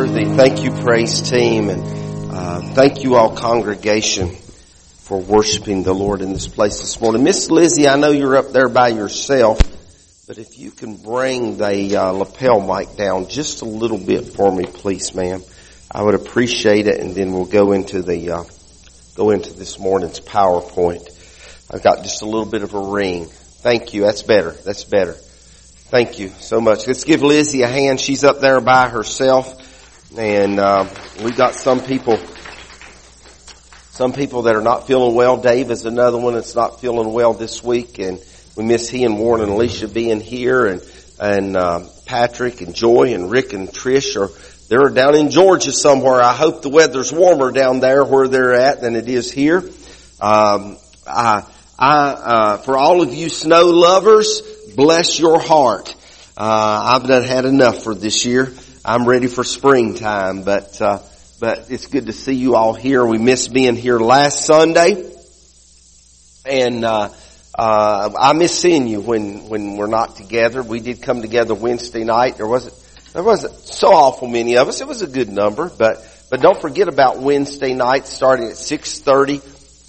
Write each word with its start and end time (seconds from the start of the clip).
worthy. 0.00 0.24
Thank 0.24 0.64
you, 0.64 0.70
praise 0.70 1.28
team, 1.28 1.68
and 1.68 1.82
uh, 2.32 2.62
thank 2.72 3.02
you 3.02 3.16
all, 3.16 3.36
congregation, 3.36 4.30
for 4.30 5.20
worshiping 5.20 5.82
the 5.82 5.92
Lord 5.92 6.22
in 6.22 6.32
this 6.32 6.48
place 6.48 6.80
this 6.80 6.98
morning. 7.02 7.22
Miss 7.22 7.50
Lizzie, 7.50 7.86
I 7.86 7.96
know 7.96 8.10
you're 8.10 8.36
up 8.36 8.48
there 8.48 8.70
by 8.70 8.88
yourself, 8.88 9.58
but 10.26 10.38
if 10.38 10.58
you 10.58 10.70
can 10.70 10.96
bring 10.96 11.58
the 11.58 11.96
uh, 11.96 12.12
lapel 12.12 12.62
mic 12.62 12.96
down 12.96 13.28
just 13.28 13.60
a 13.60 13.66
little 13.66 13.98
bit 13.98 14.24
for 14.24 14.50
me, 14.50 14.64
please, 14.64 15.14
ma'am, 15.14 15.42
I 15.90 16.02
would 16.02 16.14
appreciate 16.14 16.86
it, 16.86 16.98
and 16.98 17.14
then 17.14 17.34
we'll 17.34 17.44
go 17.44 17.72
into 17.72 18.00
the 18.00 18.30
uh, 18.30 18.44
go 19.16 19.28
into 19.28 19.52
this 19.52 19.78
morning's 19.78 20.18
PowerPoint. 20.18 21.04
I've 21.70 21.82
got 21.82 22.04
just 22.04 22.22
a 22.22 22.24
little 22.24 22.50
bit 22.50 22.62
of 22.62 22.72
a 22.72 22.80
ring. 22.80 23.26
Thank 23.26 23.92
you. 23.92 24.04
That's 24.04 24.22
better. 24.22 24.52
That's 24.52 24.84
better. 24.84 25.12
Thank 25.12 26.18
you 26.18 26.28
so 26.28 26.58
much. 26.58 26.86
Let's 26.86 27.04
give 27.04 27.22
Lizzie 27.22 27.62
a 27.62 27.68
hand. 27.68 28.00
She's 28.00 28.24
up 28.24 28.40
there 28.40 28.62
by 28.62 28.88
herself. 28.88 29.59
And 30.16 30.58
uh, 30.58 30.88
we 31.22 31.30
got 31.30 31.54
some 31.54 31.80
people, 31.80 32.18
some 33.90 34.12
people 34.12 34.42
that 34.42 34.56
are 34.56 34.62
not 34.62 34.86
feeling 34.88 35.14
well. 35.14 35.36
Dave 35.36 35.70
is 35.70 35.84
another 35.86 36.18
one 36.18 36.34
that's 36.34 36.54
not 36.56 36.80
feeling 36.80 37.12
well 37.12 37.32
this 37.32 37.62
week, 37.62 37.98
and 38.00 38.20
we 38.56 38.64
miss 38.64 38.88
he 38.88 39.04
and 39.04 39.18
Warren 39.18 39.42
and 39.42 39.52
Alicia 39.52 39.86
being 39.86 40.20
here, 40.20 40.66
and 40.66 40.82
and 41.20 41.56
uh, 41.56 41.86
Patrick 42.06 42.60
and 42.60 42.74
Joy 42.74 43.14
and 43.14 43.30
Rick 43.30 43.52
and 43.52 43.68
Trish 43.68 44.20
are 44.20 44.30
they're 44.68 44.88
down 44.88 45.16
in 45.16 45.30
Georgia 45.30 45.72
somewhere. 45.72 46.20
I 46.20 46.32
hope 46.32 46.62
the 46.62 46.68
weather's 46.70 47.12
warmer 47.12 47.50
down 47.50 47.80
there 47.80 48.04
where 48.04 48.28
they're 48.28 48.54
at 48.54 48.80
than 48.80 48.96
it 48.96 49.08
is 49.08 49.30
here. 49.30 49.58
Um, 50.20 50.76
I, 51.06 51.44
I, 51.78 52.08
uh, 52.08 52.56
for 52.58 52.76
all 52.76 53.02
of 53.02 53.12
you 53.12 53.28
snow 53.28 53.66
lovers, 53.66 54.42
bless 54.76 55.18
your 55.18 55.40
heart. 55.40 55.94
Uh, 56.36 56.98
I've 57.00 57.08
not 57.08 57.24
had 57.24 57.46
enough 57.46 57.82
for 57.82 57.94
this 57.94 58.24
year. 58.24 58.52
I'm 58.82 59.06
ready 59.06 59.26
for 59.26 59.44
springtime, 59.44 60.42
but, 60.42 60.80
uh, 60.80 61.00
but 61.38 61.66
it's 61.68 61.86
good 61.86 62.06
to 62.06 62.12
see 62.14 62.32
you 62.32 62.56
all 62.56 62.72
here. 62.72 63.04
We 63.04 63.18
missed 63.18 63.52
being 63.52 63.76
here 63.76 63.98
last 63.98 64.46
Sunday. 64.46 65.12
And, 66.46 66.82
uh, 66.82 67.10
uh, 67.54 68.10
I 68.18 68.32
miss 68.32 68.58
seeing 68.58 68.86
you 68.86 69.02
when, 69.02 69.50
when 69.50 69.76
we're 69.76 69.86
not 69.86 70.16
together. 70.16 70.62
We 70.62 70.80
did 70.80 71.02
come 71.02 71.20
together 71.20 71.54
Wednesday 71.54 72.04
night. 72.04 72.38
There 72.38 72.46
wasn't, 72.46 72.74
there 73.12 73.22
wasn't 73.22 73.52
so 73.52 73.88
awful 73.88 74.28
many 74.28 74.56
of 74.56 74.68
us. 74.68 74.80
It 74.80 74.88
was 74.88 75.02
a 75.02 75.06
good 75.06 75.28
number, 75.28 75.68
but, 75.68 75.98
but 76.30 76.40
don't 76.40 76.58
forget 76.58 76.88
about 76.88 77.18
Wednesday 77.18 77.74
night 77.74 78.06
starting 78.06 78.48
at 78.48 78.56
630 78.56 79.42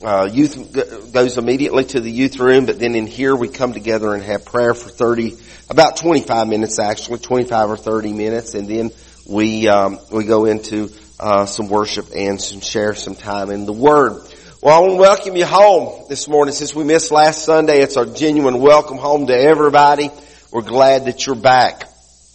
uh, 0.03 0.29
youth 0.31 1.11
goes 1.11 1.37
immediately 1.37 1.85
to 1.85 1.99
the 1.99 2.11
youth 2.11 2.39
room, 2.39 2.65
but 2.65 2.79
then 2.79 2.95
in 2.95 3.05
here 3.05 3.35
we 3.35 3.47
come 3.47 3.73
together 3.73 4.13
and 4.13 4.23
have 4.23 4.45
prayer 4.45 4.73
for 4.73 4.89
30, 4.89 5.37
about 5.69 5.97
25 5.97 6.47
minutes 6.47 6.79
actually, 6.79 7.19
25 7.19 7.69
or 7.69 7.77
30 7.77 8.13
minutes, 8.13 8.55
and 8.55 8.67
then 8.67 8.91
we, 9.27 9.67
um, 9.67 9.99
we 10.11 10.25
go 10.25 10.45
into, 10.45 10.89
uh, 11.19 11.45
some 11.45 11.69
worship 11.69 12.07
and 12.15 12.41
some 12.41 12.61
share 12.61 12.95
some 12.95 13.15
time 13.15 13.51
in 13.51 13.65
the 13.65 13.73
Word. 13.73 14.13
Well, 14.61 14.75
I 14.75 14.79
want 14.79 14.93
to 14.93 14.97
welcome 14.97 15.35
you 15.35 15.45
home 15.45 16.05
this 16.09 16.27
morning. 16.27 16.53
Since 16.53 16.73
we 16.75 16.83
missed 16.83 17.11
last 17.11 17.45
Sunday, 17.45 17.81
it's 17.81 17.97
our 17.97 18.05
genuine 18.05 18.59
welcome 18.59 18.97
home 18.97 19.27
to 19.27 19.33
everybody. 19.33 20.09
We're 20.51 20.61
glad 20.61 21.05
that 21.05 21.25
you're 21.25 21.35
back. 21.35 21.87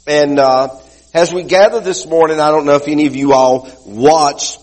And, 0.07 0.39
uh, 0.39 0.69
as 1.15 1.33
we 1.33 1.45
gather 1.45 1.81
this 1.81 2.07
morning, 2.07 2.41
I 2.41 2.51
don't 2.51 2.67
know 2.67 2.77
if 2.77 2.89
any 2.89 3.07
of 3.07 3.17
you 3.17 3.33
all 3.33 3.69
watched 3.87 4.61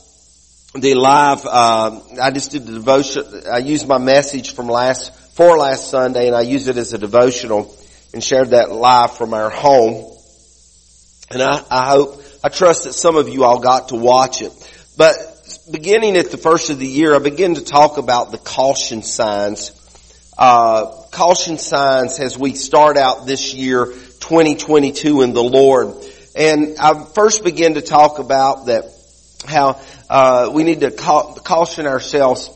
the 0.76 0.96
live, 0.96 1.46
uh, 1.46 2.00
I 2.22 2.32
just 2.32 2.52
did 2.52 2.66
the 2.66 2.74
devotion, 2.74 3.24
I 3.52 3.60
used 3.60 3.88
my 3.88 4.00
message 4.00 4.56
from 4.56 4.68
last, 4.68 5.14
for 5.36 5.58
last 5.58 5.90
Sunday 5.90 6.28
and 6.28 6.36
I 6.36 6.42
used 6.42 6.68
it 6.68 6.78
as 6.78 6.94
a 6.94 6.98
devotional 6.98 7.76
and 8.12 8.24
shared 8.24 8.52
that 8.52 8.72
live 8.72 9.16
from 9.16 9.36
our 9.36 9.52
home. 9.52 10.18
And 11.30 11.44
I, 11.44 11.64
I 11.70 11.90
hope, 11.90 12.22
I 12.44 12.50
trust 12.50 12.86
that 12.86 12.94
some 12.94 13.18
of 13.18 13.30
you 13.30 13.44
all 13.44 13.60
got 13.60 13.90
to 13.90 13.96
watch 13.96 14.42
it. 14.42 14.52
But 14.98 15.16
beginning 15.72 16.18
at 16.18 16.32
the 16.32 16.38
first 16.38 16.72
of 16.72 16.80
the 16.80 16.88
year, 16.88 17.16
I 17.16 17.20
begin 17.20 17.56
to 17.56 17.64
talk 17.64 17.98
about 17.98 18.32
the 18.32 18.40
caution 18.40 19.04
signs. 19.04 19.80
Uh, 20.38 20.86
caution 21.12 21.60
signs 21.60 22.20
as 22.20 22.38
we 22.38 22.56
start 22.56 22.98
out 22.98 23.28
this 23.28 23.54
year, 23.54 23.86
2022 23.86 25.22
in 25.22 25.34
the 25.34 25.44
Lord. 25.44 25.94
And 26.36 26.78
I 26.80 27.04
first 27.14 27.44
begin 27.44 27.76
to 27.76 27.82
talk 27.82 28.18
about 28.18 28.66
that 28.66 28.93
how 29.46 29.80
uh, 30.10 30.52
we 30.54 30.64
need 30.64 30.82
to 30.82 30.92
ca- 30.92 31.34
caution 31.36 31.86
ourselves 31.88 32.50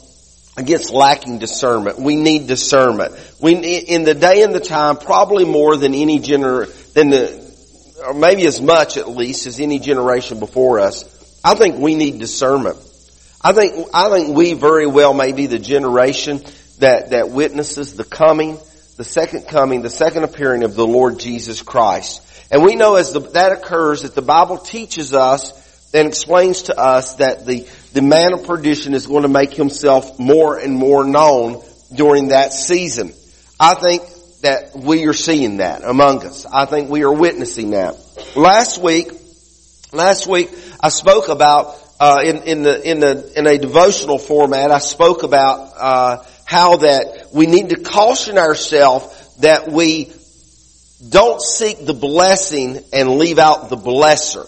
against 0.58 0.92
lacking 0.92 1.38
discernment. 1.40 2.00
We 2.00 2.16
need 2.16 2.48
discernment. 2.48 3.14
We 3.40 3.54
in 3.54 4.04
the 4.04 4.16
day 4.16 4.42
and 4.42 4.54
the 4.54 4.60
time, 4.60 4.98
probably 4.98 5.46
more 5.46 5.78
than 5.78 5.94
any 5.94 6.20
gener 6.20 6.68
than 6.94 7.12
the, 7.12 8.04
or 8.06 8.14
maybe 8.14 8.46
as 8.46 8.60
much 8.60 8.98
at 8.98 9.08
least 9.08 9.46
as 9.46 9.60
any 9.60 9.80
generation 9.80 10.40
before 10.40 10.80
us. 10.80 11.06
I 11.44 11.54
think 11.54 11.78
we 11.78 11.96
need 11.96 12.20
discernment. 12.20 12.78
I 13.42 13.54
think 13.54 13.88
I 13.94 14.10
think 14.10 14.36
we 14.36 14.54
very 14.54 14.88
well 14.88 15.14
may 15.14 15.32
be 15.32 15.46
the 15.46 15.60
generation 15.60 16.42
that 16.80 17.12
that 17.12 17.30
witnesses 17.30 17.96
the 17.96 18.04
coming, 18.04 18.58
the 18.98 19.04
second 19.04 19.48
coming, 19.48 19.84
the 19.84 19.90
second 19.90 20.24
appearing 20.24 20.64
of 20.64 20.76
the 20.76 20.86
Lord 20.86 21.20
Jesus 21.20 21.62
Christ. 21.62 22.24
And 22.50 22.64
we 22.64 22.76
know 22.76 22.96
as 22.96 23.14
the, 23.14 23.20
that 23.20 23.52
occurs 23.52 24.02
that 24.04 24.16
the 24.16 24.22
Bible 24.22 24.58
teaches 24.58 25.14
us 25.14 25.54
and 25.98 26.08
explains 26.08 26.64
to 26.64 26.78
us 26.78 27.16
that 27.16 27.46
the, 27.46 27.68
the 27.94 28.02
man 28.02 28.34
of 28.34 28.46
perdition 28.46 28.94
is 28.94 29.08
going 29.08 29.24
to 29.24 29.30
make 29.30 29.54
himself 29.54 30.20
more 30.20 30.58
and 30.58 30.76
more 30.76 31.04
known 31.04 31.64
during 31.94 32.28
that 32.30 32.54
season. 32.54 33.14
I 33.60 33.74
think 33.74 34.04
that 34.42 34.76
we 34.76 35.08
are 35.08 35.14
seeing 35.14 35.58
that 35.58 35.84
among 35.84 36.24
us. 36.24 36.46
I 36.46 36.66
think 36.66 36.90
we 36.90 37.04
are 37.04 37.14
witnessing 37.14 37.72
that. 37.72 37.96
Last 38.36 38.82
week, 38.82 39.08
last 39.92 40.28
week 40.28 40.50
I 40.80 40.90
spoke 40.90 41.30
about 41.30 41.76
uh, 42.00 42.22
in, 42.24 42.44
in 42.44 42.62
the 42.62 42.90
in 42.90 43.00
the 43.00 43.34
in 43.36 43.48
a 43.48 43.58
devotional 43.58 44.20
format. 44.20 44.70
I 44.70 44.78
spoke 44.78 45.24
about 45.24 45.74
uh, 45.76 46.24
how 46.46 46.78
that 46.78 47.30
we 47.34 47.48
need 47.48 47.70
to 47.70 47.80
caution 47.80 48.38
ourselves 48.38 49.38
that 49.40 49.72
we 49.72 50.12
don't 51.10 51.42
seek 51.42 51.84
the 51.84 51.96
blessing 51.96 52.84
and 52.94 53.18
leave 53.18 53.40
out 53.40 53.70
the 53.70 53.78
blesser. 53.78 54.48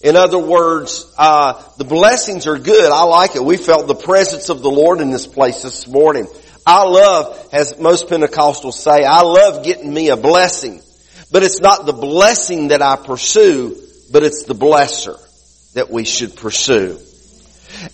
In 0.00 0.14
other 0.14 0.38
words, 0.38 1.12
uh, 1.18 1.60
the 1.76 1.84
blessings 1.84 2.46
are 2.46 2.58
good. 2.58 2.92
I 2.92 3.02
like 3.02 3.34
it. 3.34 3.44
We 3.44 3.56
felt 3.56 3.88
the 3.88 3.96
presence 3.96 4.48
of 4.48 4.62
the 4.62 4.70
Lord 4.70 5.00
in 5.00 5.10
this 5.10 5.26
place 5.26 5.62
this 5.62 5.88
morning. 5.88 6.28
I 6.64 6.84
love, 6.84 7.48
as 7.52 7.78
most 7.80 8.08
Pentecostals 8.08 8.74
say, 8.74 9.04
I 9.04 9.22
love 9.22 9.64
getting 9.64 9.92
me 9.92 10.10
a 10.10 10.16
blessing. 10.16 10.82
But 11.32 11.42
it's 11.42 11.60
not 11.60 11.84
the 11.84 11.92
blessing 11.92 12.68
that 12.68 12.80
I 12.80 12.96
pursue, 12.96 13.76
but 14.12 14.22
it's 14.22 14.44
the 14.44 14.54
blesser 14.54 15.18
that 15.74 15.90
we 15.90 16.04
should 16.04 16.36
pursue. 16.36 17.00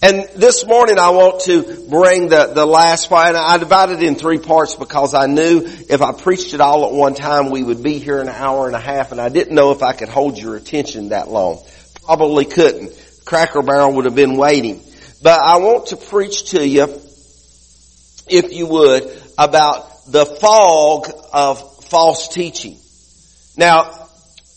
And 0.02 0.28
this 0.36 0.64
morning 0.66 0.98
I 0.98 1.10
want 1.10 1.42
to 1.42 1.86
bring 1.88 2.28
the, 2.28 2.52
the 2.54 2.66
last 2.66 3.08
part, 3.08 3.34
I 3.34 3.56
divided 3.58 4.02
it 4.02 4.06
in 4.06 4.14
three 4.14 4.38
parts 4.38 4.76
because 4.76 5.14
I 5.14 5.26
knew 5.26 5.62
if 5.64 6.00
I 6.00 6.12
preached 6.12 6.54
it 6.54 6.60
all 6.60 6.86
at 6.86 6.92
one 6.92 7.14
time 7.14 7.50
we 7.50 7.62
would 7.62 7.82
be 7.82 7.98
here 7.98 8.20
an 8.20 8.28
hour 8.28 8.66
and 8.66 8.76
a 8.76 8.80
half 8.80 9.10
and 9.10 9.20
I 9.20 9.28
didn't 9.30 9.54
know 9.54 9.72
if 9.72 9.82
I 9.82 9.92
could 9.92 10.08
hold 10.08 10.38
your 10.38 10.56
attention 10.56 11.08
that 11.08 11.28
long 11.28 11.62
probably 12.04 12.44
couldn't. 12.44 12.92
Cracker 13.24 13.62
Barrel 13.62 13.94
would 13.94 14.04
have 14.04 14.14
been 14.14 14.36
waiting. 14.36 14.82
But 15.22 15.40
I 15.40 15.58
want 15.58 15.86
to 15.86 15.96
preach 15.96 16.50
to 16.50 16.66
you, 16.66 16.84
if 18.28 18.52
you 18.52 18.66
would, 18.66 19.10
about 19.38 20.04
the 20.06 20.26
fog 20.26 21.10
of 21.32 21.84
false 21.86 22.28
teaching. 22.28 22.78
Now, 23.56 24.08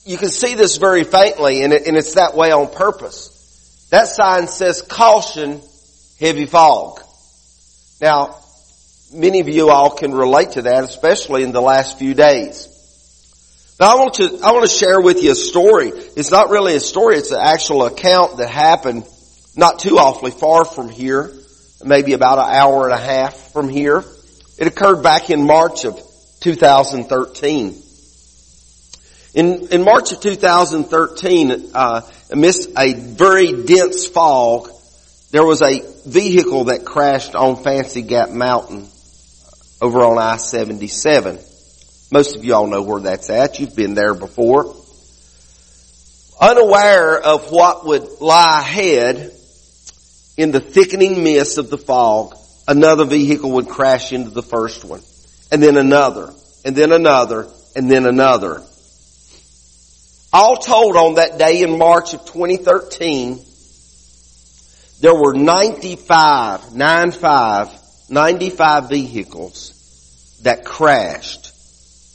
you 0.05 0.17
can 0.17 0.29
see 0.29 0.55
this 0.55 0.77
very 0.77 1.03
faintly 1.03 1.63
and, 1.63 1.73
it, 1.73 1.87
and 1.87 1.95
it's 1.95 2.15
that 2.15 2.35
way 2.35 2.51
on 2.51 2.67
purpose. 2.71 3.87
That 3.91 4.07
sign 4.07 4.47
says 4.47 4.81
caution, 4.81 5.61
heavy 6.19 6.45
fog. 6.45 7.01
Now, 8.01 8.35
many 9.13 9.39
of 9.39 9.47
you 9.47 9.69
all 9.69 9.91
can 9.91 10.13
relate 10.13 10.51
to 10.51 10.63
that, 10.63 10.83
especially 10.83 11.43
in 11.43 11.51
the 11.51 11.61
last 11.61 11.97
few 11.97 12.13
days. 12.13 12.67
Now 13.79 13.95
I 13.95 13.99
want 13.99 14.15
to, 14.15 14.39
I 14.43 14.53
want 14.53 14.67
to 14.67 14.75
share 14.75 14.99
with 14.99 15.21
you 15.21 15.31
a 15.31 15.35
story. 15.35 15.89
It's 15.89 16.31
not 16.31 16.49
really 16.49 16.75
a 16.75 16.79
story, 16.79 17.17
it's 17.17 17.31
an 17.31 17.39
actual 17.39 17.85
account 17.85 18.37
that 18.37 18.49
happened 18.49 19.07
not 19.55 19.79
too 19.79 19.99
awfully 19.99 20.31
far 20.31 20.65
from 20.65 20.89
here, 20.89 21.31
maybe 21.83 22.13
about 22.13 22.39
an 22.39 22.55
hour 22.55 22.85
and 22.85 22.93
a 22.93 22.97
half 22.97 23.53
from 23.53 23.69
here. 23.69 24.03
It 24.57 24.65
occurred 24.65 25.03
back 25.03 25.29
in 25.29 25.45
March 25.45 25.85
of 25.85 26.01
2013. 26.39 27.83
In, 29.35 29.67
in 29.67 29.83
March 29.83 30.11
of 30.11 30.21
2013, 30.21 31.71
uh, 31.75 32.01
amidst 32.31 32.69
a 32.75 32.93
very 32.93 33.63
dense 33.63 34.07
fog, 34.07 34.69
there 35.29 35.45
was 35.45 35.61
a 35.61 35.83
vehicle 36.07 36.65
that 36.65 36.83
crashed 36.83 37.35
on 37.35 37.61
Fancy 37.63 38.01
Gap 38.01 38.31
Mountain 38.31 38.87
over 39.79 40.03
on 40.03 40.17
I-77. 40.17 41.46
Most 42.11 42.35
of 42.35 42.45
you 42.45 42.53
all 42.53 42.67
know 42.67 42.81
where 42.81 43.01
that's 43.01 43.29
at. 43.29 43.59
You've 43.59 43.75
been 43.75 43.93
there 43.93 44.13
before. 44.13 44.75
Unaware 46.39 47.19
of 47.19 47.51
what 47.51 47.85
would 47.85 48.21
lie 48.21 48.61
ahead 48.61 49.33
in 50.37 50.51
the 50.51 50.59
thickening 50.59 51.23
mist 51.23 51.57
of 51.57 51.69
the 51.69 51.77
fog, 51.77 52.35
another 52.67 53.05
vehicle 53.05 53.51
would 53.53 53.67
crash 53.67 54.13
into 54.13 54.29
the 54.29 54.43
first 54.43 54.85
one. 54.85 55.01
And 55.51 55.61
then 55.61 55.77
another. 55.77 56.31
And 56.63 56.75
then 56.75 56.91
another. 56.91 57.47
And 57.75 57.89
then 57.89 58.05
another. 58.05 58.61
All 60.31 60.57
told 60.57 60.95
on 60.95 61.15
that 61.15 61.39
day 61.39 61.61
in 61.63 61.77
March 61.77 62.13
of 62.13 62.25
2013, 62.25 63.39
there 64.99 65.15
were 65.15 65.33
95, 65.33 66.75
95, 66.75 67.69
95 68.09 68.89
vehicles 68.89 70.39
that 70.43 70.65
crashed, 70.65 71.46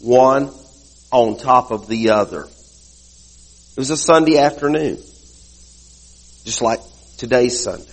one 0.02 0.52
on 1.10 1.38
top 1.38 1.70
of 1.70 1.88
the 1.88 2.10
other. 2.10 2.42
It 2.42 3.78
was 3.78 3.90
a 3.90 3.96
Sunday 3.96 4.38
afternoon, 4.38 4.96
just 6.44 6.60
like 6.60 6.80
today's 7.16 7.62
Sunday. 7.62 7.86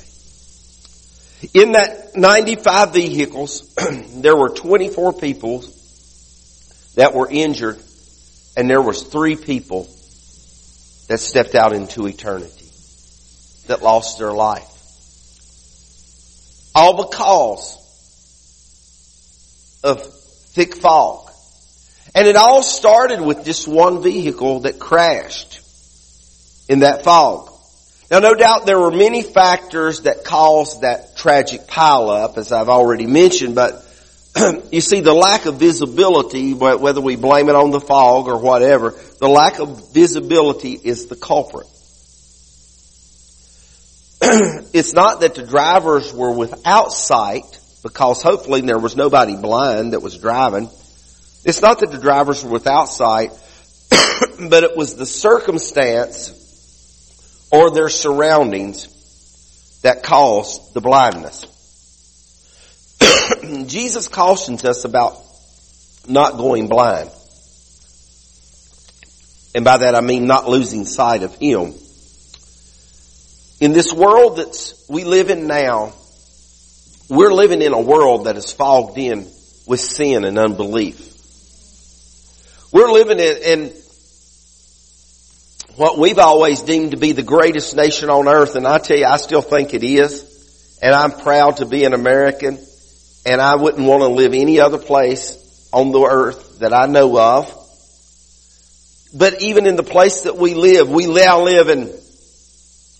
In 1.53 1.71
that 1.73 2.15
95 2.15 2.93
vehicles, 2.93 3.73
there 4.15 4.35
were 4.35 4.49
24 4.49 5.13
people 5.13 5.63
that 6.95 7.13
were 7.13 7.29
injured 7.29 7.79
and 8.57 8.69
there 8.69 8.81
was 8.81 9.03
three 9.03 9.37
people 9.37 9.83
that 11.07 11.19
stepped 11.19 11.55
out 11.55 11.71
into 11.71 12.07
eternity 12.07 12.65
that 13.67 13.81
lost 13.81 14.19
their 14.19 14.33
life. 14.33 14.67
All 16.75 17.05
because 17.09 17.77
of 19.83 20.03
thick 20.53 20.75
fog. 20.75 21.28
And 22.15 22.27
it 22.27 22.35
all 22.35 22.63
started 22.63 23.21
with 23.21 23.45
just 23.45 23.67
one 23.67 24.01
vehicle 24.01 24.61
that 24.61 24.79
crashed 24.79 25.61
in 26.67 26.79
that 26.79 27.03
fog. 27.03 27.49
Now 28.09 28.19
no 28.19 28.33
doubt 28.33 28.65
there 28.65 28.79
were 28.79 28.91
many 28.91 29.21
factors 29.21 30.01
that 30.01 30.23
caused 30.23 30.81
that 30.81 31.15
tragic 31.15 31.61
pileup, 31.67 32.37
as 32.37 32.51
I've 32.51 32.69
already 32.69 33.05
mentioned, 33.05 33.53
but 33.55 33.85
you 34.71 34.81
see 34.81 35.01
the 35.01 35.13
lack 35.13 35.45
of 35.45 35.55
visibility, 35.55 36.53
whether 36.53 37.01
we 37.01 37.15
blame 37.15 37.49
it 37.49 37.55
on 37.55 37.71
the 37.71 37.79
fog 37.79 38.27
or 38.27 38.39
whatever, 38.39 38.95
the 39.19 39.27
lack 39.27 39.59
of 39.59 39.93
visibility 39.93 40.73
is 40.73 41.07
the 41.07 41.15
culprit. 41.15 41.67
it's 44.73 44.93
not 44.93 45.21
that 45.21 45.35
the 45.35 45.45
drivers 45.45 46.13
were 46.13 46.31
without 46.31 46.91
sight, 46.91 47.59
because 47.83 48.21
hopefully 48.21 48.61
there 48.61 48.79
was 48.79 48.95
nobody 48.95 49.35
blind 49.35 49.93
that 49.93 50.01
was 50.01 50.17
driving. 50.17 50.69
It's 51.49 51.63
not 51.63 51.79
that 51.79 51.89
the 51.89 51.97
drivers 51.97 52.43
were 52.43 52.51
without 52.51 52.85
sight, 52.85 53.31
but 53.89 54.63
it 54.63 54.77
was 54.77 54.93
the 54.95 55.05
circumstance 55.07 56.35
or 57.51 57.71
their 57.71 57.89
surroundings 57.89 59.79
that 59.81 60.03
caused 60.03 60.75
the 60.75 60.81
blindness. 60.81 61.47
Jesus 63.65 64.07
cautions 64.07 64.63
us 64.63 64.85
about 64.85 65.17
not 66.07 66.37
going 66.37 66.67
blind. 66.67 67.09
And 69.55 69.65
by 69.65 69.77
that 69.77 69.95
I 69.95 70.01
mean 70.01 70.27
not 70.27 70.47
losing 70.47 70.85
sight 70.85 71.23
of 71.23 71.33
Him. 71.33 71.73
In 73.59 73.73
this 73.73 73.91
world 73.91 74.37
that 74.37 74.73
we 74.87 75.03
live 75.03 75.31
in 75.31 75.47
now, 75.47 75.93
we're 77.09 77.33
living 77.33 77.63
in 77.63 77.73
a 77.73 77.81
world 77.81 78.25
that 78.25 78.37
is 78.37 78.51
fogged 78.51 78.99
in 78.99 79.27
with 79.65 79.79
sin 79.79 80.25
and 80.25 80.37
unbelief. 80.37 81.08
We're 82.71 82.91
living 82.91 83.19
in, 83.19 83.37
in 83.37 83.73
what 85.75 85.97
we've 85.97 86.19
always 86.19 86.61
deemed 86.61 86.91
to 86.91 86.97
be 86.97 87.13
the 87.13 87.23
greatest 87.23 87.75
nation 87.75 88.09
on 88.09 88.27
earth, 88.27 88.55
and 88.55 88.67
I 88.67 88.77
tell 88.77 88.97
you, 88.97 89.05
I 89.05 89.17
still 89.17 89.41
think 89.41 89.73
it 89.73 89.83
is, 89.83 90.77
and 90.81 90.93
I'm 90.93 91.11
proud 91.11 91.57
to 91.57 91.65
be 91.65 91.85
an 91.85 91.93
American, 91.93 92.59
and 93.25 93.41
I 93.41 93.55
wouldn't 93.55 93.87
want 93.87 94.01
to 94.03 94.07
live 94.09 94.33
any 94.33 94.59
other 94.59 94.77
place 94.77 95.69
on 95.73 95.91
the 95.91 96.01
earth 96.01 96.59
that 96.59 96.73
I 96.73 96.85
know 96.85 97.17
of. 97.17 97.55
But 99.15 99.41
even 99.41 99.65
in 99.65 99.75
the 99.75 99.83
place 99.83 100.21
that 100.21 100.37
we 100.37 100.53
live, 100.53 100.89
we 100.89 101.07
now 101.07 101.41
live 101.41 101.69
in 101.69 101.91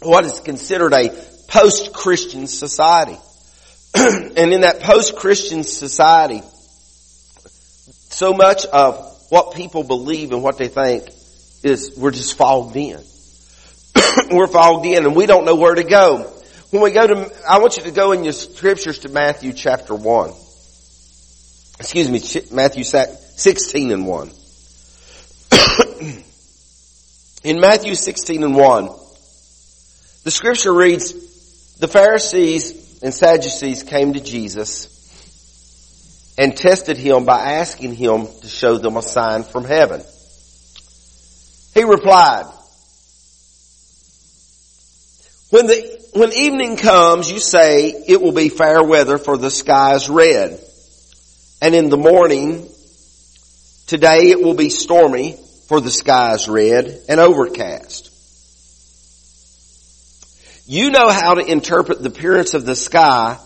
what 0.02 0.26
is 0.26 0.40
considered 0.40 0.94
a 0.94 1.10
post-Christian 1.48 2.48
society. 2.48 3.18
and 3.96 4.54
in 4.54 4.62
that 4.62 4.80
post-Christian 4.80 5.64
society, 5.64 6.42
so 8.10 8.34
much 8.34 8.66
of 8.66 9.09
what 9.30 9.56
people 9.56 9.84
believe 9.84 10.32
and 10.32 10.44
what 10.44 10.58
they 10.58 10.68
think 10.68 11.10
is 11.64 11.94
we're 11.98 12.12
just 12.12 12.36
fogged 12.36 12.76
in. 12.76 13.00
we're 14.32 14.48
fogged 14.48 14.86
in 14.86 15.06
and 15.06 15.16
we 15.16 15.26
don't 15.26 15.46
know 15.46 15.56
where 15.56 15.76
to 15.76 15.84
go. 15.84 16.34
When 16.72 16.82
we 16.84 16.92
go 16.92 17.08
to, 17.08 17.32
I 17.48 17.60
want 17.60 17.78
you 17.78 17.84
to 17.84 17.92
go 17.92 18.12
in 18.12 18.24
your 18.24 18.34
scriptures 18.34 19.00
to 19.00 19.10
Matthew 19.10 19.54
chapter 19.54 19.96
1. 19.96 20.30
Excuse 21.80 22.10
me, 22.10 22.22
Matthew 22.52 22.84
16 22.84 23.92
and 23.92 24.06
1. 24.06 24.32
in 27.44 27.60
Matthew 27.60 27.96
16 27.96 28.44
and 28.44 28.56
1, 28.56 28.86
the 30.24 30.32
scripture 30.32 30.74
reads, 30.74 31.78
the 31.78 31.88
Pharisees 31.88 33.00
and 33.02 33.14
Sadducees 33.14 33.84
came 33.84 34.14
to 34.14 34.20
Jesus 34.20 34.99
and 36.40 36.56
tested 36.56 36.96
him 36.96 37.26
by 37.26 37.38
asking 37.56 37.94
him 37.94 38.26
to 38.26 38.48
show 38.48 38.78
them 38.78 38.96
a 38.96 39.02
sign 39.02 39.44
from 39.44 39.66
heaven. 39.66 40.02
He 41.74 41.84
replied, 41.84 42.46
when 45.50 45.68
the, 45.68 46.08
when 46.14 46.32
evening 46.32 46.78
comes, 46.78 47.30
you 47.30 47.40
say 47.40 47.90
it 47.90 48.22
will 48.22 48.32
be 48.32 48.48
fair 48.48 48.82
weather 48.82 49.18
for 49.18 49.36
the 49.36 49.52
sky 49.52 49.96
is 49.96 50.10
red. 50.10 50.58
And 51.62 51.76
in 51.76 51.90
the 51.90 51.98
morning, 51.98 52.70
today 53.88 54.30
it 54.30 54.42
will 54.42 54.54
be 54.54 54.70
stormy 54.70 55.38
for 55.68 55.82
the 55.82 55.92
sky 55.92 56.36
is 56.36 56.48
red 56.48 57.02
and 57.10 57.20
overcast. 57.20 58.06
You 60.66 60.90
know 60.90 61.10
how 61.10 61.34
to 61.34 61.46
interpret 61.46 62.02
the 62.02 62.08
appearance 62.08 62.54
of 62.54 62.66
the 62.66 62.78
sky, 62.78 63.38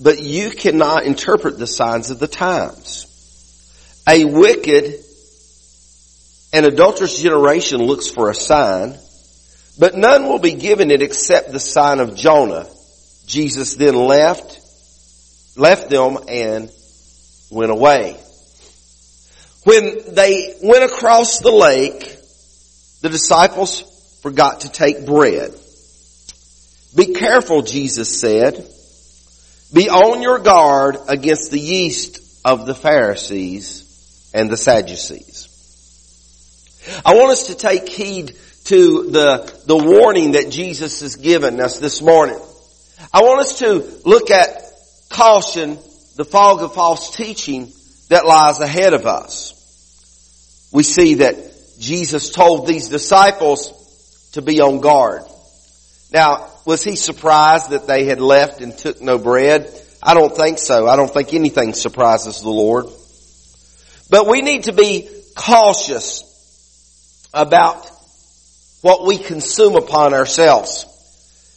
but 0.00 0.20
you 0.20 0.50
cannot 0.50 1.04
interpret 1.04 1.58
the 1.58 1.66
signs 1.66 2.10
of 2.10 2.18
the 2.18 2.28
times. 2.28 3.06
A 4.08 4.24
wicked 4.24 5.04
and 6.52 6.66
adulterous 6.66 7.20
generation 7.20 7.82
looks 7.82 8.08
for 8.08 8.30
a 8.30 8.34
sign, 8.34 8.98
but 9.78 9.96
none 9.96 10.24
will 10.24 10.38
be 10.38 10.54
given 10.54 10.90
it 10.90 11.02
except 11.02 11.52
the 11.52 11.60
sign 11.60 12.00
of 12.00 12.16
Jonah. 12.16 12.66
Jesus 13.26 13.76
then 13.76 13.94
left, 13.94 14.60
left 15.56 15.88
them 15.88 16.18
and 16.28 16.70
went 17.50 17.70
away. 17.70 18.16
When 19.64 20.14
they 20.14 20.54
went 20.62 20.84
across 20.84 21.38
the 21.38 21.52
lake, 21.52 22.16
the 23.00 23.08
disciples 23.08 23.82
forgot 24.22 24.62
to 24.62 24.70
take 24.70 25.06
bread. 25.06 25.54
Be 26.94 27.14
careful, 27.14 27.62
Jesus 27.62 28.20
said. 28.20 28.68
Be 29.72 29.88
on 29.88 30.20
your 30.20 30.38
guard 30.38 30.96
against 31.08 31.50
the 31.50 31.58
yeast 31.58 32.20
of 32.44 32.66
the 32.66 32.74
Pharisees 32.74 34.30
and 34.34 34.50
the 34.50 34.56
Sadducees. 34.56 35.48
I 37.04 37.14
want 37.14 37.32
us 37.32 37.46
to 37.46 37.54
take 37.54 37.88
heed 37.88 38.36
to 38.64 39.10
the, 39.10 39.62
the 39.66 39.76
warning 39.76 40.32
that 40.32 40.50
Jesus 40.50 41.00
has 41.00 41.16
given 41.16 41.60
us 41.60 41.78
this 41.78 42.02
morning. 42.02 42.38
I 43.12 43.22
want 43.22 43.40
us 43.40 43.58
to 43.60 44.00
look 44.04 44.30
at 44.30 44.62
caution, 45.08 45.78
the 46.16 46.24
fog 46.24 46.62
of 46.62 46.74
false 46.74 47.16
teaching 47.16 47.72
that 48.08 48.26
lies 48.26 48.60
ahead 48.60 48.92
of 48.92 49.06
us. 49.06 49.58
We 50.72 50.82
see 50.82 51.14
that 51.14 51.36
Jesus 51.78 52.30
told 52.30 52.66
these 52.66 52.88
disciples 52.88 53.72
to 54.32 54.42
be 54.42 54.60
on 54.60 54.80
guard. 54.80 55.22
Now, 56.12 56.51
was 56.64 56.84
he 56.84 56.96
surprised 56.96 57.70
that 57.70 57.86
they 57.86 58.04
had 58.04 58.20
left 58.20 58.60
and 58.60 58.76
took 58.76 59.00
no 59.00 59.18
bread? 59.18 59.68
I 60.02 60.14
don't 60.14 60.34
think 60.34 60.58
so. 60.58 60.86
I 60.86 60.96
don't 60.96 61.12
think 61.12 61.34
anything 61.34 61.74
surprises 61.74 62.40
the 62.40 62.50
Lord. 62.50 62.86
But 64.10 64.26
we 64.26 64.42
need 64.42 64.64
to 64.64 64.72
be 64.72 65.08
cautious 65.34 66.28
about 67.32 67.88
what 68.82 69.06
we 69.06 69.16
consume 69.18 69.76
upon 69.76 70.12
ourselves. 70.12 70.86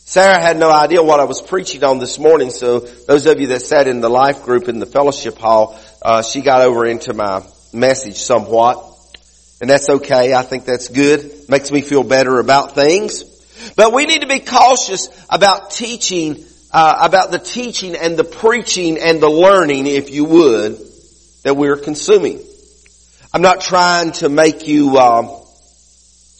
Sarah 0.05 0.39
had 0.39 0.57
no 0.57 0.71
idea 0.71 1.01
what 1.01 1.19
I 1.19 1.23
was 1.23 1.41
preaching 1.41 1.83
on 1.83 1.97
this 1.97 2.19
morning, 2.19 2.51
so 2.51 2.79
those 2.79 3.25
of 3.25 3.39
you 3.39 3.47
that 3.47 3.63
sat 3.63 3.87
in 3.87 4.01
the 4.01 4.09
life 4.09 4.43
group 4.43 4.69
in 4.69 4.79
the 4.79 4.85
fellowship 4.85 5.37
hall, 5.37 5.79
uh, 6.01 6.21
she 6.21 6.41
got 6.41 6.61
over 6.61 6.85
into 6.85 7.13
my 7.13 7.43
message 7.73 8.17
somewhat. 8.17 8.91
And 9.59 9.69
that's 9.69 9.89
okay. 9.89 10.33
I 10.33 10.43
think 10.43 10.65
that's 10.65 10.89
good. 10.89 11.49
Makes 11.49 11.71
me 11.71 11.81
feel 11.81 12.03
better 12.03 12.39
about 12.39 12.75
things. 12.75 13.23
But 13.75 13.93
we 13.93 14.05
need 14.05 14.21
to 14.21 14.27
be 14.27 14.39
cautious 14.39 15.09
about 15.29 15.71
teaching, 15.71 16.43
uh, 16.71 16.97
about 17.01 17.31
the 17.31 17.39
teaching 17.39 17.95
and 17.95 18.17
the 18.17 18.23
preaching 18.23 18.97
and 18.97 19.21
the 19.21 19.29
learning, 19.29 19.87
if 19.87 20.09
you 20.09 20.25
would, 20.25 20.77
that 21.43 21.55
we're 21.55 21.77
consuming. 21.77 22.41
I'm 23.33 23.41
not 23.41 23.61
trying 23.61 24.13
to 24.13 24.29
make 24.29 24.67
you, 24.67 24.97
uh, 24.97 25.41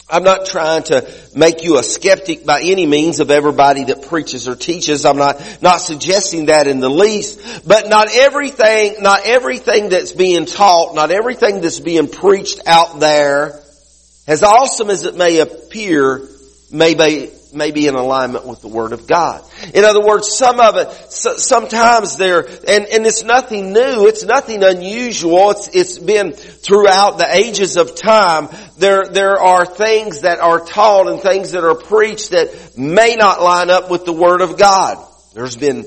I'm 0.08 0.22
not 0.22 0.46
trying 0.46 0.84
to 0.84 1.06
make 1.34 1.64
you 1.64 1.78
a 1.78 1.82
skeptic 1.82 2.46
by 2.46 2.62
any 2.62 2.86
means 2.86 3.20
of 3.20 3.30
everybody 3.30 3.84
that 3.84 4.06
preaches 4.08 4.46
or 4.46 4.54
teaches. 4.54 5.04
I'm 5.04 5.16
not, 5.16 5.58
not 5.62 5.78
suggesting 5.78 6.46
that 6.46 6.68
in 6.68 6.80
the 6.80 6.88
least. 6.88 7.66
But 7.66 7.88
not 7.88 8.08
everything, 8.14 9.02
not 9.02 9.26
everything 9.26 9.88
that's 9.88 10.12
being 10.12 10.46
taught, 10.46 10.94
not 10.94 11.10
everything 11.10 11.60
that's 11.60 11.80
being 11.80 12.08
preached 12.08 12.60
out 12.66 13.00
there 13.00 13.60
as 14.26 14.42
awesome 14.42 14.90
as 14.90 15.04
it 15.04 15.16
may 15.16 15.40
appear, 15.40 16.28
may 16.70 16.94
be, 16.94 17.30
may 17.54 17.70
be 17.70 17.86
in 17.86 17.94
alignment 17.94 18.46
with 18.46 18.60
the 18.60 18.68
Word 18.68 18.92
of 18.92 19.06
God. 19.06 19.44
In 19.72 19.84
other 19.84 20.04
words, 20.04 20.32
some 20.32 20.60
of 20.60 20.76
it, 20.76 20.90
so, 21.10 21.36
sometimes 21.36 22.16
there, 22.16 22.40
and, 22.40 22.86
and 22.86 23.06
it's 23.06 23.22
nothing 23.22 23.72
new, 23.72 24.06
it's 24.06 24.24
nothing 24.24 24.62
unusual, 24.62 25.50
it's, 25.50 25.68
it's 25.68 25.98
been 25.98 26.32
throughout 26.32 27.18
the 27.18 27.28
ages 27.32 27.76
of 27.76 27.94
time, 27.94 28.48
there, 28.78 29.06
there 29.06 29.38
are 29.38 29.64
things 29.64 30.22
that 30.22 30.40
are 30.40 30.60
taught 30.60 31.08
and 31.08 31.20
things 31.20 31.52
that 31.52 31.64
are 31.64 31.76
preached 31.76 32.30
that 32.30 32.76
may 32.76 33.14
not 33.16 33.40
line 33.40 33.70
up 33.70 33.90
with 33.90 34.04
the 34.04 34.12
Word 34.12 34.40
of 34.40 34.58
God. 34.58 34.98
There's 35.34 35.56
been 35.56 35.86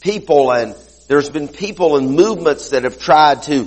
people 0.00 0.52
and 0.52 0.74
there's 1.08 1.28
been 1.28 1.48
people 1.48 1.96
and 1.96 2.12
movements 2.12 2.70
that 2.70 2.84
have 2.84 2.98
tried 2.98 3.42
to 3.42 3.64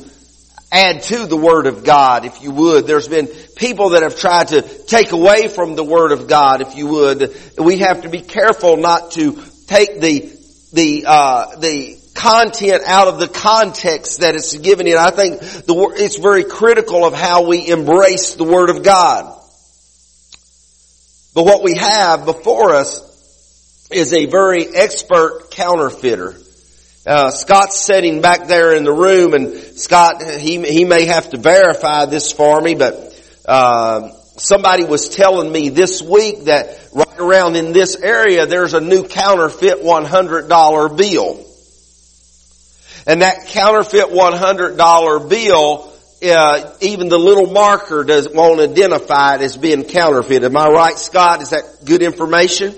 add 0.74 1.04
to 1.04 1.28
the 1.28 1.38
Word 1.38 1.68
of 1.68 1.84
God, 1.84 2.26
if 2.26 2.42
you 2.42 2.52
would. 2.52 2.88
There's 2.88 3.08
been 3.08 3.28
people 3.56 3.90
that 3.90 4.02
have 4.02 4.18
tried 4.18 4.48
to 4.50 4.62
take 4.62 5.12
away 5.12 5.48
from 5.48 5.76
the 5.76 5.84
Word 5.84 6.12
of 6.12 6.28
God, 6.28 6.62
if 6.62 6.76
you 6.76 6.88
would. 6.88 7.36
We 7.58 7.78
have 7.80 8.02
to 8.02 8.10
be 8.10 8.22
careful 8.22 8.78
not 8.78 9.12
to 9.12 9.40
take 9.68 10.02
the, 10.02 10.36
the, 10.74 11.06
uh, 11.08 11.56
the 11.58 12.00
content 12.16 12.84
out 12.86 13.08
of 13.08 13.20
the 13.20 13.28
context 13.28 14.22
that 14.22 14.36
it's 14.36 14.58
given 14.58 14.88
in. 14.88 14.98
I 14.98 15.12
think 15.12 15.40
the, 15.40 15.94
it's 15.96 16.18
very 16.18 16.44
critical 16.44 17.06
of 17.06 17.14
how 17.14 17.48
we 17.48 17.68
embrace 17.70 18.34
the 18.34 18.44
Word 18.44 18.72
of 18.72 18.84
God. 18.84 19.26
But 21.36 21.46
what 21.46 21.64
we 21.64 21.76
have 21.76 22.26
before 22.26 22.74
us 22.74 23.12
is 23.92 24.12
a 24.14 24.26
very 24.26 24.76
expert 24.76 25.50
counterfeiter. 25.52 26.36
Uh, 27.06 27.32
Scott's 27.32 27.82
sitting 27.82 28.22
back 28.22 28.48
there 28.48 28.74
in 28.74 28.86
the 28.86 28.94
room, 28.94 29.34
and 29.34 29.54
Scott, 29.78 30.24
he 30.24 30.62
he 30.64 30.86
may 30.86 31.06
have 31.06 31.30
to 31.32 31.38
verify 31.38 32.06
this 32.06 32.32
for 32.32 32.62
me, 32.62 32.76
but 32.76 32.94
uh, 33.46 34.10
somebody 34.38 34.86
was 34.86 35.10
telling 35.10 35.52
me 35.52 35.68
this 35.68 36.02
week 36.02 36.46
that 36.46 36.80
right 36.94 37.20
around 37.20 37.58
in 37.58 37.74
this 37.74 37.98
area 37.98 38.46
there's 38.46 38.74
a 38.74 38.80
new 38.80 39.06
counterfeit 39.06 39.84
one 39.84 40.06
hundred 40.06 40.48
dollar 40.48 40.88
bill, 40.88 41.46
and 43.06 43.22
that 43.22 43.48
counterfeit 43.48 44.10
one 44.12 44.34
hundred 44.34 44.78
dollar 44.78 45.20
bill. 45.20 45.90
Uh, 46.24 46.74
even 46.80 47.10
the 47.10 47.20
little 47.20 47.48
marker 47.48 48.06
does 48.06 48.30
won't 48.30 48.62
identify 48.62 49.36
it 49.36 49.42
as 49.42 49.58
being 49.58 49.84
counterfeit. 49.84 50.42
Am 50.46 50.56
I 50.56 50.70
right, 50.70 50.98
Scott? 50.98 51.42
Is 51.42 51.50
that 51.50 51.84
good 51.84 52.02
information? 52.02 52.74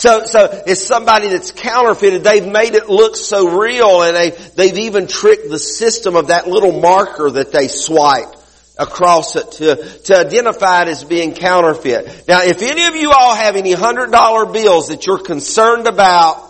So, 0.00 0.24
so 0.24 0.62
it's 0.66 0.82
somebody 0.82 1.28
that's 1.28 1.52
counterfeited. 1.52 2.24
They've 2.24 2.46
made 2.46 2.74
it 2.74 2.88
look 2.88 3.16
so 3.16 3.60
real 3.60 4.00
and 4.00 4.16
they, 4.16 4.30
they've 4.30 4.78
even 4.78 5.06
tricked 5.06 5.50
the 5.50 5.58
system 5.58 6.16
of 6.16 6.28
that 6.28 6.48
little 6.48 6.80
marker 6.80 7.30
that 7.32 7.52
they 7.52 7.68
swipe 7.68 8.34
across 8.78 9.36
it 9.36 9.52
to, 9.52 9.76
to 10.04 10.16
identify 10.16 10.84
it 10.84 10.88
as 10.88 11.04
being 11.04 11.34
counterfeit. 11.34 12.24
Now, 12.26 12.42
if 12.44 12.62
any 12.62 12.86
of 12.86 12.96
you 12.96 13.12
all 13.12 13.34
have 13.34 13.56
any 13.56 13.72
hundred 13.72 14.10
dollar 14.10 14.50
bills 14.50 14.88
that 14.88 15.04
you're 15.04 15.18
concerned 15.18 15.86
about, 15.86 16.48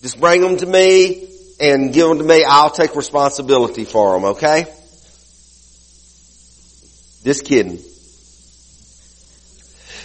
just 0.00 0.18
bring 0.18 0.40
them 0.40 0.56
to 0.56 0.64
me 0.64 1.28
and 1.60 1.92
give 1.92 2.08
them 2.08 2.16
to 2.16 2.24
me. 2.24 2.42
I'll 2.42 2.70
take 2.70 2.96
responsibility 2.96 3.84
for 3.84 4.14
them, 4.14 4.24
okay? 4.30 4.64
Just 7.22 7.44
kidding. 7.44 7.80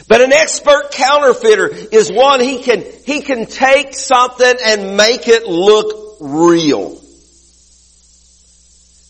But 0.07 0.21
an 0.21 0.31
expert 0.31 0.91
counterfeiter 0.91 1.67
is 1.67 2.11
one 2.11 2.39
he 2.39 2.63
can, 2.63 2.83
he 3.05 3.21
can 3.21 3.45
take 3.45 3.93
something 3.93 4.55
and 4.65 4.95
make 4.95 5.27
it 5.27 5.45
look 5.45 6.17
real. 6.21 7.01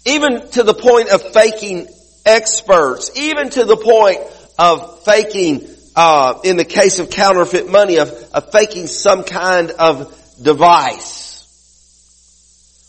Even 0.05 0.49
to 0.51 0.63
the 0.63 0.73
point 0.73 1.09
of 1.09 1.21
faking 1.33 1.87
experts, 2.25 3.11
even 3.15 3.49
to 3.51 3.65
the 3.65 3.77
point 3.77 4.19
of 4.57 5.03
faking, 5.03 5.69
uh, 5.95 6.39
in 6.43 6.57
the 6.57 6.65
case 6.65 6.97
of 6.99 7.09
counterfeit 7.09 7.69
money, 7.69 7.97
of, 7.97 8.09
of 8.33 8.51
faking 8.51 8.87
some 8.87 9.23
kind 9.23 9.71
of 9.71 10.13
device. 10.41 11.27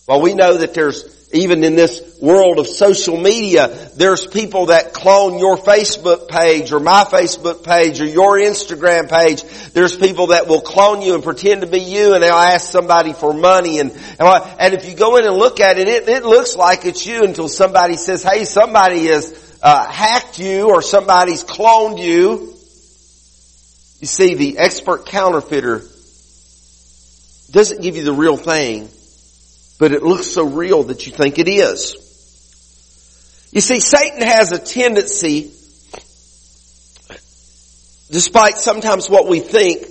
Well, 0.07 0.23
we 0.23 0.33
know 0.33 0.57
that 0.57 0.73
there's 0.73 1.18
even 1.33 1.63
in 1.63 1.77
this 1.77 2.19
world 2.23 2.59
of 2.59 2.67
social 2.67 3.19
media, 3.19 3.69
there's 3.97 4.27
people 4.27 4.67
that 4.67 4.95
clone 4.95 5.39
your 5.39 5.59
Facebook 5.59 6.27
page 6.29 6.73
or 6.73 6.81
my 6.81 7.05
Facebook 7.05 7.63
page 7.63 8.01
or 8.01 8.07
your 8.07 8.39
Instagram 8.39 9.11
page. 9.11 9.43
There's 9.73 9.95
people 9.95 10.29
that 10.29 10.49
will 10.49 10.63
clone 10.63 11.03
you 11.03 11.15
and 11.15 11.23
pretend 11.23 11.61
to 11.61 11.67
be 11.67 11.81
you 11.81 12.15
and 12.15 12.23
they'll 12.23 12.33
ask 12.33 12.71
somebody 12.71 13.13
for 13.13 13.35
money 13.35 13.79
and, 13.79 13.91
and 14.19 14.75
if 14.75 14.89
you 14.89 14.97
go 14.97 15.19
in 15.19 15.27
and 15.27 15.37
look 15.37 15.61
at 15.61 15.79
it, 15.79 15.87
it, 15.87 16.09
it 16.09 16.25
looks 16.25 16.57
like 16.57 16.87
it's 16.87 17.07
you 17.07 17.25
until 17.25 17.49
somebody 17.49 17.97
says, 17.97 18.23
hey, 18.23 18.45
somebody 18.45 19.07
has 19.07 19.59
uh, 19.63 19.87
hacked 19.87 20.39
you 20.39 20.71
or 20.71 20.81
somebody's 20.81 21.45
cloned 21.45 21.99
you. 21.99 22.55
You 24.01 24.07
see, 24.07 24.35
the 24.35 24.59
expert 24.59 25.05
counterfeiter 25.05 25.83
doesn't 27.51 27.83
give 27.83 27.97
you 27.97 28.05
the 28.05 28.13
real 28.13 28.37
thing 28.39 28.89
but 29.79 29.93
it 29.93 30.03
looks 30.03 30.27
so 30.27 30.45
real 30.45 30.85
that 30.85 31.07
you 31.07 31.13
think 31.13 31.39
it 31.39 31.49
is. 31.49 31.97
You 33.53 33.61
see, 33.61 33.81
Satan 33.81 34.23
has 34.23 34.53
a 34.53 34.59
tendency, 34.59 35.53
despite 38.11 38.57
sometimes 38.57 39.09
what 39.09 39.27
we 39.27 39.41
think, 39.41 39.87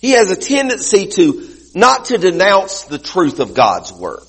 he 0.00 0.10
has 0.10 0.30
a 0.30 0.36
tendency 0.36 1.06
to 1.06 1.48
not 1.74 2.06
to 2.06 2.18
denounce 2.18 2.84
the 2.84 2.98
truth 2.98 3.40
of 3.40 3.54
God's 3.54 3.92
Word. 3.92 4.20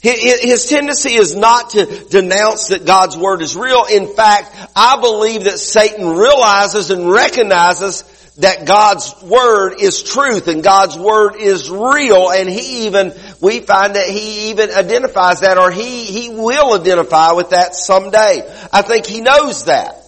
His 0.00 0.66
tendency 0.68 1.14
is 1.14 1.36
not 1.36 1.70
to 1.70 1.86
denounce 2.08 2.68
that 2.68 2.84
God's 2.86 3.16
Word 3.16 3.42
is 3.42 3.56
real. 3.56 3.84
In 3.84 4.14
fact, 4.14 4.54
I 4.74 5.00
believe 5.00 5.44
that 5.44 5.58
Satan 5.58 6.08
realizes 6.08 6.90
and 6.90 7.10
recognizes 7.10 8.02
that 8.38 8.66
God's 8.66 9.14
Word 9.22 9.74
is 9.80 10.02
truth 10.02 10.48
and 10.48 10.62
God's 10.62 10.96
Word 10.96 11.36
is 11.36 11.70
real 11.70 12.30
and 12.30 12.48
He 12.48 12.86
even, 12.86 13.12
we 13.40 13.60
find 13.60 13.94
that 13.96 14.08
He 14.08 14.50
even 14.50 14.70
identifies 14.70 15.40
that 15.40 15.58
or 15.58 15.70
He, 15.70 16.04
He 16.04 16.30
will 16.30 16.80
identify 16.80 17.32
with 17.32 17.50
that 17.50 17.74
someday. 17.74 18.42
I 18.72 18.82
think 18.82 19.06
He 19.06 19.20
knows 19.20 19.66
that. 19.66 19.98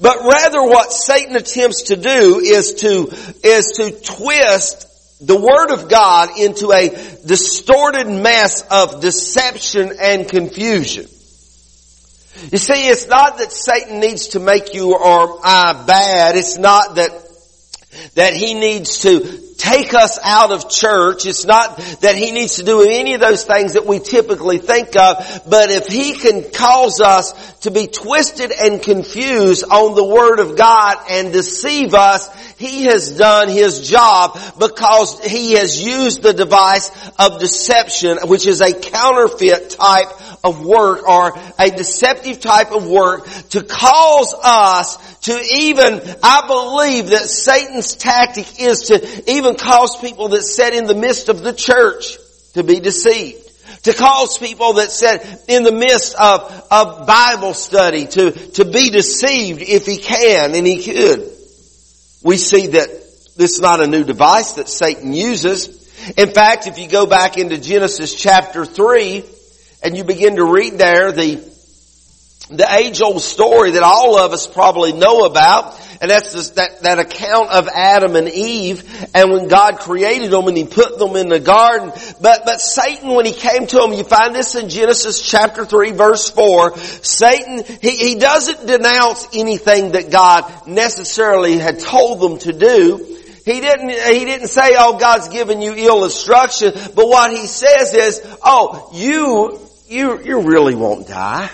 But 0.00 0.20
rather 0.20 0.62
what 0.62 0.92
Satan 0.92 1.36
attempts 1.36 1.82
to 1.84 1.96
do 1.96 2.40
is 2.40 2.74
to, 2.74 3.08
is 3.46 3.66
to 3.76 3.90
twist 3.90 4.88
the 5.26 5.36
Word 5.36 5.70
of 5.70 5.88
God 5.88 6.38
into 6.38 6.72
a 6.72 6.88
distorted 7.24 8.08
mess 8.08 8.64
of 8.70 9.00
deception 9.00 9.92
and 10.00 10.28
confusion. 10.28 11.06
You 12.50 12.58
see, 12.58 12.88
it's 12.88 13.06
not 13.06 13.38
that 13.38 13.52
Satan 13.52 14.00
needs 14.00 14.28
to 14.28 14.40
make 14.40 14.74
you 14.74 14.94
or 14.94 15.40
I 15.44 15.84
bad. 15.86 16.36
It's 16.36 16.58
not 16.58 16.96
that, 16.96 17.10
that 18.14 18.34
he 18.34 18.54
needs 18.54 19.02
to 19.02 19.20
take 19.62 19.94
us 19.94 20.18
out 20.24 20.50
of 20.50 20.68
church. 20.68 21.24
It's 21.24 21.44
not 21.44 21.76
that 22.00 22.16
he 22.16 22.32
needs 22.32 22.56
to 22.56 22.64
do 22.64 22.82
any 22.82 23.14
of 23.14 23.20
those 23.20 23.44
things 23.44 23.74
that 23.74 23.86
we 23.86 24.00
typically 24.00 24.58
think 24.58 24.96
of, 24.96 25.42
but 25.48 25.70
if 25.70 25.86
he 25.86 26.14
can 26.14 26.50
cause 26.50 27.00
us 27.00 27.32
to 27.60 27.70
be 27.70 27.86
twisted 27.86 28.50
and 28.50 28.82
confused 28.82 29.64
on 29.64 29.94
the 29.94 30.04
Word 30.04 30.40
of 30.40 30.56
God 30.56 30.96
and 31.08 31.32
deceive 31.32 31.94
us, 31.94 32.28
he 32.56 32.86
has 32.86 33.16
done 33.16 33.48
his 33.48 33.88
job 33.88 34.36
because 34.58 35.20
he 35.20 35.52
has 35.52 35.80
used 35.80 36.22
the 36.22 36.32
device 36.32 36.90
of 37.18 37.38
deception, 37.38 38.18
which 38.24 38.46
is 38.46 38.60
a 38.60 38.72
counterfeit 38.72 39.70
type 39.70 40.08
of 40.42 40.64
work 40.64 41.08
or 41.08 41.38
a 41.58 41.70
deceptive 41.70 42.40
type 42.40 42.72
of 42.72 42.88
work 42.88 43.28
to 43.50 43.62
cause 43.62 44.34
us 44.42 45.20
to 45.22 45.32
even, 45.60 46.00
I 46.22 46.46
believe 46.46 47.10
that 47.10 47.22
Satan's 47.22 47.94
tactic 47.94 48.60
is 48.60 48.88
to 48.88 49.30
even 49.30 49.54
cause 49.54 49.96
people 50.00 50.28
that 50.28 50.42
sit 50.42 50.74
in 50.74 50.86
the 50.86 50.94
midst 50.94 51.28
of 51.28 51.42
the 51.42 51.52
church 51.52 52.16
to 52.54 52.64
be 52.64 52.80
deceived. 52.80 53.38
To 53.84 53.94
cause 53.94 54.38
people 54.38 54.74
that 54.74 54.90
sit 54.90 55.24
in 55.48 55.62
the 55.62 55.72
midst 55.72 56.14
of, 56.16 56.66
of 56.70 57.06
Bible 57.06 57.54
study 57.54 58.06
to, 58.06 58.30
to 58.30 58.64
be 58.64 58.90
deceived 58.90 59.62
if 59.62 59.86
he 59.86 59.98
can 59.98 60.54
and 60.54 60.66
he 60.66 60.82
could. 60.82 61.28
We 62.22 62.36
see 62.36 62.68
that 62.68 62.88
this 63.36 63.54
is 63.54 63.60
not 63.60 63.80
a 63.80 63.86
new 63.86 64.04
device 64.04 64.52
that 64.52 64.68
Satan 64.68 65.12
uses. 65.12 66.12
In 66.16 66.30
fact, 66.30 66.66
if 66.66 66.78
you 66.78 66.88
go 66.88 67.06
back 67.06 67.38
into 67.38 67.58
Genesis 67.58 68.14
chapter 68.14 68.64
3, 68.64 69.24
and 69.82 69.96
you 69.96 70.04
begin 70.04 70.36
to 70.36 70.44
read 70.44 70.74
there 70.74 71.12
the, 71.12 71.51
the 72.56 72.66
age 72.70 73.00
old 73.00 73.22
story 73.22 73.72
that 73.72 73.82
all 73.82 74.18
of 74.18 74.32
us 74.32 74.46
probably 74.46 74.92
know 74.92 75.24
about, 75.24 75.78
and 76.00 76.10
that's 76.10 76.50
that, 76.50 76.82
that 76.82 76.98
account 76.98 77.50
of 77.50 77.68
Adam 77.68 78.16
and 78.16 78.28
Eve, 78.28 78.82
and 79.14 79.30
when 79.30 79.48
God 79.48 79.78
created 79.78 80.30
them 80.30 80.48
and 80.48 80.56
He 80.56 80.64
put 80.64 80.98
them 80.98 81.16
in 81.16 81.28
the 81.28 81.40
garden. 81.40 81.92
But, 82.20 82.42
but 82.44 82.60
Satan, 82.60 83.10
when 83.10 83.26
he 83.26 83.32
came 83.32 83.66
to 83.66 83.76
them, 83.76 83.92
you 83.92 84.04
find 84.04 84.34
this 84.34 84.54
in 84.54 84.68
Genesis 84.68 85.22
chapter 85.22 85.64
3 85.64 85.92
verse 85.92 86.30
4, 86.30 86.76
Satan, 86.78 87.64
he, 87.80 87.90
he 87.90 88.14
doesn't 88.18 88.66
denounce 88.66 89.28
anything 89.34 89.92
that 89.92 90.10
God 90.10 90.66
necessarily 90.66 91.58
had 91.58 91.80
told 91.80 92.20
them 92.20 92.38
to 92.40 92.52
do. 92.52 93.08
He 93.44 93.60
didn't, 93.60 93.90
he 93.90 94.24
didn't 94.24 94.48
say, 94.48 94.76
oh, 94.78 94.98
God's 94.98 95.28
given 95.28 95.60
you 95.60 95.74
ill 95.74 96.04
instruction, 96.04 96.72
but 96.94 97.08
what 97.08 97.32
he 97.32 97.46
says 97.46 97.92
is, 97.92 98.36
oh, 98.44 98.90
you 98.94 99.58
you, 99.92 100.22
you 100.22 100.40
really 100.40 100.74
won't 100.74 101.06
die. 101.06 101.50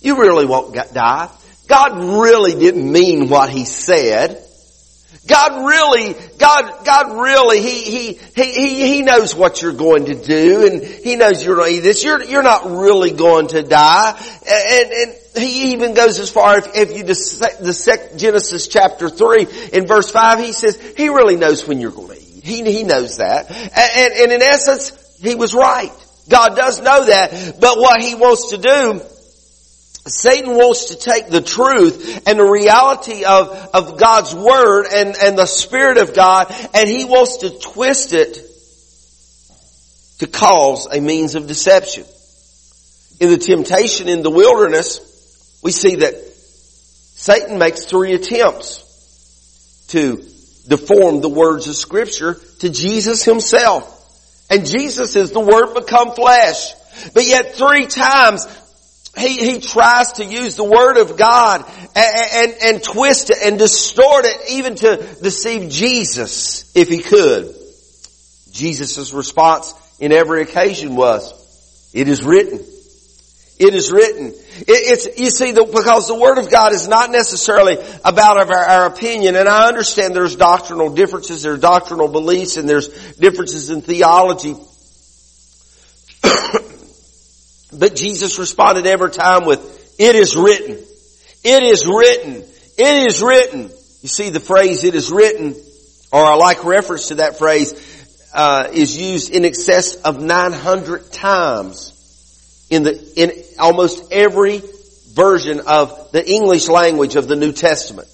You 0.00 0.18
really 0.18 0.46
won't 0.46 0.74
die. 0.74 1.30
God 1.68 2.22
really 2.22 2.54
didn't 2.58 2.90
mean 2.90 3.28
what 3.28 3.50
he 3.50 3.64
said. 3.64 4.44
God 5.28 5.66
really, 5.66 6.14
God, 6.38 6.84
God 6.86 7.20
really, 7.22 7.60
he, 7.60 8.14
he, 8.14 8.14
he, 8.34 8.88
he 8.94 9.02
knows 9.02 9.34
what 9.34 9.60
you're 9.60 9.74
going 9.74 10.06
to 10.06 10.14
do 10.14 10.66
and 10.66 10.82
He 10.82 11.16
knows 11.16 11.44
you're 11.44 11.56
going 11.56 11.76
to 11.76 11.82
this. 11.82 12.02
You're, 12.02 12.22
you're 12.24 12.42
not 12.42 12.64
really 12.64 13.10
going 13.10 13.48
to 13.48 13.62
die. 13.62 14.18
And, 14.50 14.90
and 14.90 15.16
He 15.36 15.72
even 15.72 15.92
goes 15.92 16.18
as 16.18 16.30
far, 16.30 16.58
if, 16.58 16.74
if 16.74 16.96
you 16.96 17.04
dissect 17.04 18.16
Genesis 18.16 18.68
chapter 18.68 19.10
3 19.10 19.46
in 19.74 19.86
verse 19.86 20.10
5, 20.10 20.38
He 20.38 20.52
says, 20.52 20.80
He 20.96 21.08
really 21.08 21.36
knows 21.36 21.68
when 21.68 21.78
you're 21.78 21.90
going 21.90 22.16
to 22.16 22.22
eat. 22.22 22.44
He, 22.44 22.64
he 22.64 22.82
knows 22.84 23.18
that. 23.18 23.50
And, 23.50 24.14
and 24.14 24.32
in 24.32 24.42
essence, 24.42 24.92
He 25.20 25.34
was 25.34 25.52
right. 25.52 25.92
God 26.30 26.56
does 26.56 26.80
know 26.80 27.04
that. 27.04 27.56
But 27.60 27.78
what 27.78 28.00
He 28.00 28.14
wants 28.14 28.50
to 28.50 28.56
do 28.56 29.02
Satan 30.10 30.54
wants 30.54 30.86
to 30.86 30.98
take 30.98 31.28
the 31.28 31.40
truth 31.40 32.22
and 32.26 32.38
the 32.38 32.44
reality 32.44 33.24
of, 33.24 33.48
of 33.74 33.98
God's 33.98 34.34
Word 34.34 34.86
and, 34.92 35.16
and 35.20 35.38
the 35.38 35.46
Spirit 35.46 35.98
of 35.98 36.14
God 36.14 36.54
and 36.74 36.88
he 36.88 37.04
wants 37.04 37.38
to 37.38 37.58
twist 37.58 38.12
it 38.12 38.38
to 40.18 40.26
cause 40.26 40.86
a 40.92 41.00
means 41.00 41.34
of 41.34 41.46
deception. 41.46 42.04
In 43.20 43.30
the 43.30 43.38
temptation 43.38 44.08
in 44.08 44.22
the 44.22 44.30
wilderness, 44.30 45.58
we 45.62 45.72
see 45.72 45.96
that 45.96 46.14
Satan 46.14 47.58
makes 47.58 47.84
three 47.84 48.14
attempts 48.14 48.84
to 49.88 50.16
deform 50.68 51.20
the 51.20 51.28
words 51.28 51.66
of 51.66 51.74
scripture 51.74 52.34
to 52.60 52.70
Jesus 52.70 53.24
himself. 53.24 53.94
And 54.50 54.66
Jesus 54.66 55.16
is 55.16 55.30
the 55.32 55.40
Word 55.40 55.74
become 55.74 56.14
flesh. 56.14 56.72
But 57.14 57.26
yet 57.26 57.54
three 57.54 57.86
times 57.86 58.46
he, 59.16 59.36
he 59.36 59.60
tries 59.60 60.12
to 60.14 60.24
use 60.24 60.56
the 60.56 60.64
Word 60.64 60.96
of 60.98 61.16
God 61.16 61.64
and, 61.96 62.52
and, 62.52 62.62
and 62.62 62.82
twist 62.82 63.30
it 63.30 63.38
and 63.44 63.58
distort 63.58 64.24
it 64.24 64.50
even 64.50 64.74
to 64.76 64.96
deceive 65.22 65.70
Jesus 65.70 66.70
if 66.76 66.88
he 66.88 66.98
could. 66.98 67.54
Jesus' 68.50 69.12
response 69.12 69.74
in 69.98 70.12
every 70.12 70.42
occasion 70.42 70.96
was, 70.96 71.32
it 71.92 72.08
is 72.08 72.22
written. 72.22 72.60
It 73.58 73.74
is 73.74 73.90
written. 73.90 74.26
It, 74.26 74.66
it's, 74.68 75.18
you 75.18 75.30
see, 75.30 75.50
the, 75.50 75.64
because 75.64 76.06
the 76.06 76.14
Word 76.14 76.38
of 76.38 76.50
God 76.50 76.72
is 76.72 76.86
not 76.86 77.10
necessarily 77.10 77.76
about 78.04 78.36
our, 78.36 78.54
our 78.54 78.86
opinion, 78.86 79.34
and 79.34 79.48
I 79.48 79.66
understand 79.66 80.14
there's 80.14 80.36
doctrinal 80.36 80.90
differences, 80.90 81.42
there's 81.42 81.58
doctrinal 81.58 82.06
beliefs, 82.08 82.56
and 82.56 82.68
there's 82.68 82.88
differences 83.16 83.70
in 83.70 83.82
theology. 83.82 84.54
But 87.78 87.94
Jesus 87.94 88.38
responded 88.38 88.86
every 88.86 89.10
time 89.10 89.44
with, 89.44 89.96
it 89.98 90.16
is 90.16 90.36
written. 90.36 90.78
It 91.44 91.62
is 91.62 91.86
written. 91.86 92.44
It 92.76 93.06
is 93.06 93.22
written. 93.22 93.70
You 94.02 94.08
see 94.08 94.30
the 94.30 94.40
phrase, 94.40 94.84
it 94.84 94.94
is 94.94 95.10
written, 95.10 95.54
or 96.12 96.24
a 96.24 96.36
like 96.36 96.64
reference 96.64 97.08
to 97.08 97.16
that 97.16 97.38
phrase, 97.38 97.72
uh, 98.34 98.68
is 98.72 98.96
used 98.96 99.30
in 99.30 99.44
excess 99.44 99.96
of 99.96 100.20
900 100.20 101.12
times 101.12 101.94
in 102.70 102.82
the, 102.82 103.12
in 103.16 103.32
almost 103.58 104.12
every 104.12 104.62
version 105.14 105.60
of 105.66 106.12
the 106.12 106.28
English 106.28 106.68
language 106.68 107.16
of 107.16 107.28
the 107.28 107.36
New 107.36 107.52
Testament. 107.52 108.08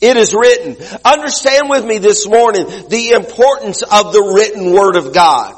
It 0.00 0.16
is 0.16 0.34
written. 0.34 0.76
Understand 1.04 1.70
with 1.70 1.84
me 1.84 1.98
this 1.98 2.26
morning 2.26 2.66
the 2.88 3.10
importance 3.10 3.82
of 3.82 4.12
the 4.12 4.22
written 4.34 4.72
Word 4.72 4.96
of 4.96 5.14
God. 5.14 5.54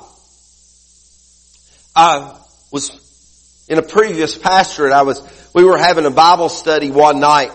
I 1.96 2.36
was 2.70 2.90
in 3.68 3.78
a 3.78 3.82
previous 3.82 4.36
pastorate, 4.36 4.92
I 4.92 5.02
was, 5.02 5.22
we 5.54 5.64
were 5.64 5.78
having 5.78 6.06
a 6.06 6.10
Bible 6.10 6.48
study 6.48 6.90
one 6.90 7.20
night. 7.20 7.50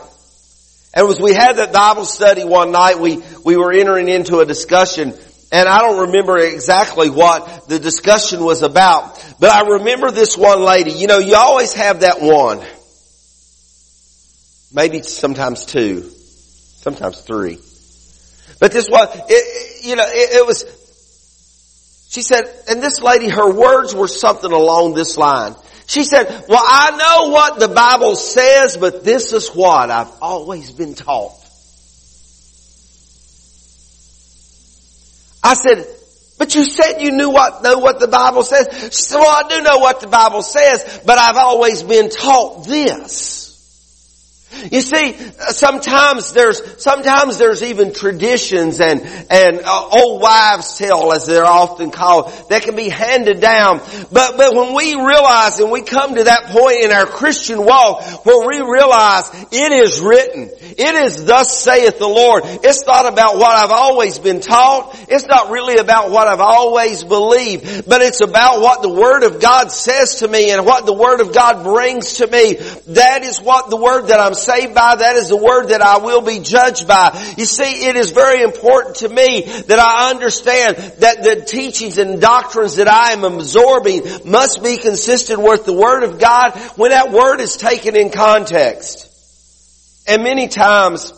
And 0.93 1.07
as 1.07 1.19
we 1.19 1.33
had 1.33 1.53
that 1.53 1.73
Bible 1.73 2.05
study 2.05 2.43
one 2.43 2.71
night, 2.71 2.99
we, 2.99 3.23
we 3.43 3.57
were 3.57 3.71
entering 3.71 4.09
into 4.09 4.39
a 4.39 4.45
discussion 4.45 5.13
and 5.53 5.69
I 5.69 5.81
don't 5.81 6.07
remember 6.07 6.39
exactly 6.39 7.11
what 7.11 7.67
the 7.67 7.77
discussion 7.77 8.43
was 8.43 8.63
about, 8.63 9.23
but 9.39 9.51
I 9.51 9.73
remember 9.73 10.09
this 10.09 10.35
one 10.35 10.63
lady. 10.63 10.93
You 10.93 11.05
know, 11.05 11.19
you 11.19 11.35
always 11.35 11.73
have 11.73 11.99
that 11.99 12.19
one. 12.19 12.59
Maybe 14.73 15.03
sometimes 15.03 15.67
two. 15.67 16.09
Sometimes 16.09 17.21
three. 17.21 17.59
But 18.59 18.71
this 18.71 18.89
one, 18.89 19.07
it, 19.29 19.85
you 19.85 19.95
know, 19.95 20.05
it, 20.07 20.37
it 20.37 20.47
was, 20.47 20.65
she 22.09 22.23
said, 22.23 22.45
and 22.67 22.81
this 22.81 22.99
lady, 22.99 23.29
her 23.29 23.53
words 23.53 23.93
were 23.93 24.07
something 24.07 24.51
along 24.51 24.95
this 24.95 25.17
line. 25.17 25.53
She 25.85 26.03
said, 26.03 26.45
well, 26.47 26.63
I 26.63 26.91
know 26.97 27.29
what 27.31 27.59
the 27.59 27.67
Bible 27.67 28.15
says, 28.15 28.77
but 28.77 29.03
this 29.03 29.33
is 29.33 29.49
what 29.49 29.91
I've 29.91 30.11
always 30.21 30.71
been 30.71 30.95
taught. 30.95 31.33
I 35.43 35.55
said, 35.55 35.85
but 36.37 36.55
you 36.55 36.63
said 36.63 37.01
you 37.01 37.11
knew 37.11 37.29
what, 37.29 37.63
know 37.63 37.79
what 37.79 37.99
the 37.99 38.07
Bible 38.07 38.43
says. 38.43 38.67
She 38.95 39.03
said, 39.03 39.17
well, 39.17 39.45
I 39.45 39.47
do 39.49 39.61
know 39.61 39.77
what 39.79 39.99
the 39.99 40.07
Bible 40.07 40.41
says, 40.41 41.01
but 41.05 41.17
I've 41.17 41.37
always 41.37 41.83
been 41.83 42.09
taught 42.09 42.65
this. 42.65 43.42
You 44.71 44.81
see, 44.81 45.13
sometimes 45.39 46.33
there's, 46.33 46.81
sometimes 46.81 47.37
there's 47.37 47.63
even 47.63 47.93
traditions 47.93 48.79
and, 48.79 49.01
and 49.29 49.61
uh, 49.63 49.89
old 49.91 50.21
wives' 50.21 50.77
tale 50.77 51.11
as 51.13 51.25
they're 51.25 51.45
often 51.45 51.91
called 51.91 52.31
that 52.49 52.63
can 52.63 52.75
be 52.75 52.89
handed 52.89 53.39
down. 53.39 53.79
But, 54.11 54.37
but 54.37 54.55
when 54.55 54.73
we 54.73 54.95
realize 54.95 55.59
and 55.59 55.71
we 55.71 55.81
come 55.81 56.15
to 56.15 56.23
that 56.25 56.45
point 56.45 56.83
in 56.83 56.91
our 56.91 57.05
Christian 57.05 57.63
walk 57.65 58.25
where 58.25 58.47
we 58.47 58.59
realize 58.59 59.29
it 59.51 59.71
is 59.71 60.01
written, 60.01 60.49
it 60.61 60.95
is 60.95 61.25
thus 61.25 61.57
saith 61.57 61.99
the 61.99 62.07
Lord. 62.07 62.43
It's 62.45 62.85
not 62.85 63.11
about 63.11 63.37
what 63.37 63.51
I've 63.51 63.71
always 63.71 64.19
been 64.19 64.39
taught. 64.39 64.95
It's 65.09 65.25
not 65.25 65.49
really 65.49 65.77
about 65.77 66.11
what 66.11 66.27
I've 66.27 66.39
always 66.39 67.03
believed, 67.03 67.87
but 67.87 68.01
it's 68.01 68.21
about 68.21 68.61
what 68.61 68.81
the 68.81 68.89
Word 68.89 69.23
of 69.23 69.41
God 69.41 69.71
says 69.71 70.15
to 70.15 70.27
me 70.27 70.51
and 70.51 70.65
what 70.65 70.85
the 70.85 70.93
Word 70.93 71.21
of 71.21 71.33
God 71.33 71.63
brings 71.63 72.15
to 72.15 72.27
me. 72.27 72.55
That 72.93 73.23
is 73.23 73.39
what 73.39 73.69
the 73.69 73.77
Word 73.77 74.07
that 74.07 74.19
I'm 74.19 74.33
saved 74.43 74.75
by, 74.75 74.95
that 74.97 75.15
is 75.15 75.29
the 75.29 75.37
word 75.37 75.67
that 75.67 75.81
I 75.81 75.97
will 75.97 76.21
be 76.21 76.39
judged 76.39 76.87
by. 76.87 77.33
You 77.37 77.45
see, 77.45 77.87
it 77.87 77.95
is 77.95 78.11
very 78.11 78.41
important 78.41 78.97
to 78.97 79.09
me 79.09 79.41
that 79.41 79.79
I 79.79 80.11
understand 80.11 80.77
that 80.99 81.23
the 81.23 81.43
teachings 81.45 81.97
and 81.97 82.21
doctrines 82.21 82.75
that 82.75 82.87
I 82.87 83.11
am 83.11 83.23
absorbing 83.23 84.03
must 84.25 84.63
be 84.63 84.77
consistent 84.77 85.41
with 85.41 85.65
the 85.65 85.73
word 85.73 86.03
of 86.03 86.19
God 86.19 86.57
when 86.75 86.91
that 86.91 87.11
word 87.11 87.39
is 87.39 87.57
taken 87.57 87.95
in 87.95 88.09
context. 88.09 89.09
And 90.07 90.23
many 90.23 90.47
times 90.47 91.13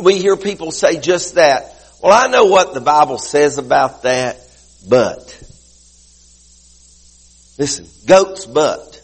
we 0.00 0.18
hear 0.18 0.36
people 0.36 0.72
say 0.72 0.98
just 0.98 1.34
that. 1.34 1.74
Well, 2.02 2.12
I 2.12 2.30
know 2.30 2.46
what 2.46 2.74
the 2.74 2.80
Bible 2.80 3.18
says 3.18 3.58
about 3.58 4.02
that, 4.02 4.36
but 4.88 5.18
listen, 7.58 7.86
goat's 8.06 8.46
butt. 8.46 9.00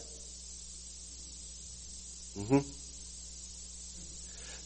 Mm-hmm. 2.37 2.78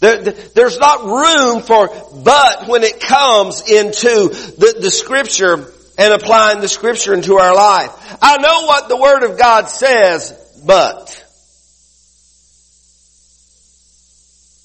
There, 0.04 0.22
there's 0.22 0.78
not 0.80 1.06
room 1.06 1.62
for 1.62 1.88
but 2.26 2.68
when 2.68 2.84
it 2.84 3.00
comes 3.00 3.62
into 3.72 4.28
the, 4.58 4.76
the 4.82 4.92
scripture 4.92 5.72
and 5.98 6.14
applying 6.14 6.60
the 6.60 6.68
scripture 6.68 7.14
into 7.14 7.38
our 7.38 7.56
life. 7.56 8.18
I 8.22 8.36
know 8.36 8.66
what 8.66 8.90
the 8.90 8.98
word 8.98 9.24
of 9.24 9.40
God 9.40 9.70
says, 9.70 10.62
but. 10.68 11.08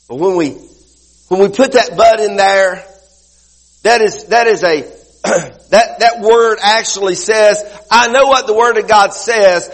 But 0.09 0.17
when 0.17 0.35
we, 0.35 0.51
when 1.29 1.41
we 1.41 1.49
put 1.51 1.71
that 1.75 1.97
but 1.97 2.19
in 2.19 2.35
there, 2.35 2.85
that 3.85 4.01
is, 4.01 4.25
that 4.25 4.49
is 4.49 4.65
a, 4.65 4.81
that, 5.71 6.01
that 6.01 6.21
word 6.21 6.59
actually 6.61 7.15
says, 7.15 7.63
I 7.89 8.09
know 8.09 8.27
what 8.27 8.49
the 8.49 8.55
word 8.55 8.77
of 8.77 8.89
God 8.89 9.13
says. 9.13 9.69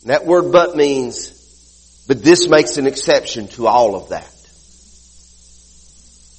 And 0.00 0.08
that 0.08 0.24
word 0.24 0.50
but 0.50 0.74
means 0.74 1.33
but 2.06 2.22
this 2.22 2.48
makes 2.48 2.76
an 2.76 2.86
exception 2.86 3.48
to 3.48 3.66
all 3.66 3.94
of 3.94 4.10
that. 4.10 4.30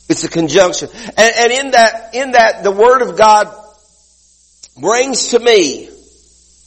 It's 0.07 0.23
a 0.23 0.29
conjunction. 0.29 0.89
And, 0.93 1.17
and 1.17 1.51
in 1.51 1.71
that, 1.71 2.13
in 2.13 2.31
that, 2.31 2.63
the 2.63 2.71
Word 2.71 3.01
of 3.01 3.17
God 3.17 3.53
brings 4.79 5.29
to 5.29 5.39
me 5.39 5.89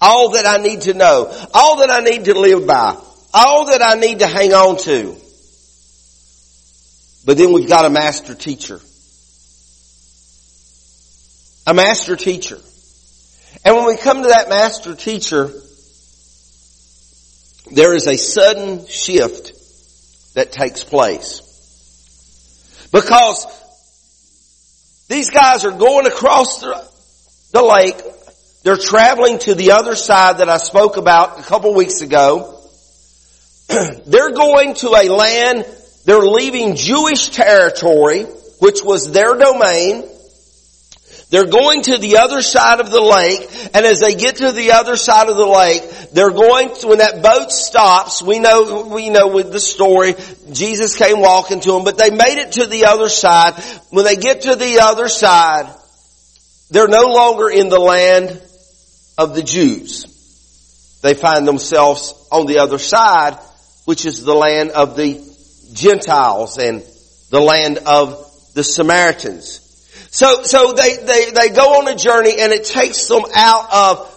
all 0.00 0.30
that 0.30 0.46
I 0.46 0.58
need 0.58 0.82
to 0.82 0.94
know, 0.94 1.32
all 1.54 1.78
that 1.78 1.90
I 1.90 2.00
need 2.00 2.24
to 2.24 2.34
live 2.34 2.66
by, 2.66 2.96
all 3.32 3.66
that 3.66 3.82
I 3.82 3.94
need 3.94 4.20
to 4.20 4.26
hang 4.26 4.52
on 4.52 4.76
to. 4.78 5.16
But 7.24 7.36
then 7.36 7.52
we've 7.52 7.68
got 7.68 7.84
a 7.84 7.90
master 7.90 8.34
teacher. 8.34 8.80
A 11.66 11.74
master 11.74 12.16
teacher. 12.16 12.58
And 13.64 13.76
when 13.76 13.86
we 13.86 13.96
come 13.96 14.22
to 14.22 14.28
that 14.28 14.48
master 14.48 14.94
teacher, 14.94 15.52
there 17.72 17.94
is 17.94 18.06
a 18.06 18.16
sudden 18.16 18.86
shift 18.86 19.52
that 20.34 20.52
takes 20.52 20.84
place. 20.84 21.42
Because 22.92 23.46
these 25.08 25.30
guys 25.30 25.64
are 25.64 25.72
going 25.72 26.06
across 26.06 26.60
the, 26.60 26.88
the 27.52 27.62
lake 27.62 27.96
they're 28.68 28.76
traveling 28.76 29.38
to 29.40 29.54
the 29.54 29.72
other 29.72 29.94
side 29.94 30.38
that 30.38 30.48
I 30.48 30.58
spoke 30.58 30.96
about 30.96 31.38
a 31.38 31.42
couple 31.42 31.74
weeks 31.74 32.02
ago. 32.02 32.60
they're 34.06 34.32
going 34.32 34.74
to 34.74 34.88
a 34.88 35.08
land, 35.08 35.64
they're 36.04 36.18
leaving 36.18 36.74
Jewish 36.74 37.30
territory, 37.30 38.24
which 38.58 38.82
was 38.82 39.12
their 39.12 39.36
domain. 39.36 40.04
They're 41.30 41.46
going 41.46 41.82
to 41.82 41.98
the 41.98 42.18
other 42.18 42.40
side 42.40 42.80
of 42.80 42.90
the 42.90 43.02
lake, 43.02 43.70
and 43.74 43.84
as 43.84 44.00
they 44.00 44.14
get 44.14 44.36
to 44.36 44.50
the 44.50 44.72
other 44.72 44.96
side 44.96 45.28
of 45.28 45.36
the 45.36 45.46
lake, 45.46 45.82
they're 46.12 46.30
going 46.30 46.74
to, 46.76 46.86
when 46.86 46.98
that 46.98 47.22
boat 47.22 47.52
stops, 47.52 48.22
we 48.22 48.38
know, 48.38 48.88
we 48.90 49.10
know 49.10 49.28
with 49.28 49.52
the 49.52 49.60
story, 49.60 50.14
Jesus 50.50 50.96
came 50.96 51.20
walking 51.20 51.60
to 51.60 51.72
them, 51.72 51.84
but 51.84 51.98
they 51.98 52.08
made 52.08 52.38
it 52.38 52.52
to 52.52 52.66
the 52.66 52.86
other 52.86 53.10
side. 53.10 53.62
When 53.90 54.06
they 54.06 54.16
get 54.16 54.42
to 54.42 54.56
the 54.56 54.80
other 54.80 55.08
side, 55.08 55.70
they're 56.70 56.88
no 56.88 57.08
longer 57.08 57.50
in 57.50 57.68
the 57.68 57.80
land 57.80 58.40
of 59.18 59.34
the 59.34 59.42
Jews. 59.42 60.06
They 61.02 61.12
find 61.12 61.46
themselves 61.46 62.14
on 62.32 62.46
the 62.46 62.60
other 62.60 62.78
side, 62.78 63.38
which 63.84 64.06
is 64.06 64.24
the 64.24 64.34
land 64.34 64.70
of 64.70 64.96
the 64.96 65.20
Gentiles 65.74 66.56
and 66.56 66.82
the 67.30 67.40
land 67.40 67.78
of 67.78 68.24
the 68.54 68.64
Samaritans. 68.64 69.67
So, 70.10 70.42
so 70.42 70.72
they, 70.72 70.96
they, 70.96 71.30
they 71.30 71.48
go 71.54 71.80
on 71.80 71.88
a 71.88 71.94
journey 71.94 72.34
and 72.40 72.52
it 72.52 72.64
takes 72.64 73.06
them 73.08 73.24
out 73.34 73.72
of, 73.72 74.14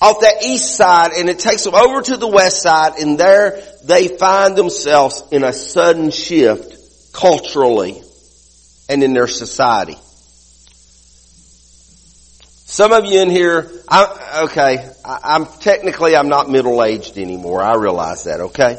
off 0.00 0.20
that 0.20 0.44
east 0.44 0.76
side 0.76 1.10
and 1.12 1.28
it 1.28 1.40
takes 1.40 1.64
them 1.64 1.74
over 1.74 2.00
to 2.02 2.16
the 2.16 2.28
west 2.28 2.62
side 2.62 2.98
and 3.00 3.18
there 3.18 3.60
they 3.84 4.06
find 4.06 4.54
themselves 4.54 5.24
in 5.32 5.42
a 5.42 5.52
sudden 5.52 6.10
shift 6.10 7.12
culturally 7.12 8.00
and 8.88 9.02
in 9.02 9.12
their 9.12 9.26
society. 9.26 9.96
Some 12.70 12.92
of 12.92 13.06
you 13.06 13.20
in 13.20 13.30
here, 13.30 13.68
I, 13.88 14.42
okay, 14.44 14.88
I, 15.04 15.36
am 15.36 15.46
technically 15.46 16.14
I'm 16.14 16.28
not 16.28 16.48
middle 16.48 16.84
aged 16.84 17.18
anymore. 17.18 17.62
I 17.62 17.74
realize 17.74 18.24
that, 18.24 18.40
okay? 18.40 18.78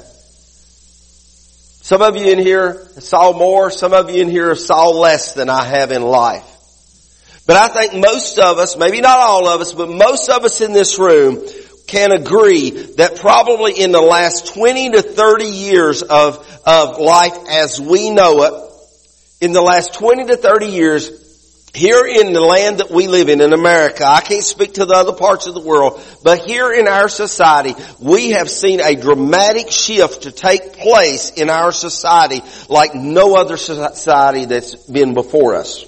Some 1.90 2.04
of 2.04 2.16
you 2.16 2.32
in 2.32 2.38
here 2.38 2.86
saw 3.00 3.34
more, 3.34 3.72
some 3.72 3.94
of 3.94 4.12
you 4.12 4.22
in 4.22 4.30
here 4.30 4.54
saw 4.54 4.90
less 4.90 5.34
than 5.34 5.50
I 5.50 5.64
have 5.64 5.92
in 5.92 6.04
life. 6.04 6.46
But 7.48 7.56
I 7.56 7.68
think 7.70 7.96
most 8.00 8.38
of 8.38 8.60
us, 8.60 8.78
maybe 8.78 9.02
not 9.02 9.18
all 9.18 9.48
of 9.48 9.60
us, 9.60 9.74
but 9.74 9.90
most 9.90 10.30
of 10.30 10.44
us 10.44 10.62
in 10.62 10.72
this 10.72 11.00
room 11.00 11.44
can 11.88 12.12
agree 12.12 12.70
that 12.98 13.16
probably 13.16 13.72
in 13.72 13.92
the 13.92 14.02
last 14.02 14.54
20 14.54 14.92
to 14.92 15.02
30 15.02 15.46
years 15.46 16.04
of, 16.04 16.62
of 16.64 17.00
life 17.00 17.36
as 17.50 17.82
we 17.82 18.12
know 18.12 18.44
it, 18.44 19.44
in 19.44 19.52
the 19.52 19.62
last 19.64 19.96
20 19.96 20.26
to 20.26 20.38
30 20.38 20.68
years, 20.68 21.10
here 21.74 22.06
in 22.06 22.34
the 22.34 22.42
land 22.42 22.80
that 22.80 22.90
we 22.90 23.08
live 23.08 23.30
in, 23.30 23.42
in 23.42 23.54
America, 23.54 24.04
I 24.06 24.22
can't 24.22 24.44
speak 24.44 24.76
to 24.76 24.86
the 24.86 24.96
other 24.96 25.14
parts 25.14 25.46
of 25.46 25.54
the 25.54 25.62
world, 25.62 26.02
but 26.24 26.40
here 26.40 26.72
in 26.72 26.88
our 26.88 27.10
society, 27.10 27.76
we 28.00 28.32
have 28.32 28.50
seen 28.50 28.80
a 28.80 28.96
dramatic 28.96 29.70
shift 29.70 30.24
to 30.24 30.32
take 30.32 30.74
place 30.74 31.32
in 31.32 31.50
our 31.50 31.72
society 31.72 32.42
like 32.70 32.96
no 32.96 33.36
other 33.36 33.58
society 33.58 34.46
that's 34.46 34.76
been 34.88 35.14
before 35.14 35.56
us. 35.56 35.86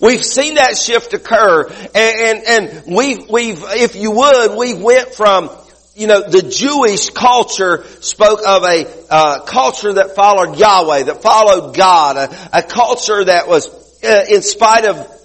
We've 0.00 0.24
seen 0.24 0.54
that 0.54 0.78
shift 0.78 1.12
occur 1.12 1.66
and, 1.66 1.94
and, 1.94 2.42
and 2.46 2.96
we've, 2.96 3.28
we've, 3.28 3.62
if 3.62 3.96
you 3.96 4.10
would, 4.12 4.56
we 4.56 4.74
went 4.74 5.14
from 5.14 5.50
you 5.94 6.06
know, 6.06 6.22
the 6.26 6.42
Jewish 6.42 7.10
culture 7.10 7.84
spoke 8.00 8.40
of 8.46 8.62
a 8.64 8.86
uh, 9.10 9.40
culture 9.40 9.92
that 9.94 10.14
followed 10.14 10.56
Yahweh, 10.56 11.02
that 11.04 11.20
followed 11.20 11.76
God, 11.76 12.16
a, 12.16 12.58
a 12.58 12.62
culture 12.62 13.24
that 13.24 13.48
was 13.48 13.66
uh, 14.04 14.24
in 14.28 14.42
spite 14.42 14.84
of 14.84 15.20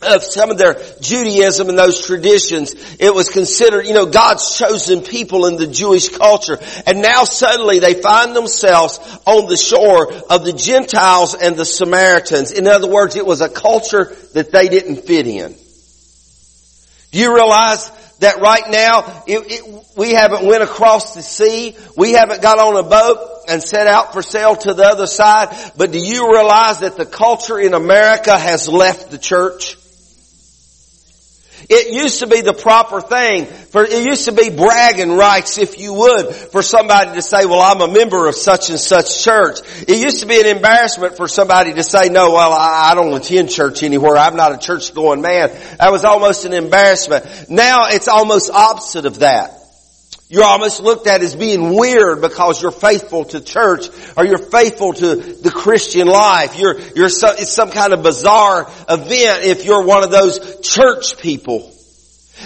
of 0.00 0.22
some 0.22 0.50
of 0.50 0.58
their 0.58 0.74
Judaism 1.00 1.68
and 1.68 1.78
those 1.78 2.06
traditions, 2.06 2.74
it 3.00 3.12
was 3.12 3.28
considered, 3.28 3.86
you 3.86 3.94
know, 3.94 4.06
God's 4.06 4.56
chosen 4.56 5.02
people 5.02 5.46
in 5.46 5.56
the 5.56 5.66
Jewish 5.66 6.08
culture. 6.08 6.58
And 6.86 7.02
now 7.02 7.24
suddenly 7.24 7.80
they 7.80 7.94
find 7.94 8.34
themselves 8.34 8.98
on 9.26 9.48
the 9.48 9.56
shore 9.56 10.12
of 10.30 10.44
the 10.44 10.52
Gentiles 10.52 11.34
and 11.34 11.56
the 11.56 11.64
Samaritans. 11.64 12.52
In 12.52 12.66
other 12.66 12.88
words, 12.88 13.16
it 13.16 13.26
was 13.26 13.40
a 13.40 13.48
culture 13.48 14.14
that 14.34 14.52
they 14.52 14.68
didn't 14.68 15.04
fit 15.04 15.26
in. 15.26 15.56
Do 17.10 17.18
you 17.18 17.34
realize 17.34 17.90
that 18.20 18.40
right 18.40 18.68
now 18.68 19.22
it, 19.26 19.40
it, 19.46 19.84
we 19.96 20.12
haven't 20.12 20.44
went 20.44 20.62
across 20.62 21.14
the 21.14 21.22
sea, 21.22 21.76
we 21.96 22.12
haven't 22.12 22.42
got 22.42 22.58
on 22.58 22.76
a 22.76 22.82
boat 22.82 23.44
and 23.48 23.62
set 23.62 23.86
out 23.86 24.12
for 24.12 24.22
sail 24.22 24.56
to 24.56 24.74
the 24.74 24.84
other 24.84 25.06
side, 25.06 25.48
but 25.76 25.92
do 25.92 25.98
you 25.98 26.32
realize 26.32 26.80
that 26.80 26.96
the 26.96 27.06
culture 27.06 27.58
in 27.58 27.74
America 27.74 28.36
has 28.38 28.68
left 28.68 29.10
the 29.10 29.18
church? 29.18 29.76
It 31.68 31.92
used 31.92 32.20
to 32.20 32.26
be 32.26 32.40
the 32.40 32.52
proper 32.52 33.00
thing 33.00 33.46
for, 33.46 33.84
it 33.84 34.06
used 34.06 34.24
to 34.24 34.32
be 34.32 34.50
bragging 34.50 35.12
rights, 35.12 35.58
if 35.58 35.78
you 35.78 35.92
would, 35.92 36.34
for 36.34 36.62
somebody 36.62 37.14
to 37.14 37.22
say, 37.22 37.44
well, 37.44 37.60
I'm 37.60 37.80
a 37.82 37.92
member 37.92 38.26
of 38.26 38.34
such 38.34 38.70
and 38.70 38.78
such 38.78 39.22
church. 39.22 39.60
It 39.86 39.98
used 39.98 40.20
to 40.20 40.26
be 40.26 40.40
an 40.40 40.46
embarrassment 40.46 41.16
for 41.16 41.28
somebody 41.28 41.74
to 41.74 41.82
say, 41.82 42.08
no, 42.08 42.32
well, 42.32 42.52
I, 42.52 42.92
I 42.92 42.94
don't 42.94 43.12
attend 43.12 43.50
church 43.50 43.82
anywhere. 43.82 44.16
I'm 44.16 44.36
not 44.36 44.54
a 44.54 44.58
church 44.58 44.94
going 44.94 45.20
man. 45.20 45.50
That 45.78 45.92
was 45.92 46.04
almost 46.04 46.44
an 46.44 46.54
embarrassment. 46.54 47.50
Now 47.50 47.88
it's 47.88 48.08
almost 48.08 48.50
opposite 48.50 49.04
of 49.04 49.18
that. 49.18 49.57
You're 50.30 50.44
almost 50.44 50.82
looked 50.82 51.06
at 51.06 51.22
as 51.22 51.34
being 51.34 51.74
weird 51.74 52.20
because 52.20 52.60
you're 52.60 52.70
faithful 52.70 53.24
to 53.26 53.40
church 53.40 53.88
or 54.14 54.26
you're 54.26 54.36
faithful 54.36 54.92
to 54.92 55.16
the 55.16 55.50
Christian 55.50 56.06
life. 56.06 56.58
You're, 56.58 56.78
you're 56.94 57.08
so, 57.08 57.28
it's 57.32 57.50
some 57.50 57.70
kind 57.70 57.94
of 57.94 58.02
bizarre 58.02 58.70
event 58.88 59.44
if 59.44 59.64
you're 59.64 59.84
one 59.84 60.04
of 60.04 60.10
those 60.10 60.60
church 60.60 61.18
people. 61.18 61.72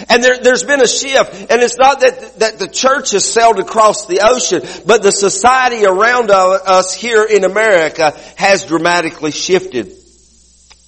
And 0.09 0.23
there, 0.23 0.39
has 0.43 0.63
been 0.63 0.81
a 0.81 0.87
shift, 0.87 1.51
and 1.51 1.61
it's 1.61 1.77
not 1.77 1.99
that, 1.99 2.39
that 2.39 2.57
the 2.57 2.67
church 2.67 3.11
has 3.11 3.31
sailed 3.31 3.59
across 3.59 4.07
the 4.07 4.21
ocean, 4.23 4.63
but 4.87 5.03
the 5.03 5.11
society 5.11 5.85
around 5.85 6.31
us 6.31 6.93
here 6.95 7.23
in 7.23 7.43
America 7.43 8.17
has 8.37 8.65
dramatically 8.65 9.31
shifted 9.31 9.91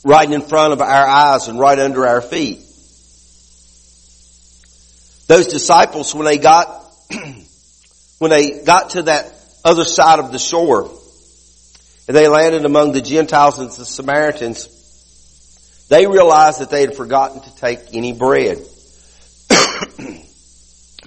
right 0.03 0.31
in 0.31 0.41
front 0.41 0.73
of 0.73 0.81
our 0.81 1.07
eyes 1.07 1.47
and 1.49 1.59
right 1.59 1.77
under 1.77 2.07
our 2.07 2.21
feet. 2.21 2.59
Those 5.27 5.47
disciples, 5.47 6.15
when 6.15 6.25
they 6.25 6.37
got 6.37 6.84
when 8.19 8.31
they 8.31 8.63
got 8.63 8.91
to 8.91 9.03
that 9.03 9.31
other 9.63 9.83
side 9.83 10.19
of 10.19 10.31
the 10.31 10.39
shore, 10.39 10.89
and 12.07 12.15
they 12.15 12.27
landed 12.27 12.65
among 12.65 12.91
the 12.91 13.01
Gentiles 13.01 13.59
and 13.59 13.69
the 13.69 13.85
Samaritans, 13.85 14.69
they 15.89 16.07
realized 16.07 16.59
that 16.61 16.69
they 16.69 16.81
had 16.81 16.95
forgotten 16.95 17.41
to 17.41 17.55
take 17.55 17.79
any 17.93 18.13
bread. 18.13 18.57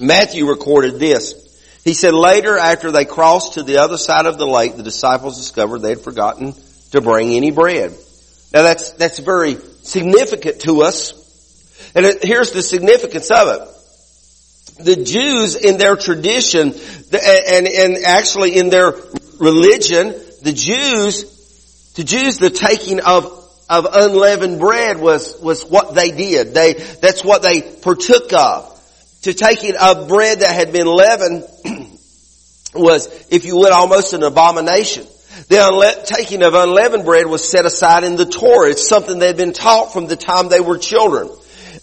Matthew 0.00 0.48
recorded 0.48 0.98
this. 0.98 1.46
He 1.84 1.94
said 1.94 2.14
later 2.14 2.58
after 2.58 2.90
they 2.90 3.04
crossed 3.04 3.54
to 3.54 3.62
the 3.62 3.78
other 3.78 3.96
side 3.96 4.26
of 4.26 4.38
the 4.38 4.46
lake, 4.46 4.76
the 4.76 4.82
disciples 4.82 5.36
discovered 5.36 5.78
they 5.78 5.90
had 5.90 6.00
forgotten 6.00 6.54
to 6.90 7.00
bring 7.00 7.32
any 7.34 7.50
bread. 7.50 7.92
Now 8.52 8.62
that's, 8.62 8.90
that's 8.92 9.18
very 9.18 9.56
significant 9.82 10.60
to 10.62 10.82
us. 10.82 11.12
And 11.94 12.04
it, 12.06 12.24
here's 12.24 12.52
the 12.52 12.62
significance 12.62 13.30
of 13.30 13.48
it 13.48 13.68
the 14.78 14.96
Jews 14.96 15.56
in 15.56 15.76
their 15.76 15.96
tradition 15.96 16.72
and, 17.12 17.66
and 17.66 18.04
actually 18.04 18.56
in 18.56 18.70
their 18.70 18.92
religion, 19.38 20.14
the 20.42 20.52
Jews, 20.52 21.92
the 21.94 22.04
Jews, 22.04 22.38
the 22.38 22.50
taking 22.50 23.00
of, 23.00 23.26
of 23.68 23.86
unleavened 23.92 24.60
bread 24.60 24.98
was, 24.98 25.38
was 25.40 25.64
what 25.64 25.94
they 25.94 26.10
did. 26.10 26.54
They, 26.54 26.74
that's 26.74 27.24
what 27.24 27.42
they 27.42 27.62
partook 27.62 28.32
of. 28.32 28.74
To 29.22 29.34
taking 29.34 29.74
of 29.76 30.08
bread 30.08 30.40
that 30.40 30.54
had 30.54 30.72
been 30.72 30.86
leavened 30.86 31.44
was, 32.74 33.08
if 33.30 33.44
you 33.44 33.56
would, 33.56 33.72
almost 33.72 34.12
an 34.12 34.22
abomination. 34.22 35.06
The 35.48 35.56
unle- 35.56 36.04
taking 36.04 36.42
of 36.42 36.54
unleavened 36.54 37.04
bread 37.04 37.26
was 37.26 37.48
set 37.48 37.64
aside 37.64 38.04
in 38.04 38.16
the 38.16 38.26
Torah. 38.26 38.70
It's 38.70 38.86
something 38.86 39.18
they 39.18 39.28
had 39.28 39.36
been 39.36 39.52
taught 39.52 39.92
from 39.92 40.06
the 40.06 40.16
time 40.16 40.48
they 40.48 40.60
were 40.60 40.78
children. 40.78 41.28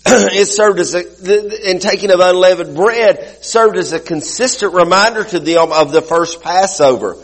it 0.08 0.46
served 0.46 0.80
as 0.80 0.94
a, 0.94 1.72
in 1.72 1.80
taking 1.80 2.12
of 2.12 2.20
unleavened 2.20 2.76
bread, 2.76 3.44
served 3.44 3.76
as 3.76 3.92
a 3.92 4.00
consistent 4.00 4.74
reminder 4.74 5.24
to 5.24 5.40
them 5.40 5.72
of 5.72 5.92
the 5.92 6.02
first 6.02 6.44
Passover. 6.44 7.18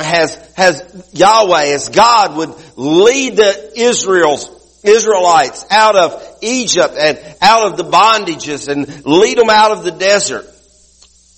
Has, 0.00 0.34
has 0.56 1.10
Yahweh, 1.12 1.66
as 1.66 1.88
God 1.88 2.36
would 2.36 2.54
lead 2.76 3.36
the 3.36 3.72
Israel's, 3.76 4.50
Israelites 4.82 5.64
out 5.70 5.94
of 5.94 6.38
Egypt 6.42 6.94
and 6.98 7.18
out 7.40 7.70
of 7.70 7.76
the 7.76 7.84
bondages 7.84 8.68
and 8.68 9.06
lead 9.06 9.38
them 9.38 9.48
out 9.48 9.70
of 9.70 9.84
the 9.84 9.92
desert. 9.92 10.46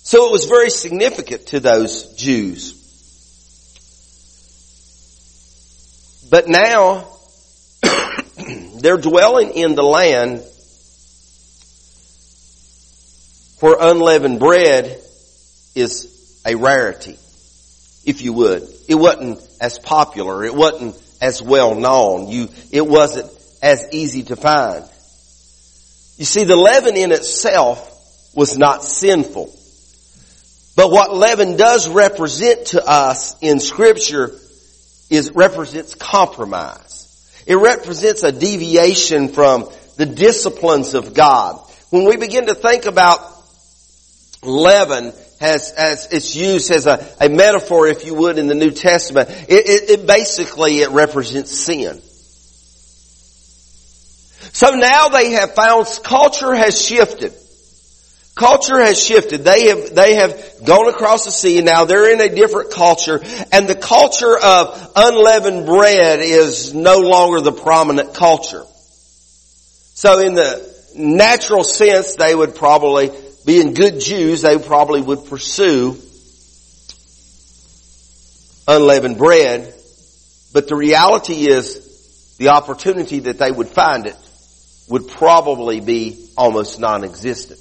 So 0.03 0.27
it 0.27 0.31
was 0.31 0.45
very 0.45 0.71
significant 0.71 1.47
to 1.47 1.59
those 1.59 2.15
Jews. 2.15 2.73
But 6.31 6.47
now, 6.47 7.07
they're 8.79 8.97
dwelling 8.97 9.51
in 9.51 9.75
the 9.75 9.83
land 9.83 10.43
for 13.59 13.75
unleavened 13.77 14.39
bread 14.39 14.85
is 15.75 16.41
a 16.45 16.55
rarity, 16.55 17.17
if 18.05 18.21
you 18.21 18.31
would. 18.31 18.63
It 18.87 18.95
wasn't 18.95 19.45
as 19.59 19.77
popular. 19.77 20.45
It 20.45 20.55
wasn't 20.55 20.95
as 21.21 21.43
well 21.43 21.75
known. 21.75 22.29
You, 22.29 22.47
it 22.71 22.87
wasn't 22.87 23.29
as 23.61 23.89
easy 23.91 24.23
to 24.23 24.37
find. 24.37 24.85
You 26.17 26.23
see, 26.23 26.45
the 26.45 26.55
leaven 26.55 26.95
in 26.95 27.11
itself 27.11 27.85
was 28.33 28.57
not 28.57 28.85
sinful. 28.85 29.53
But 30.77 30.91
what 30.91 31.13
leaven 31.13 31.57
does 31.57 31.89
represent 31.89 32.67
to 32.67 32.81
us 32.85 33.35
in 33.41 33.59
scripture 33.59 34.31
is 35.09 35.31
represents 35.31 35.95
compromise. 35.95 37.43
It 37.45 37.55
represents 37.55 38.23
a 38.23 38.31
deviation 38.31 39.27
from 39.27 39.69
the 39.97 40.05
disciplines 40.05 40.93
of 40.93 41.13
God. 41.13 41.59
When 41.89 42.05
we 42.05 42.15
begin 42.15 42.45
to 42.45 42.55
think 42.55 42.85
about 42.85 43.38
leaven 44.41 45.13
has, 45.39 45.71
as 45.71 46.07
it's 46.11 46.35
used 46.35 46.71
as 46.71 46.85
a, 46.85 47.05
a 47.21 47.29
metaphor, 47.29 47.87
if 47.87 48.05
you 48.05 48.13
would, 48.15 48.37
in 48.37 48.47
the 48.47 48.55
New 48.55 48.71
Testament, 48.71 49.29
it, 49.29 49.69
it, 49.69 49.89
it 49.89 50.07
basically, 50.07 50.79
it 50.79 50.89
represents 50.89 51.51
sin. 51.51 52.01
So 54.51 54.71
now 54.71 55.09
they 55.09 55.31
have 55.31 55.53
found, 55.53 55.87
culture 56.03 56.53
has 56.53 56.81
shifted. 56.81 57.33
Culture 58.35 58.79
has 58.79 59.01
shifted. 59.03 59.43
They 59.43 59.67
have, 59.67 59.93
they 59.93 60.15
have 60.15 60.63
gone 60.65 60.87
across 60.87 61.25
the 61.25 61.31
sea 61.31 61.57
and 61.57 61.65
now 61.65 61.85
they're 61.85 62.11
in 62.11 62.21
a 62.21 62.33
different 62.33 62.71
culture 62.71 63.21
and 63.51 63.67
the 63.67 63.75
culture 63.75 64.37
of 64.37 64.91
unleavened 64.95 65.65
bread 65.65 66.19
is 66.21 66.73
no 66.73 66.99
longer 66.99 67.41
the 67.41 67.51
prominent 67.51 68.13
culture. 68.13 68.63
So 69.93 70.19
in 70.19 70.35
the 70.35 70.65
natural 70.95 71.63
sense, 71.63 72.15
they 72.15 72.33
would 72.33 72.55
probably, 72.55 73.11
being 73.49 73.73
good 73.73 73.99
Jews, 73.99 74.43
they 74.43 74.59
probably 74.59 75.01
would 75.01 75.25
pursue 75.25 75.99
unleavened 78.67 79.17
bread. 79.17 79.73
But 80.53 80.67
the 80.67 80.75
reality 80.75 81.49
is 81.49 82.35
the 82.37 82.49
opportunity 82.49 83.21
that 83.21 83.39
they 83.39 83.51
would 83.51 83.69
find 83.69 84.05
it 84.05 84.15
would 84.87 85.07
probably 85.07 85.79
be 85.79 86.29
almost 86.37 86.79
non-existent. 86.79 87.59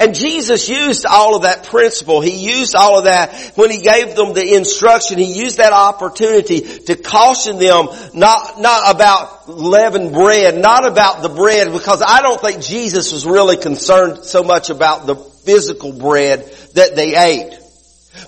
And 0.00 0.14
Jesus 0.14 0.68
used 0.68 1.06
all 1.06 1.36
of 1.36 1.42
that 1.42 1.64
principle. 1.64 2.20
He 2.20 2.58
used 2.58 2.74
all 2.74 2.98
of 2.98 3.04
that 3.04 3.52
when 3.54 3.70
He 3.70 3.80
gave 3.80 4.16
them 4.16 4.34
the 4.34 4.54
instruction. 4.54 5.18
He 5.18 5.40
used 5.40 5.58
that 5.58 5.72
opportunity 5.72 6.60
to 6.60 6.96
caution 6.96 7.58
them 7.58 7.86
not, 8.12 8.60
not 8.60 8.94
about 8.94 9.48
leavened 9.48 10.12
bread, 10.12 10.58
not 10.58 10.86
about 10.86 11.22
the 11.22 11.28
bread, 11.28 11.72
because 11.72 12.02
I 12.06 12.20
don't 12.20 12.40
think 12.40 12.62
Jesus 12.62 13.12
was 13.12 13.24
really 13.24 13.56
concerned 13.56 14.24
so 14.24 14.42
much 14.42 14.70
about 14.70 15.06
the 15.06 15.14
physical 15.14 15.92
bread 15.92 16.44
that 16.74 16.96
they 16.96 17.16
ate. 17.16 17.60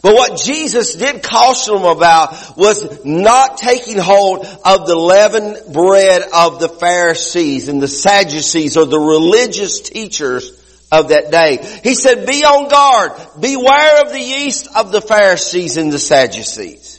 But 0.03 0.15
what 0.15 0.39
Jesus 0.39 0.95
did 0.95 1.23
caution 1.23 1.75
them 1.75 1.85
about 1.85 2.57
was 2.57 3.05
not 3.05 3.57
taking 3.57 3.99
hold 3.99 4.47
of 4.65 4.87
the 4.87 4.95
leavened 4.95 5.73
bread 5.73 6.23
of 6.33 6.61
the 6.61 6.69
Pharisees 6.69 7.69
and 7.69 7.83
the 7.83 7.89
Sadducees 7.89 8.77
or 8.77 8.85
the 8.85 8.99
religious 8.99 9.81
teachers 9.81 10.58
of 10.91 11.09
that 11.09 11.31
day. 11.31 11.59
He 11.83 11.95
said, 11.95 12.27
be 12.27 12.45
on 12.45 12.69
guard. 12.69 13.13
Beware 13.41 14.03
of 14.03 14.13
the 14.13 14.21
yeast 14.21 14.69
of 14.75 14.93
the 14.93 15.01
Pharisees 15.01 15.77
and 15.77 15.93
the 15.93 15.99
Sadducees. 15.99 16.97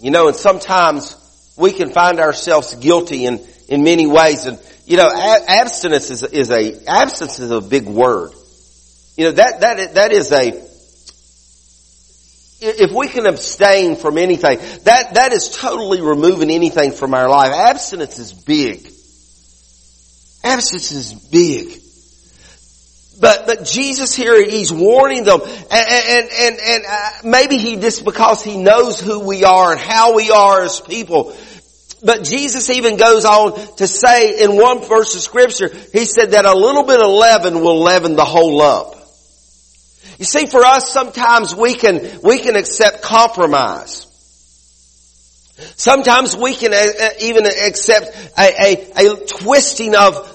You 0.00 0.10
know, 0.10 0.28
and 0.28 0.36
sometimes 0.36 1.16
we 1.56 1.72
can 1.72 1.90
find 1.90 2.20
ourselves 2.20 2.74
guilty 2.74 3.26
in, 3.26 3.46
in 3.68 3.84
many 3.84 4.06
ways. 4.06 4.46
And, 4.46 4.58
you 4.86 4.96
know, 4.96 5.10
abstinence 5.10 6.10
is, 6.10 6.22
is 6.22 6.50
a, 6.50 6.86
abstinence 6.86 7.38
is 7.38 7.50
a 7.50 7.60
big 7.60 7.86
word. 7.86 8.32
You 9.16 9.26
know, 9.26 9.32
that, 9.32 9.60
that, 9.60 9.94
that 9.94 10.12
is 10.12 10.32
a, 10.32 10.69
if 12.60 12.92
we 12.92 13.08
can 13.08 13.26
abstain 13.26 13.96
from 13.96 14.18
anything, 14.18 14.58
that, 14.84 15.14
that 15.14 15.32
is 15.32 15.56
totally 15.56 16.00
removing 16.00 16.50
anything 16.50 16.92
from 16.92 17.14
our 17.14 17.28
life. 17.28 17.52
Abstinence 17.52 18.18
is 18.18 18.32
big. 18.32 18.86
Abstinence 20.44 20.92
is 20.92 21.12
big. 21.12 21.80
But, 23.20 23.46
but 23.46 23.64
Jesus 23.64 24.14
here, 24.14 24.42
He's 24.42 24.72
warning 24.72 25.24
them, 25.24 25.40
and, 25.42 25.72
and, 25.72 26.28
and, 26.32 26.58
and 26.58 26.84
uh, 26.88 27.10
maybe 27.24 27.58
He 27.58 27.76
just 27.76 28.04
because 28.04 28.42
He 28.42 28.56
knows 28.56 29.00
who 29.00 29.20
we 29.26 29.44
are 29.44 29.72
and 29.72 29.80
how 29.80 30.16
we 30.16 30.30
are 30.30 30.62
as 30.62 30.80
people, 30.80 31.36
but 32.02 32.24
Jesus 32.24 32.70
even 32.70 32.96
goes 32.96 33.26
on 33.26 33.76
to 33.76 33.86
say 33.86 34.42
in 34.42 34.56
one 34.56 34.80
verse 34.80 35.14
of 35.14 35.20
scripture, 35.20 35.68
He 35.92 36.06
said 36.06 36.30
that 36.30 36.46
a 36.46 36.54
little 36.54 36.84
bit 36.84 37.00
of 37.00 37.10
leaven 37.10 37.60
will 37.60 37.80
leaven 37.80 38.16
the 38.16 38.24
whole 38.24 38.56
lump. 38.56 38.94
You 40.20 40.26
see, 40.26 40.44
for 40.44 40.62
us, 40.62 40.92
sometimes 40.92 41.56
we 41.56 41.72
can, 41.72 42.20
we 42.22 42.40
can 42.40 42.54
accept 42.54 43.00
compromise. 43.00 44.06
Sometimes 45.76 46.36
we 46.36 46.54
can 46.54 46.74
uh, 46.74 46.76
uh, 46.76 47.08
even 47.22 47.46
accept 47.46 48.14
a, 48.38 48.92
a, 48.98 49.12
a 49.12 49.26
twisting 49.26 49.96
of 49.96 50.26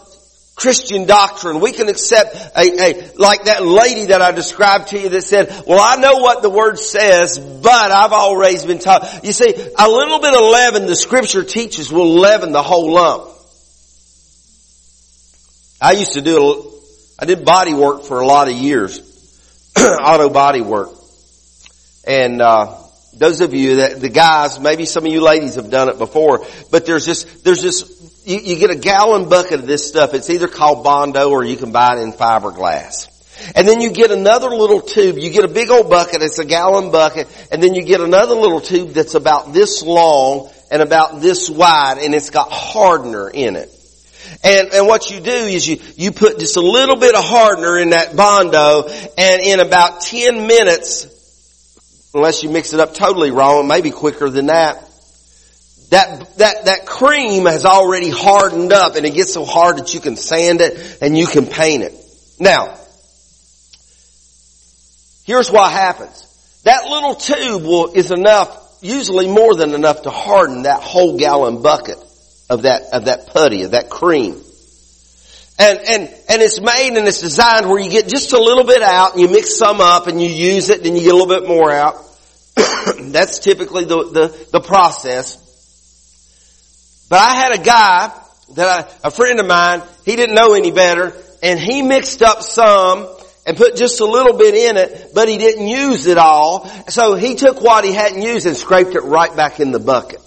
Christian 0.55 1.05
doctrine. 1.05 1.59
We 1.59 1.71
can 1.71 1.87
accept 1.87 2.35
a, 2.35 2.61
a, 2.61 3.11
like 3.17 3.43
that 3.43 3.63
lady 3.63 4.07
that 4.07 4.23
I 4.23 4.31
described 4.31 4.87
to 4.87 4.99
you 4.99 5.09
that 5.09 5.21
said, 5.21 5.49
well, 5.67 5.79
I 5.79 5.97
know 5.97 6.17
what 6.17 6.41
the 6.41 6.49
word 6.49 6.79
says, 6.79 7.37
but 7.37 7.91
I've 7.91 8.11
always 8.11 8.65
been 8.65 8.79
taught. 8.79 9.23
You 9.23 9.33
see, 9.33 9.53
a 9.53 9.87
little 9.87 10.19
bit 10.19 10.33
of 10.33 10.41
leaven 10.41 10.87
the 10.87 10.95
scripture 10.95 11.43
teaches 11.43 11.91
will 11.93 12.15
leaven 12.15 12.53
the 12.53 12.63
whole 12.63 12.91
lump. 12.91 13.29
I 15.79 15.91
used 15.91 16.13
to 16.13 16.21
do, 16.21 16.71
I 17.19 17.25
did 17.25 17.45
body 17.45 17.75
work 17.75 18.03
for 18.03 18.19
a 18.19 18.25
lot 18.25 18.47
of 18.47 18.55
years. 18.55 19.11
auto 20.01 20.29
body 20.29 20.61
work. 20.61 20.89
And, 22.07 22.41
uh, 22.41 22.81
those 23.17 23.41
of 23.41 23.53
you 23.53 23.77
that, 23.77 24.01
the 24.01 24.09
guys, 24.09 24.59
maybe 24.59 24.85
some 24.85 25.05
of 25.05 25.11
you 25.11 25.21
ladies 25.21 25.55
have 25.55 25.69
done 25.69 25.89
it 25.89 25.97
before, 25.97 26.45
but 26.69 26.85
there's 26.85 27.05
this, 27.05 27.23
there's 27.43 27.61
this, 27.61 28.23
you, 28.25 28.39
you 28.39 28.55
get 28.57 28.71
a 28.71 28.75
gallon 28.75 29.29
bucket 29.29 29.61
of 29.61 29.67
this 29.67 29.87
stuff. 29.87 30.13
It's 30.13 30.29
either 30.29 30.47
called 30.47 30.83
Bondo 30.83 31.29
or 31.29 31.43
you 31.43 31.55
can 31.55 31.71
buy 31.71 31.97
it 31.97 32.01
in 32.01 32.11
fiberglass. 32.11 33.09
And 33.55 33.67
then 33.67 33.81
you 33.81 33.91
get 33.91 34.11
another 34.11 34.49
little 34.49 34.81
tube. 34.81 35.17
You 35.17 35.29
get 35.29 35.45
a 35.45 35.49
big 35.49 35.69
old 35.69 35.89
bucket. 35.89 36.21
It's 36.21 36.39
a 36.39 36.45
gallon 36.45 36.91
bucket. 36.91 37.27
And 37.51 37.61
then 37.61 37.73
you 37.73 37.83
get 37.83 38.01
another 38.01 38.33
little 38.33 38.61
tube 38.61 38.89
that's 38.89 39.13
about 39.13 39.53
this 39.53 39.83
long 39.83 40.49
and 40.71 40.81
about 40.81 41.21
this 41.21 41.49
wide 41.49 41.97
and 41.99 42.13
it's 42.13 42.29
got 42.29 42.51
hardener 42.51 43.29
in 43.29 43.55
it. 43.55 43.71
And, 44.43 44.73
and 44.73 44.87
what 44.87 45.09
you 45.09 45.19
do 45.19 45.31
is 45.31 45.67
you, 45.67 45.79
you 45.95 46.11
put 46.11 46.39
just 46.39 46.57
a 46.57 46.61
little 46.61 46.97
bit 46.97 47.15
of 47.15 47.23
hardener 47.23 47.77
in 47.77 47.91
that 47.91 48.15
Bondo 48.15 48.87
and 49.17 49.41
in 49.41 49.59
about 49.59 50.01
10 50.01 50.47
minutes, 50.47 51.07
unless 52.13 52.43
you 52.43 52.49
mix 52.49 52.73
it 52.73 52.79
up 52.79 52.93
totally 52.93 53.31
wrong, 53.31 53.67
maybe 53.67 53.91
quicker 53.91 54.29
than 54.29 54.47
that, 54.47 54.81
that, 55.91 56.37
that, 56.37 56.65
that 56.65 56.85
cream 56.85 57.45
has 57.45 57.65
already 57.65 58.09
hardened 58.09 58.73
up 58.73 58.95
and 58.95 59.05
it 59.05 59.13
gets 59.13 59.33
so 59.33 59.45
hard 59.45 59.77
that 59.77 59.93
you 59.93 59.99
can 59.99 60.15
sand 60.15 60.61
it 60.61 60.97
and 61.01 61.17
you 61.17 61.27
can 61.27 61.45
paint 61.45 61.83
it. 61.83 61.93
Now, 62.39 62.77
here's 65.23 65.49
what 65.49 65.71
happens. 65.71 66.23
That 66.63 66.85
little 66.85 67.15
tube 67.15 67.63
will, 67.63 67.93
is 67.93 68.11
enough, 68.11 68.79
usually 68.81 69.27
more 69.27 69.55
than 69.55 69.73
enough 69.73 70.01
to 70.03 70.09
harden 70.09 70.63
that 70.63 70.81
whole 70.81 71.17
gallon 71.17 71.61
bucket 71.61 71.97
of 72.49 72.63
that, 72.63 72.83
of 72.93 73.05
that 73.05 73.27
putty, 73.27 73.63
of 73.63 73.71
that 73.71 73.89
cream. 73.89 74.41
And, 75.57 75.79
and, 75.79 76.01
and 76.29 76.41
it's 76.41 76.59
made 76.59 76.97
and 76.97 77.07
it's 77.07 77.21
designed 77.21 77.69
where 77.69 77.79
you 77.79 77.89
get 77.89 78.09
just 78.09 78.33
a 78.33 78.41
little 78.41 78.65
bit 78.65 78.81
out 78.81 79.13
and 79.13 79.21
you 79.21 79.29
mix 79.29 79.57
some 79.57 79.79
up 79.79 80.07
and 80.07 80.21
you 80.21 80.27
use 80.27 80.69
it 80.69 80.85
and 80.85 80.97
you 80.97 81.03
get 81.03 81.13
a 81.13 81.17
little 81.17 81.39
bit 81.39 81.47
more 81.47 81.71
out. 81.71 81.95
That's 82.99 83.39
typically 83.39 83.85
the, 83.85 84.03
the, 84.03 84.47
the 84.51 84.59
process. 84.59 85.37
But 87.09 87.19
I 87.19 87.35
had 87.35 87.59
a 87.59 87.63
guy 87.63 88.11
that 88.55 88.67
I, 89.03 89.07
a 89.07 89.11
friend 89.11 89.39
of 89.39 89.47
mine, 89.47 89.81
he 90.03 90.15
didn't 90.15 90.35
know 90.35 90.53
any 90.53 90.71
better 90.71 91.13
and 91.41 91.57
he 91.57 91.81
mixed 91.81 92.21
up 92.21 92.41
some 92.41 93.07
and 93.45 93.55
put 93.55 93.75
just 93.75 94.01
a 94.01 94.05
little 94.05 94.37
bit 94.37 94.55
in 94.55 94.75
it, 94.77 95.11
but 95.13 95.29
he 95.29 95.37
didn't 95.37 95.67
use 95.67 96.05
it 96.07 96.17
all. 96.17 96.67
So 96.89 97.15
he 97.15 97.35
took 97.35 97.61
what 97.61 97.85
he 97.85 97.93
hadn't 97.93 98.21
used 98.21 98.45
and 98.45 98.57
scraped 98.57 98.95
it 98.95 99.03
right 99.03 99.33
back 99.35 99.59
in 99.59 99.71
the 99.71 99.79
bucket. 99.79 100.19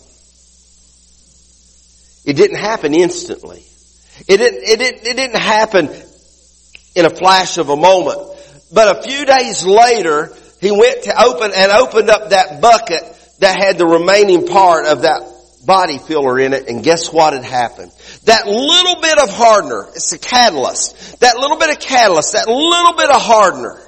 It 2.29 2.37
didn't 2.37 2.59
happen 2.59 2.93
instantly. 2.93 3.64
It 4.29 4.37
didn't, 4.37 4.62
it 4.62 4.79
didn't, 4.79 5.07
it 5.07 5.17
didn't 5.17 5.41
happen 5.41 5.88
in 6.95 7.07
a 7.07 7.11
flash 7.11 7.57
of 7.57 7.71
a 7.71 7.77
moment. 7.77 8.19
But 8.71 8.99
a 8.99 9.03
few 9.03 9.25
days 9.25 9.64
later, 9.64 10.37
he 10.61 10.71
went 10.71 11.05
to 11.05 11.25
open 11.25 11.53
and 11.57 11.73
opened 11.73 12.11
up 12.11 12.29
that 12.29 12.61
bucket 12.61 13.01
that 13.38 13.59
had 13.59 13.79
the 13.79 13.87
remaining 13.87 14.47
part 14.47 14.85
of 14.85 15.03
that 15.03 15.23
body 15.64 15.97
filler 15.97 16.38
in 16.38 16.53
it 16.53 16.69
and 16.69 16.85
guess 16.85 17.11
what 17.11 17.33
had 17.33 17.45
happened? 17.45 17.93
That 18.25 18.47
little 18.47 19.01
bit 19.01 19.19
of 19.23 19.31
hardener, 19.31 19.88
it's 19.95 20.12
a 20.12 20.19
catalyst, 20.19 21.21
that 21.21 21.38
little 21.38 21.57
bit 21.57 21.71
of 21.71 21.81
catalyst, 21.81 22.35
that 22.35 22.47
little 22.47 22.93
bit 22.93 23.09
of 23.09 23.23
hardener 23.23 23.81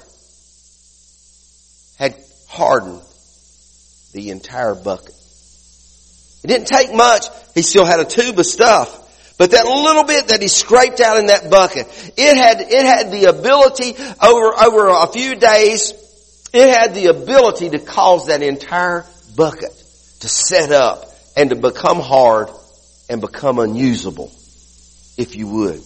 had 1.99 2.15
hardened 2.49 3.03
the 4.13 4.31
entire 4.31 4.73
bucket. 4.73 5.13
It 6.43 6.47
didn't 6.47 6.67
take 6.67 6.93
much. 6.93 7.25
He 7.53 7.61
still 7.61 7.85
had 7.85 7.99
a 7.99 8.05
tube 8.05 8.39
of 8.39 8.45
stuff. 8.45 8.97
But 9.37 9.51
that 9.51 9.65
little 9.65 10.03
bit 10.03 10.27
that 10.27 10.41
he 10.41 10.47
scraped 10.47 10.99
out 10.99 11.17
in 11.17 11.27
that 11.27 11.49
bucket, 11.49 11.87
it 12.15 12.37
had, 12.37 12.61
it 12.61 12.85
had 12.85 13.11
the 13.11 13.25
ability 13.25 13.95
over, 14.21 14.53
over 14.63 14.87
a 14.87 15.07
few 15.11 15.35
days, 15.35 15.93
it 16.53 16.69
had 16.69 16.93
the 16.93 17.07
ability 17.07 17.71
to 17.71 17.79
cause 17.79 18.27
that 18.27 18.43
entire 18.43 19.05
bucket 19.35 19.71
to 20.19 20.27
set 20.27 20.71
up 20.71 21.05
and 21.35 21.49
to 21.49 21.55
become 21.55 21.99
hard 21.99 22.49
and 23.09 23.19
become 23.19 23.57
unusable, 23.57 24.31
if 25.17 25.35
you 25.35 25.47
would. 25.47 25.81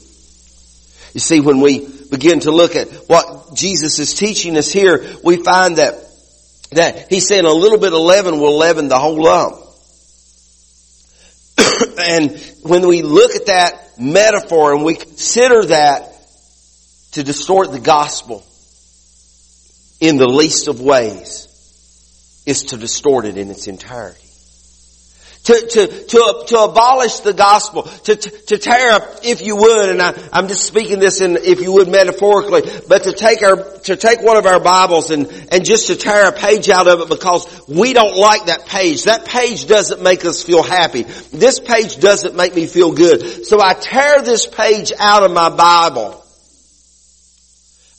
You 1.13 1.21
see, 1.21 1.39
when 1.39 1.61
we 1.61 1.87
begin 2.11 2.41
to 2.41 2.51
look 2.51 2.75
at 2.75 2.89
what 3.07 3.55
Jesus 3.55 3.99
is 3.99 4.15
teaching 4.15 4.57
us 4.57 4.69
here, 4.69 5.15
we 5.23 5.37
find 5.37 5.77
that, 5.77 5.95
that 6.71 7.09
he's 7.09 7.25
saying 7.25 7.45
a 7.45 7.53
little 7.53 7.79
bit 7.79 7.93
of 7.93 7.99
leaven 7.99 8.39
will 8.39 8.57
leaven 8.57 8.89
the 8.89 8.99
whole 8.99 9.23
lump. 9.23 9.64
and 11.99 12.39
when 12.63 12.87
we 12.87 13.01
look 13.01 13.35
at 13.35 13.47
that 13.47 13.99
metaphor 13.99 14.73
and 14.73 14.83
we 14.83 14.95
consider 14.95 15.65
that 15.65 16.11
to 17.11 17.23
distort 17.23 17.71
the 17.71 17.79
gospel 17.79 18.43
in 19.99 20.17
the 20.17 20.27
least 20.27 20.67
of 20.67 20.81
ways 20.81 21.47
is 22.45 22.63
to 22.65 22.77
distort 22.77 23.25
it 23.25 23.37
in 23.37 23.49
its 23.49 23.67
entirety 23.67 24.24
to, 25.45 25.67
to, 25.67 25.87
to, 25.87 26.43
to 26.47 26.59
abolish 26.59 27.19
the 27.19 27.33
gospel, 27.33 27.83
to, 27.83 28.15
to, 28.15 28.29
to 28.29 28.57
tear 28.57 28.91
up, 28.91 29.03
if 29.23 29.41
you 29.41 29.55
would, 29.55 29.89
and 29.89 30.01
I, 30.01 30.13
I'm 30.33 30.47
just 30.47 30.65
speaking 30.65 30.99
this 30.99 31.21
in, 31.21 31.37
if 31.37 31.61
you 31.61 31.71
would, 31.73 31.87
metaphorically, 31.87 32.63
but 32.87 33.03
to 33.03 33.13
take 33.13 33.43
our, 33.43 33.57
to 33.81 33.95
take 33.95 34.21
one 34.21 34.37
of 34.37 34.45
our 34.47 34.59
Bibles 34.59 35.11
and, 35.11 35.27
and 35.51 35.63
just 35.63 35.87
to 35.87 35.95
tear 35.95 36.29
a 36.29 36.31
page 36.31 36.69
out 36.69 36.87
of 36.87 37.01
it 37.01 37.09
because 37.09 37.67
we 37.67 37.93
don't 37.93 38.17
like 38.17 38.45
that 38.47 38.65
page. 38.65 39.03
That 39.03 39.25
page 39.25 39.67
doesn't 39.67 40.01
make 40.01 40.25
us 40.25 40.43
feel 40.43 40.63
happy. 40.63 41.03
This 41.31 41.59
page 41.59 41.99
doesn't 41.99 42.35
make 42.35 42.55
me 42.55 42.65
feel 42.65 42.91
good. 42.91 43.45
So 43.45 43.61
I 43.61 43.73
tear 43.73 44.23
this 44.23 44.47
page 44.47 44.91
out 44.99 45.23
of 45.23 45.31
my 45.31 45.49
Bible 45.49 46.24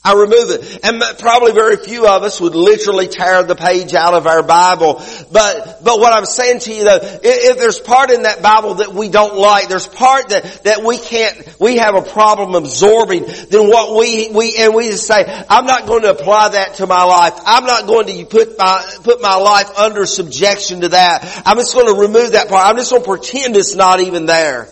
I 0.07 0.13
remove 0.13 0.51
it. 0.51 0.85
And 0.85 1.03
probably 1.19 1.51
very 1.51 1.75
few 1.75 2.07
of 2.07 2.23
us 2.23 2.39
would 2.39 2.55
literally 2.55 3.09
tear 3.09 3.43
the 3.43 3.55
page 3.55 3.93
out 3.93 4.13
of 4.13 4.25
our 4.25 4.41
Bible. 4.41 5.03
But, 5.33 5.83
but 5.83 5.99
what 5.99 6.13
I'm 6.13 6.25
saying 6.25 6.59
to 6.61 6.73
you 6.73 6.85
though, 6.85 6.99
if 7.01 7.57
there's 7.57 7.77
part 7.77 8.09
in 8.11 8.21
that 8.23 8.41
Bible 8.41 8.75
that 8.75 8.93
we 8.93 9.09
don't 9.09 9.35
like, 9.35 9.67
there's 9.67 9.85
part 9.85 10.29
that, 10.29 10.63
that 10.63 10.81
we 10.81 10.97
can't, 10.97 11.59
we 11.59 11.75
have 11.75 11.95
a 11.95 12.01
problem 12.01 12.55
absorbing, 12.55 13.25
then 13.49 13.67
what 13.67 13.99
we, 13.99 14.31
we, 14.31 14.55
and 14.57 14.73
we 14.73 14.87
just 14.87 15.05
say, 15.05 15.25
I'm 15.49 15.65
not 15.65 15.87
going 15.87 16.03
to 16.03 16.11
apply 16.11 16.49
that 16.49 16.75
to 16.75 16.87
my 16.87 17.03
life. 17.03 17.33
I'm 17.45 17.65
not 17.65 17.85
going 17.85 18.07
to 18.07 18.25
put 18.27 18.57
my, 18.57 18.89
put 19.03 19.21
my 19.21 19.35
life 19.35 19.77
under 19.77 20.05
subjection 20.05 20.81
to 20.81 20.89
that. 20.89 21.43
I'm 21.45 21.57
just 21.57 21.75
going 21.75 21.93
to 21.93 21.99
remove 21.99 22.31
that 22.31 22.47
part. 22.47 22.65
I'm 22.65 22.77
just 22.77 22.91
going 22.91 23.03
to 23.03 23.09
pretend 23.09 23.57
it's 23.57 23.75
not 23.75 23.99
even 23.99 24.25
there. 24.25 24.69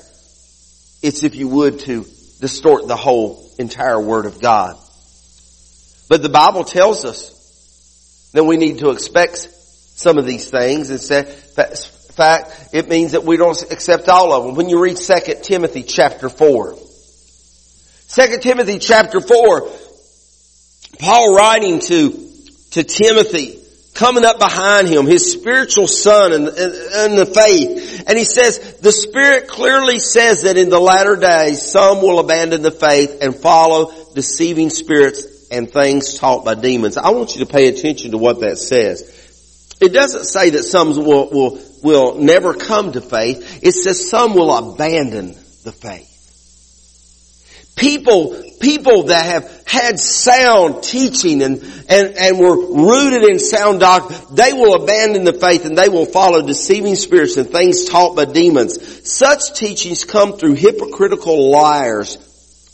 It's 1.01 1.23
if 1.23 1.35
you 1.35 1.49
would 1.49 1.81
to 1.81 2.05
distort 2.39 2.87
the 2.87 2.95
whole 2.95 3.51
entire 3.59 3.99
Word 3.99 4.27
of 4.27 4.39
God. 4.39 4.77
But 6.07 6.21
the 6.21 6.29
Bible 6.29 6.63
tells 6.63 7.05
us 7.05 7.31
that 8.33 8.43
we 8.43 8.57
need 8.57 8.79
to 8.79 8.89
expect 8.89 9.37
some 9.37 10.17
of 10.17 10.25
these 10.25 10.49
things 10.49 10.89
say, 11.01 11.23
fact, 12.15 12.69
it 12.73 12.87
means 12.87 13.11
that 13.11 13.23
we 13.23 13.37
don't 13.37 13.61
accept 13.71 14.09
all 14.09 14.33
of 14.33 14.45
them. 14.45 14.55
When 14.55 14.69
you 14.69 14.81
read 14.81 14.97
2 14.97 15.15
Timothy 15.43 15.83
chapter 15.83 16.29
4, 16.29 16.75
2 18.07 18.37
Timothy 18.39 18.79
chapter 18.79 19.19
4, 19.19 19.69
Paul 20.99 21.35
writing 21.35 21.79
to, 21.81 22.31
to 22.71 22.83
Timothy, 22.83 23.59
coming 23.93 24.23
up 24.23 24.39
behind 24.39 24.87
him, 24.87 25.05
his 25.05 25.31
spiritual 25.31 25.87
son 25.87 26.31
in, 26.31 26.41
in, 26.41 26.47
in, 26.47 27.15
the 27.15 27.25
faith. 27.25 28.03
And 28.07 28.17
he 28.17 28.25
says, 28.25 28.77
the 28.79 28.91
Spirit 28.91 29.47
clearly 29.47 29.99
says 29.99 30.43
that 30.43 30.57
in 30.57 30.69
the 30.69 30.79
latter 30.79 31.15
days, 31.15 31.61
some 31.61 32.01
will 32.01 32.19
abandon 32.19 32.61
the 32.61 32.71
faith 32.71 33.17
and 33.21 33.35
follow 33.35 33.91
deceiving 34.13 34.69
spirits 34.69 35.34
and 35.51 35.69
things 35.69 36.17
taught 36.17 36.45
by 36.45 36.55
demons. 36.55 36.97
I 36.97 37.11
want 37.11 37.35
you 37.35 37.45
to 37.45 37.51
pay 37.51 37.67
attention 37.67 38.11
to 38.11 38.17
what 38.17 38.39
that 38.41 38.57
says. 38.57 39.11
It 39.81 39.89
doesn't 39.89 40.25
say 40.25 40.51
that 40.51 40.63
some 40.63 40.95
will, 40.95 41.29
will, 41.29 41.61
will 41.83 42.15
never 42.15 42.53
come 42.53 42.93
to 42.93 43.01
faith. 43.01 43.59
It 43.63 43.73
says 43.73 44.09
some 44.09 44.33
will 44.33 44.51
abandon 44.51 45.33
the 45.63 45.71
faith. 45.71 46.11
People, 47.75 48.41
people 48.61 49.03
that 49.03 49.25
have 49.25 49.63
had 49.67 49.99
sound 49.99 50.81
teaching 50.81 51.41
and, 51.41 51.61
and, 51.89 52.17
and 52.17 52.39
were 52.39 52.55
rooted 52.55 53.29
in 53.29 53.37
sound 53.37 53.81
doctrine, 53.81 54.17
they 54.33 54.53
will 54.53 54.81
abandon 54.81 55.25
the 55.25 55.33
faith 55.33 55.65
and 55.65 55.77
they 55.77 55.89
will 55.89 56.05
follow 56.05 56.41
deceiving 56.41 56.95
spirits 56.95 57.35
and 57.35 57.49
things 57.49 57.83
taught 57.83 58.15
by 58.15 58.23
demons. 58.23 59.09
Such 59.11 59.55
teachings 59.55 60.05
come 60.05 60.37
through 60.37 60.53
hypocritical 60.53 61.51
liars 61.51 62.17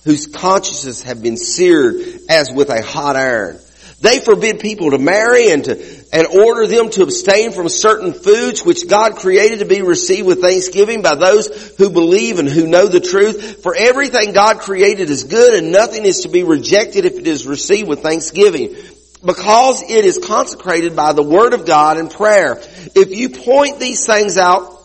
whose 0.04 0.28
consciences 0.28 1.04
have 1.04 1.22
been 1.22 1.38
seared 1.38 1.96
as 2.30 2.52
with 2.52 2.70
a 2.70 2.82
hot 2.82 3.16
iron. 3.16 3.60
They 4.02 4.20
forbid 4.20 4.60
people 4.60 4.92
to 4.92 4.98
marry 4.98 5.52
and 5.52 5.64
to, 5.66 6.06
and 6.12 6.26
order 6.26 6.66
them 6.66 6.90
to 6.92 7.04
abstain 7.04 7.52
from 7.52 7.70
certain 7.70 8.14
foods 8.14 8.66
which 8.66 8.88
God 8.88 9.18
created 9.18 9.60
to 9.60 9.66
be 9.66 9.84
received 9.84 10.28
with 10.28 10.42
thanksgiving 10.42 11.04
by 11.04 11.14
those 11.14 11.76
who 11.78 11.92
believe 11.92 12.40
and 12.40 12.50
who 12.50 12.66
know 12.66 12.88
the 12.88 13.00
truth. 13.00 13.62
For 13.62 13.76
everything 13.76 14.34
God 14.34 14.60
created 14.60 15.12
is 15.12 15.26
good 15.26 15.54
and 15.54 15.72
nothing 15.72 16.04
is 16.04 16.22
to 16.22 16.30
be 16.30 16.42
rejected 16.42 17.06
if 17.06 17.20
it 17.20 17.28
is 17.28 17.46
received 17.46 17.88
with 17.88 18.02
thanksgiving. 18.02 18.76
Because 19.24 19.84
it 19.84 20.04
is 20.04 20.18
consecrated 20.18 20.96
by 20.96 21.14
the 21.14 21.22
word 21.22 21.54
of 21.54 21.68
God 21.68 21.98
and 21.98 22.10
prayer. 22.10 22.60
If 22.96 23.12
you 23.12 23.30
point 23.30 23.80
these 23.80 24.04
things 24.08 24.40
out 24.40 24.81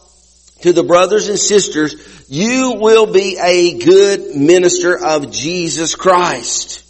to 0.61 0.73
the 0.73 0.85
brothers 0.85 1.29
and 1.29 1.39
sisters, 1.39 2.25
you 2.29 2.77
will 2.79 3.13
be 3.13 3.39
a 3.43 3.79
good 3.79 4.35
minister 4.37 4.99
of 4.99 5.31
Jesus 5.31 5.95
Christ. 5.95 6.83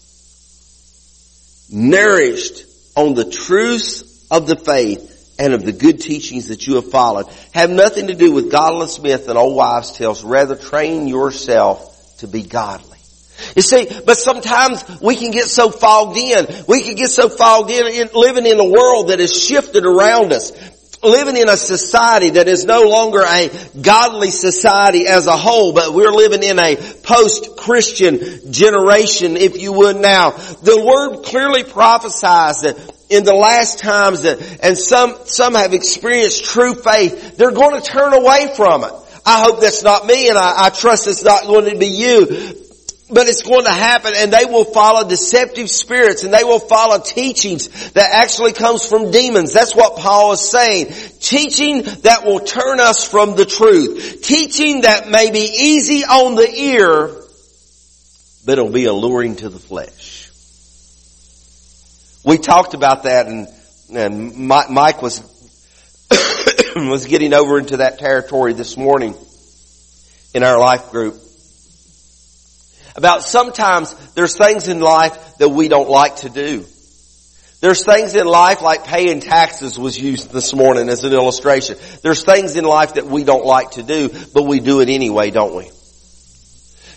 Nourished 1.71 2.65
on 2.97 3.15
the 3.15 3.29
truths 3.29 4.27
of 4.31 4.47
the 4.47 4.57
faith 4.57 5.35
and 5.39 5.53
of 5.53 5.65
the 5.65 5.73
good 5.73 6.01
teachings 6.01 6.49
that 6.49 6.67
you 6.67 6.77
have 6.77 6.91
followed. 6.91 7.27
Have 7.53 7.71
nothing 7.71 8.07
to 8.07 8.15
do 8.15 8.33
with 8.33 8.51
godless 8.51 9.01
myth 9.01 9.29
and 9.29 9.37
old 9.37 9.57
wives' 9.57 9.93
tales. 9.93 10.25
Rather 10.25 10.57
train 10.57 11.09
yourself 11.09 12.17
to 12.19 12.29
be 12.29 12.43
godly. 12.43 12.97
You 13.55 13.63
see, 13.63 13.87
but 14.07 14.17
sometimes 14.17 14.83
we 15.01 15.15
can 15.17 15.31
get 15.31 15.45
so 15.45 15.71
fogged 15.71 16.17
in. 16.17 16.47
We 16.67 16.83
can 16.83 16.95
get 16.95 17.11
so 17.11 17.29
fogged 17.29 17.71
in, 17.71 17.87
in 17.87 18.09
living 18.15 18.47
in 18.47 18.59
a 18.59 18.65
world 18.65 19.09
that 19.09 19.19
has 19.19 19.39
shifted 19.39 19.85
around 19.85 20.33
us 20.33 20.53
living 21.03 21.37
in 21.37 21.49
a 21.49 21.57
society 21.57 22.31
that 22.31 22.49
is 22.49 22.65
no 22.65 22.83
longer 22.83 23.23
a 23.23 23.51
godly 23.81 24.31
society 24.31 25.07
as 25.07 25.27
a 25.27 25.37
whole, 25.37 25.73
but 25.73 25.95
we're 25.95 26.13
living 26.13 26.43
in 26.43 26.59
a 26.59 26.77
post-Christian 26.77 28.53
generation, 28.53 29.37
if 29.37 29.61
you 29.61 29.73
would 29.73 29.97
now. 29.97 30.31
The 30.31 30.83
word 30.85 31.25
clearly 31.25 31.65
prophesies 31.65 32.63
that 32.63 32.93
in 33.09 33.25
the 33.25 33.35
last 33.35 33.79
times 33.79 34.23
that, 34.23 34.61
and 34.63 34.77
some, 34.77 35.15
some 35.27 35.55
have 35.55 35.75
experienced 35.75 36.45
true 36.45 36.75
faith, 36.75 37.37
they're 37.37 37.53
going 37.53 37.81
to 37.81 37.87
turn 37.87 38.13
away 38.13 38.53
from 38.57 38.85
it. 38.85 38.93
I 39.25 39.43
hope 39.43 39.61
that's 39.61 39.83
not 39.83 40.07
me 40.07 40.29
and 40.29 40.39
I, 40.39 40.67
I 40.67 40.71
trust 40.71 41.07
it's 41.09 41.25
not 41.25 41.45
going 41.47 41.71
to 41.71 41.79
be 41.79 41.87
you. 41.87 42.66
But 43.09 43.29
it's 43.29 43.43
going 43.43 43.65
to 43.65 43.71
happen 43.71 44.15
and 44.17 44.33
they 44.33 44.47
will 44.47 44.65
follow 44.65 45.09
deceptive 45.09 45.71
spirits 45.71 46.25
and 46.25 46.35
they 46.35 46.43
will 46.43 46.59
follow 46.59 46.99
teachings 46.99 47.93
that 47.93 48.11
actually 48.13 48.53
comes 48.53 48.85
from 48.85 49.13
demons. 49.13 49.53
That's 49.53 49.77
what 49.77 49.97
Paul 49.97 50.33
is 50.33 50.51
saying. 50.51 50.93
Teaching 51.21 51.83
that 52.03 52.25
will 52.25 52.41
turn 52.41 52.81
us 52.81 53.09
from 53.09 53.37
the 53.37 53.45
truth. 53.45 54.23
Teaching 54.23 54.81
that 54.81 55.09
may 55.09 55.31
be 55.31 55.39
easy 55.39 56.05
on 56.05 56.35
the 56.35 56.51
ear, 56.53 57.07
but 58.45 58.59
it'll 58.59 58.73
be 58.73 58.87
alluring 58.87 59.37
to 59.37 59.51
the 59.51 59.59
flesh. 59.61 60.29
We 62.25 62.39
talked 62.39 62.75
about 62.75 63.05
that 63.05 63.29
and, 63.29 63.47
and 63.95 64.37
Mike 64.37 65.01
was, 65.01 65.21
was 66.75 67.07
getting 67.07 67.35
over 67.35 67.57
into 67.61 67.77
that 67.77 68.01
territory 68.01 68.53
this 68.53 68.77
morning 68.77 69.15
in 70.35 70.43
our 70.43 70.59
life 70.59 70.91
group 70.91 71.23
about 72.97 73.23
sometimes 73.23 73.95
there's 74.15 74.37
things 74.37 74.69
in 74.69 74.81
life 74.81 75.39
that 75.39 75.49
we 75.49 75.69
don't 75.69 75.89
like 75.89 76.17
to 76.17 76.31
do. 76.31 76.65
There's 77.61 77.85
things 77.85 78.15
in 78.15 78.27
life 78.27 78.61
like 78.61 78.85
paying 78.85 79.21
taxes 79.21 79.79
was 79.79 79.99
used 79.99 80.31
this 80.31 80.55
morning 80.55 80.89
as 80.89 81.05
an 81.05 81.13
illustration. 81.13 81.77
There's 82.03 82.23
things 82.23 82.55
in 82.57 82.65
life 82.65 82.95
that 82.95 83.07
we 83.07 83.25
don't 83.25 83.47
like 83.47 83.73
to 83.73 83.83
do, 83.83 84.11
but 84.35 84.45
we 84.45 84.61
do 84.61 84.81
it 84.81 84.89
anyway, 84.89 85.31
don't 85.31 85.57
we? 85.57 85.71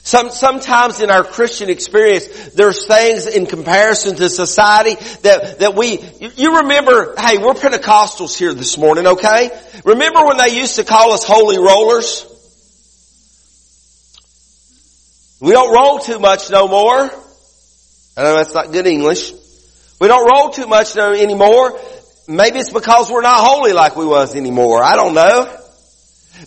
Some, 0.04 0.32
sometimes 0.32 1.02
in 1.02 1.10
our 1.10 1.24
Christian 1.24 1.70
experience, 1.70 2.28
there's 2.56 2.88
things 2.88 3.28
in 3.28 3.46
comparison 3.46 4.16
to 4.16 4.30
society 4.30 4.96
that, 5.22 5.60
that 5.60 5.76
we, 5.76 6.00
you 6.36 6.58
remember, 6.58 7.14
hey, 7.18 7.38
we're 7.38 7.54
Pentecostals 7.54 8.38
here 8.38 8.54
this 8.54 8.78
morning, 8.78 9.08
okay? 9.08 9.50
Remember 9.86 10.26
when 10.26 10.38
they 10.38 10.58
used 10.58 10.76
to 10.76 10.84
call 10.84 11.14
us 11.14 11.24
holy 11.24 11.58
rollers? 11.58 12.26
We 15.40 15.52
don't 15.52 15.74
roll 15.74 16.00
too 16.00 16.20
much 16.20 16.50
no 16.50 16.68
more. 16.68 17.10
I 18.18 18.24
know 18.24 18.36
that's 18.36 18.54
not 18.54 18.72
good 18.72 18.88
English. 18.88 19.32
We 20.00 20.08
don't 20.08 20.28
roll 20.28 20.50
too 20.50 20.68
much 20.68 20.96
no, 20.96 21.14
anymore. 21.14 21.80
Maybe 22.28 22.60
it's 22.60 22.72
because 22.72 23.10
we're 23.10 23.22
not 23.22 23.40
holy 23.40 23.74
like 23.74 23.96
we 23.96 24.06
was 24.06 24.36
anymore. 24.36 24.84
I 24.84 24.96
don't 24.96 25.14
know. 25.14 25.56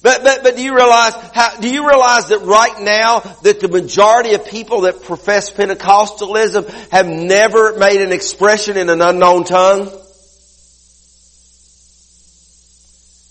But, 0.02 0.22
but, 0.22 0.42
but 0.42 0.56
do 0.56 0.62
you 0.62 0.74
realize 0.74 1.14
how, 1.34 1.58
do 1.58 1.68
you 1.68 1.86
realize 1.86 2.28
that 2.28 2.40
right 2.40 2.80
now 2.80 3.20
that 3.42 3.60
the 3.60 3.68
majority 3.68 4.34
of 4.34 4.46
people 4.46 4.82
that 4.82 5.02
profess 5.02 5.50
Pentecostalism 5.50 6.68
have 6.90 7.06
never 7.06 7.78
made 7.78 8.00
an 8.00 8.12
expression 8.12 8.76
in 8.76 8.88
an 8.88 9.02
unknown 9.02 9.44
tongue? 9.44 9.90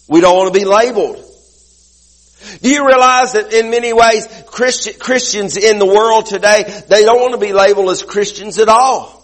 We 0.07 0.21
don't 0.21 0.35
want 0.35 0.53
to 0.53 0.59
be 0.59 0.65
labeled. 0.65 1.20
Do 2.61 2.69
you 2.69 2.85
realize 2.85 3.33
that 3.33 3.53
in 3.53 3.71
many 3.71 3.91
ways 3.91 4.27
Christi- 4.45 4.93
Christians 4.93 5.57
in 5.57 5.79
the 5.79 5.85
world 5.85 6.27
today, 6.27 6.63
they 6.87 7.03
don't 7.03 7.19
want 7.19 7.33
to 7.33 7.39
be 7.39 7.53
labeled 7.53 7.89
as 7.89 8.03
Christians 8.03 8.59
at 8.59 8.69
all. 8.69 9.17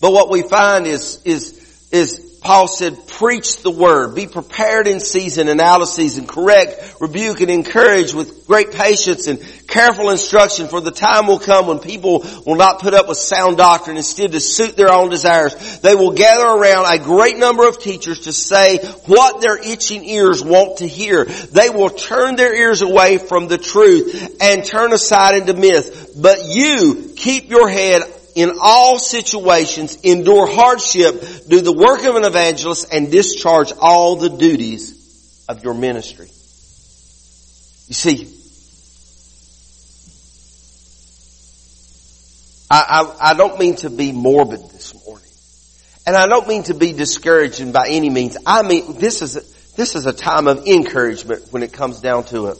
But 0.00 0.12
what 0.12 0.30
we 0.30 0.42
find 0.42 0.86
is, 0.86 1.20
is, 1.24 1.88
is 1.92 2.29
Paul 2.40 2.68
said, 2.68 2.96
preach 3.06 3.62
the 3.62 3.70
word. 3.70 4.14
Be 4.14 4.26
prepared 4.26 4.86
in 4.86 5.00
season 5.00 5.48
and 5.48 5.60
out 5.60 5.82
of 5.82 5.88
season. 5.88 6.26
Correct, 6.26 6.96
rebuke, 6.98 7.42
and 7.42 7.50
encourage 7.50 8.14
with 8.14 8.46
great 8.46 8.72
patience 8.72 9.26
and 9.26 9.38
careful 9.68 10.08
instruction 10.08 10.68
for 10.68 10.80
the 10.80 10.90
time 10.90 11.26
will 11.26 11.38
come 11.38 11.66
when 11.66 11.80
people 11.80 12.24
will 12.46 12.56
not 12.56 12.80
put 12.80 12.94
up 12.94 13.08
with 13.08 13.18
sound 13.18 13.58
doctrine. 13.58 13.98
Instead 13.98 14.32
to 14.32 14.40
suit 14.40 14.76
their 14.76 14.90
own 14.90 15.10
desires. 15.10 15.80
They 15.80 15.94
will 15.94 16.12
gather 16.12 16.46
around 16.46 16.86
a 16.86 17.04
great 17.04 17.36
number 17.36 17.68
of 17.68 17.78
teachers 17.78 18.20
to 18.20 18.32
say 18.32 18.78
what 19.06 19.42
their 19.42 19.58
itching 19.58 20.04
ears 20.04 20.42
want 20.42 20.78
to 20.78 20.88
hear. 20.88 21.26
They 21.26 21.68
will 21.68 21.90
turn 21.90 22.36
their 22.36 22.54
ears 22.54 22.80
away 22.80 23.18
from 23.18 23.48
the 23.48 23.58
truth 23.58 24.38
and 24.40 24.64
turn 24.64 24.92
aside 24.92 25.36
into 25.36 25.54
myth. 25.54 26.14
But 26.16 26.38
you 26.46 27.12
keep 27.16 27.50
your 27.50 27.68
head 27.68 28.02
in 28.40 28.58
all 28.60 28.98
situations, 28.98 29.96
endure 29.96 30.46
hardship, 30.46 31.22
do 31.46 31.60
the 31.60 31.72
work 31.72 32.04
of 32.04 32.16
an 32.16 32.24
evangelist, 32.24 32.86
and 32.90 33.10
discharge 33.10 33.72
all 33.78 34.16
the 34.16 34.30
duties 34.30 35.44
of 35.46 35.62
your 35.62 35.74
ministry. 35.74 36.28
You 37.88 37.94
see, 37.94 38.34
I, 42.70 42.84
I, 43.20 43.30
I 43.32 43.34
don't 43.34 43.58
mean 43.58 43.76
to 43.76 43.90
be 43.90 44.12
morbid 44.12 44.60
this 44.70 44.94
morning. 45.04 45.26
And 46.06 46.16
I 46.16 46.26
don't 46.26 46.48
mean 46.48 46.62
to 46.64 46.74
be 46.74 46.92
discouraging 46.92 47.72
by 47.72 47.88
any 47.88 48.08
means. 48.08 48.38
I 48.46 48.62
mean, 48.62 48.98
this 48.98 49.20
is, 49.20 49.36
a, 49.36 49.76
this 49.76 49.94
is 49.94 50.06
a 50.06 50.14
time 50.14 50.46
of 50.48 50.66
encouragement 50.66 51.48
when 51.50 51.62
it 51.62 51.74
comes 51.74 52.00
down 52.00 52.24
to 52.26 52.46
it. 52.46 52.58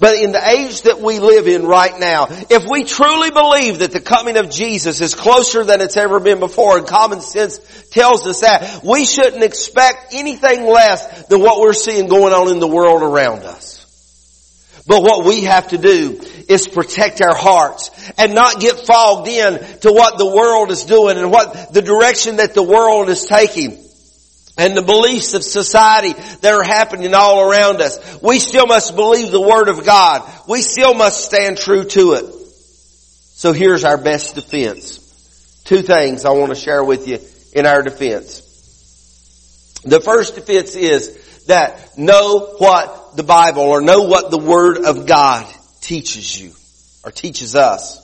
But 0.00 0.16
in 0.16 0.32
the 0.32 0.48
age 0.48 0.82
that 0.82 0.98
we 1.00 1.18
live 1.18 1.46
in 1.46 1.66
right 1.66 2.00
now, 2.00 2.26
if 2.30 2.66
we 2.66 2.84
truly 2.84 3.30
believe 3.30 3.80
that 3.80 3.92
the 3.92 4.00
coming 4.00 4.38
of 4.38 4.48
Jesus 4.50 5.02
is 5.02 5.14
closer 5.14 5.62
than 5.62 5.82
it's 5.82 5.98
ever 5.98 6.18
been 6.20 6.40
before, 6.40 6.78
and 6.78 6.86
common 6.86 7.20
sense 7.20 7.58
tells 7.90 8.26
us 8.26 8.40
that, 8.40 8.82
we 8.82 9.04
shouldn't 9.04 9.44
expect 9.44 10.14
anything 10.14 10.64
less 10.64 11.26
than 11.26 11.40
what 11.40 11.60
we're 11.60 11.74
seeing 11.74 12.08
going 12.08 12.32
on 12.32 12.48
in 12.50 12.60
the 12.60 12.66
world 12.66 13.02
around 13.02 13.42
us. 13.42 13.76
But 14.86 15.02
what 15.02 15.26
we 15.26 15.42
have 15.42 15.68
to 15.68 15.78
do 15.78 16.18
is 16.48 16.66
protect 16.66 17.20
our 17.20 17.36
hearts 17.36 17.90
and 18.16 18.34
not 18.34 18.58
get 18.58 18.86
fogged 18.86 19.28
in 19.28 19.58
to 19.80 19.92
what 19.92 20.16
the 20.16 20.26
world 20.26 20.70
is 20.70 20.84
doing 20.84 21.18
and 21.18 21.30
what 21.30 21.74
the 21.74 21.82
direction 21.82 22.36
that 22.36 22.54
the 22.54 22.62
world 22.62 23.10
is 23.10 23.26
taking 23.26 23.84
and 24.60 24.76
the 24.76 24.82
beliefs 24.82 25.32
of 25.32 25.42
society 25.42 26.12
that 26.12 26.52
are 26.52 26.62
happening 26.62 27.14
all 27.14 27.40
around 27.40 27.80
us. 27.80 28.20
We 28.22 28.38
still 28.38 28.66
must 28.66 28.94
believe 28.94 29.30
the 29.30 29.40
Word 29.40 29.68
of 29.68 29.86
God. 29.86 30.22
We 30.46 30.60
still 30.60 30.92
must 30.92 31.24
stand 31.24 31.56
true 31.56 31.84
to 31.84 32.12
it. 32.12 32.26
So 32.26 33.54
here's 33.54 33.84
our 33.84 33.96
best 33.96 34.34
defense. 34.34 34.98
Two 35.64 35.80
things 35.80 36.26
I 36.26 36.32
want 36.32 36.50
to 36.50 36.60
share 36.60 36.84
with 36.84 37.08
you 37.08 37.20
in 37.54 37.64
our 37.64 37.80
defense. 37.80 38.42
The 39.86 40.00
first 40.00 40.34
defense 40.34 40.76
is 40.76 41.44
that 41.46 41.96
know 41.96 42.54
what 42.58 43.16
the 43.16 43.22
Bible 43.22 43.62
or 43.62 43.80
know 43.80 44.02
what 44.02 44.30
the 44.30 44.38
Word 44.38 44.84
of 44.84 45.06
God 45.06 45.46
teaches 45.80 46.38
you 46.38 46.52
or 47.02 47.10
teaches 47.10 47.56
us. 47.56 47.96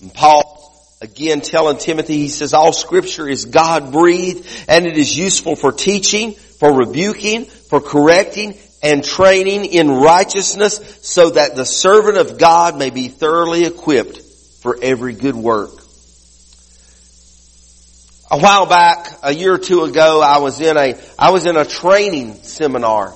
And 0.00 0.14
Paul 0.14 0.55
again 1.00 1.40
telling 1.40 1.78
Timothy, 1.78 2.18
he 2.18 2.28
says, 2.28 2.54
all 2.54 2.72
scripture 2.72 3.28
is 3.28 3.44
God 3.44 3.92
breathed 3.92 4.46
and 4.68 4.86
it 4.86 4.96
is 4.96 5.16
useful 5.16 5.56
for 5.56 5.72
teaching, 5.72 6.32
for 6.32 6.72
rebuking, 6.72 7.44
for 7.44 7.80
correcting, 7.80 8.58
and 8.82 9.04
training 9.04 9.64
in 9.64 9.90
righteousness 9.90 10.98
so 11.02 11.30
that 11.30 11.56
the 11.56 11.64
servant 11.64 12.18
of 12.18 12.38
God 12.38 12.78
may 12.78 12.90
be 12.90 13.08
thoroughly 13.08 13.64
equipped 13.64 14.20
for 14.62 14.78
every 14.80 15.14
good 15.14 15.36
work. 15.36 15.70
A 18.28 18.38
while 18.40 18.66
back, 18.66 19.06
a 19.22 19.32
year 19.32 19.54
or 19.54 19.58
two 19.58 19.82
ago, 19.82 20.20
I 20.20 20.38
was 20.38 20.60
in 20.60 20.76
a, 20.76 20.98
I 21.16 21.30
was 21.30 21.46
in 21.46 21.56
a 21.56 21.64
training 21.64 22.34
seminar. 22.42 23.14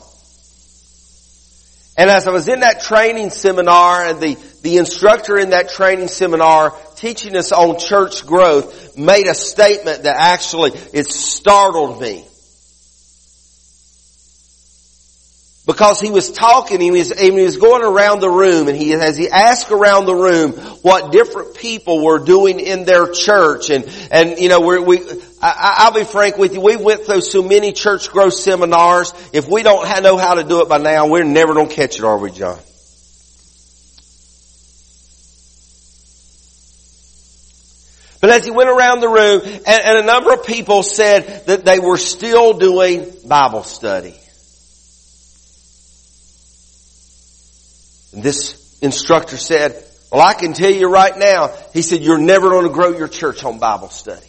And 1.97 2.09
as 2.09 2.29
I 2.29 2.31
was 2.31 2.49
in 2.49 2.61
that 2.61 2.81
training 2.83 3.31
seminar 3.31 4.05
and 4.07 4.21
the, 4.21 4.39
the 4.63 4.79
instructor 4.79 5.37
in 5.37 5.51
that 5.51 5.71
training 5.71 6.09
seminar 6.09 6.77
teaching 7.01 7.35
us 7.37 7.51
on 7.51 7.79
church 7.79 8.27
growth 8.27 8.97
made 8.97 9.27
a 9.27 9.35
statement 9.35 10.03
that 10.03 10.17
actually, 10.19 10.73
it 10.93 11.07
startled 11.07 12.01
me. 12.01 12.27
Because 15.67 16.01
he 16.01 16.11
was 16.11 16.33
talking, 16.33 16.81
he 16.81 16.91
was, 16.91 17.17
he 17.17 17.31
was 17.31 17.57
going 17.57 17.85
around 17.85 18.21
the 18.21 18.29
room 18.29 18.67
and 18.69 18.77
he, 18.77 18.93
as 18.93 19.17
he 19.17 19.29
asked 19.29 19.71
around 19.71 20.07
the 20.07 20.15
room 20.15 20.53
what 20.83 21.13
different 21.13 21.55
people 21.55 22.05
were 22.05 22.19
doing 22.19 22.59
in 22.59 22.85
their 22.85 23.13
church 23.13 23.71
and, 23.71 23.85
and 24.11 24.39
you 24.39 24.49
know, 24.49 24.61
we 24.61 24.81
we, 24.81 25.23
I, 25.41 25.91
will 25.91 26.01
be 26.01 26.05
frank 26.05 26.39
with 26.39 26.55
you, 26.55 26.61
we 26.61 26.77
went 26.77 27.05
through 27.05 27.21
so 27.21 27.43
many 27.43 27.73
church 27.73 28.11
growth 28.11 28.35
seminars. 28.35 29.13
If 29.33 29.49
we 29.49 29.63
don't 29.63 30.03
know 30.03 30.17
how 30.17 30.35
to 30.35 30.45
do 30.45 30.61
it 30.63 30.69
by 30.69 30.79
now, 30.79 31.07
we're 31.07 31.25
never 31.25 31.55
gonna 31.55 31.69
catch 31.69 31.99
it, 31.99 32.05
are 32.05 32.19
we, 32.19 32.31
John? 32.33 32.59
But 38.21 38.31
as 38.31 38.45
he 38.45 38.51
went 38.51 38.69
around 38.69 39.01
the 39.01 39.09
room, 39.09 39.41
and, 39.45 39.67
and 39.67 39.99
a 39.99 40.03
number 40.03 40.33
of 40.33 40.45
people 40.45 40.83
said 40.83 41.47
that 41.47 41.65
they 41.65 41.79
were 41.79 41.97
still 41.97 42.53
doing 42.53 43.11
Bible 43.27 43.63
study. 43.63 44.19
And 48.13 48.23
this 48.23 48.79
instructor 48.83 49.37
said, 49.37 49.83
well, 50.13 50.21
I 50.21 50.35
can 50.35 50.53
tell 50.53 50.71
you 50.71 50.91
right 50.91 51.17
now, 51.17 51.55
he 51.73 51.83
said, 51.83 52.01
you're 52.01 52.19
never 52.19 52.51
going 52.51 52.67
to 52.67 52.73
grow 52.73 52.91
your 52.91 53.09
church 53.09 53.45
on 53.45 53.59
Bible 53.59 53.89
study. 53.89 54.27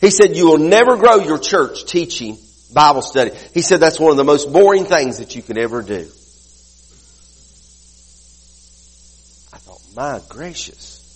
He 0.00 0.10
said, 0.10 0.36
you 0.36 0.46
will 0.46 0.58
never 0.58 0.96
grow 0.96 1.16
your 1.16 1.38
church 1.38 1.84
teaching 1.86 2.38
Bible 2.72 3.02
study. 3.02 3.32
He 3.52 3.62
said 3.62 3.80
that's 3.80 3.98
one 3.98 4.12
of 4.12 4.16
the 4.16 4.24
most 4.24 4.52
boring 4.52 4.84
things 4.84 5.18
that 5.18 5.34
you 5.34 5.42
can 5.42 5.58
ever 5.58 5.82
do. 5.82 6.08
I 9.52 9.58
thought, 9.58 9.80
my 9.96 10.20
gracious. 10.28 11.07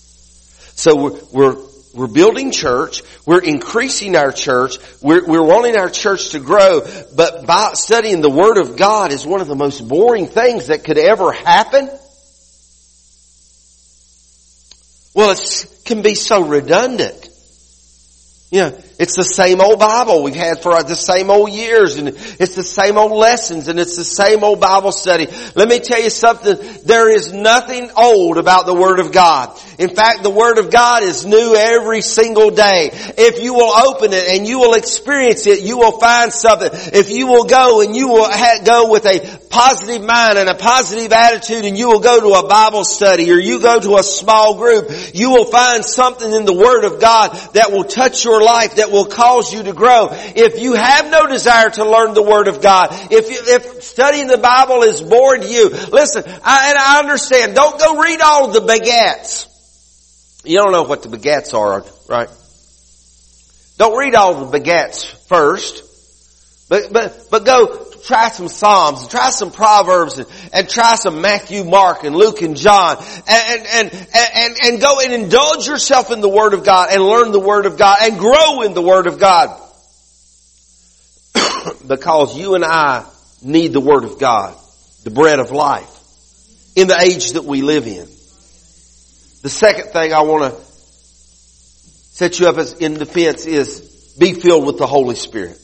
So 0.82 0.96
we're, 0.96 1.20
we're, 1.30 1.56
we're 1.94 2.06
building 2.08 2.50
church. 2.50 3.04
We're 3.24 3.40
increasing 3.40 4.16
our 4.16 4.32
church. 4.32 4.78
We're, 5.00 5.24
we're 5.24 5.46
wanting 5.46 5.76
our 5.76 5.88
church 5.88 6.30
to 6.30 6.40
grow. 6.40 6.80
But 7.14 7.46
by 7.46 7.74
studying 7.74 8.20
the 8.20 8.28
Word 8.28 8.58
of 8.58 8.76
God 8.76 9.12
is 9.12 9.24
one 9.24 9.40
of 9.40 9.46
the 9.46 9.54
most 9.54 9.86
boring 9.86 10.26
things 10.26 10.66
that 10.66 10.82
could 10.82 10.98
ever 10.98 11.30
happen. 11.30 11.88
Well, 15.14 15.30
it 15.30 15.66
can 15.84 16.02
be 16.02 16.16
so 16.16 16.42
redundant. 16.48 17.28
You 18.52 18.58
know, 18.58 18.78
it's 18.98 19.16
the 19.16 19.24
same 19.24 19.62
old 19.62 19.78
Bible 19.78 20.22
we've 20.22 20.34
had 20.34 20.62
for 20.62 20.82
the 20.82 20.94
same 20.94 21.30
old 21.30 21.50
years 21.50 21.96
and 21.96 22.08
it's 22.08 22.54
the 22.54 22.62
same 22.62 22.98
old 22.98 23.12
lessons 23.12 23.66
and 23.68 23.80
it's 23.80 23.96
the 23.96 24.04
same 24.04 24.44
old 24.44 24.60
Bible 24.60 24.92
study. 24.92 25.26
Let 25.54 25.68
me 25.68 25.80
tell 25.80 26.02
you 26.02 26.10
something. 26.10 26.58
There 26.84 27.10
is 27.10 27.32
nothing 27.32 27.90
old 27.96 28.36
about 28.36 28.66
the 28.66 28.74
Word 28.74 29.00
of 29.00 29.10
God. 29.10 29.58
In 29.78 29.94
fact, 29.94 30.22
the 30.22 30.30
Word 30.30 30.58
of 30.58 30.70
God 30.70 31.02
is 31.02 31.24
new 31.24 31.54
every 31.56 32.02
single 32.02 32.50
day. 32.50 32.90
If 32.92 33.42
you 33.42 33.54
will 33.54 33.72
open 33.72 34.12
it 34.12 34.28
and 34.28 34.46
you 34.46 34.58
will 34.58 34.74
experience 34.74 35.46
it, 35.46 35.62
you 35.62 35.78
will 35.78 35.98
find 35.98 36.32
something. 36.32 36.70
If 36.72 37.10
you 37.10 37.26
will 37.26 37.44
go 37.44 37.80
and 37.80 37.96
you 37.96 38.08
will 38.08 38.28
go 38.64 38.90
with 38.90 39.06
a 39.06 39.40
positive 39.48 40.02
mind 40.02 40.38
and 40.38 40.48
a 40.48 40.54
positive 40.54 41.12
attitude 41.12 41.64
and 41.64 41.76
you 41.76 41.88
will 41.88 42.00
go 42.00 42.20
to 42.20 42.44
a 42.44 42.48
Bible 42.48 42.84
study 42.84 43.30
or 43.30 43.38
you 43.38 43.60
go 43.60 43.78
to 43.80 43.96
a 43.96 44.02
small 44.02 44.56
group, 44.56 44.90
you 45.14 45.30
will 45.30 45.44
find 45.44 45.84
something 45.84 46.32
in 46.32 46.44
the 46.44 46.54
Word 46.54 46.84
of 46.84 47.00
God 47.00 47.34
that 47.54 47.70
will 47.70 47.84
touch 47.84 48.24
your 48.24 48.42
life, 48.42 48.76
that 48.76 48.90
will 48.90 49.06
cause 49.06 49.52
you 49.52 49.62
to 49.62 49.72
grow. 49.72 50.08
If 50.10 50.60
you 50.60 50.74
have 50.74 51.10
no 51.10 51.26
desire 51.26 51.70
to 51.70 51.84
learn 51.88 52.14
the 52.14 52.22
Word 52.22 52.48
of 52.48 52.62
God, 52.62 52.88
if 53.10 53.30
you, 53.30 53.54
if 53.54 53.82
studying 53.82 54.26
the 54.26 54.38
Bible 54.38 54.82
is 54.82 55.00
boring 55.00 55.42
to 55.42 55.48
you, 55.48 55.68
listen, 55.68 56.24
I, 56.42 56.70
and 56.70 56.78
I 56.78 57.00
understand, 57.00 57.54
don't 57.54 57.78
go 57.78 58.00
read 58.00 58.20
all 58.20 58.48
the 58.48 58.60
begats. 58.60 59.51
You 60.44 60.58
don't 60.58 60.72
know 60.72 60.82
what 60.82 61.02
the 61.02 61.08
begats 61.08 61.54
are, 61.54 61.84
right? 62.08 62.28
Don't 63.78 63.96
read 63.96 64.14
all 64.14 64.44
the 64.44 64.58
begats 64.58 65.06
first, 65.28 65.84
but, 66.68 66.92
but, 66.92 67.26
but 67.30 67.44
go 67.44 67.92
try 68.02 68.28
some 68.28 68.48
Psalms, 68.48 69.02
and 69.02 69.10
try 69.10 69.30
some 69.30 69.50
Proverbs, 69.50 70.18
and, 70.18 70.28
and, 70.52 70.68
try 70.68 70.94
some 70.96 71.20
Matthew, 71.20 71.64
Mark, 71.64 72.04
and 72.04 72.14
Luke, 72.14 72.42
and 72.42 72.56
John, 72.56 72.96
and, 73.28 73.66
and, 73.66 74.08
and, 74.14 74.56
and, 74.64 74.80
go 74.80 75.00
and 75.00 75.12
indulge 75.12 75.66
yourself 75.66 76.10
in 76.10 76.20
the 76.20 76.28
Word 76.28 76.54
of 76.54 76.64
God, 76.64 76.88
and 76.90 77.02
learn 77.02 77.32
the 77.32 77.40
Word 77.40 77.66
of 77.66 77.78
God, 77.78 77.98
and 78.02 78.18
grow 78.18 78.62
in 78.62 78.74
the 78.74 78.82
Word 78.82 79.06
of 79.06 79.18
God. 79.18 79.58
because 81.86 82.36
you 82.36 82.54
and 82.54 82.64
I 82.64 83.06
need 83.42 83.72
the 83.72 83.80
Word 83.80 84.04
of 84.04 84.18
God, 84.18 84.56
the 85.04 85.10
bread 85.10 85.38
of 85.38 85.50
life, 85.50 85.88
in 86.76 86.88
the 86.88 87.00
age 87.00 87.32
that 87.32 87.44
we 87.44 87.62
live 87.62 87.86
in. 87.86 88.08
The 89.42 89.50
second 89.50 89.88
thing 89.88 90.12
I 90.12 90.22
want 90.22 90.54
to 90.54 90.60
set 92.12 92.38
you 92.38 92.48
up 92.48 92.58
as 92.58 92.74
in 92.74 92.94
defense 92.94 93.44
is 93.44 94.14
be 94.18 94.34
filled 94.34 94.64
with 94.66 94.78
the 94.78 94.86
Holy 94.86 95.16
Spirit. 95.16 95.58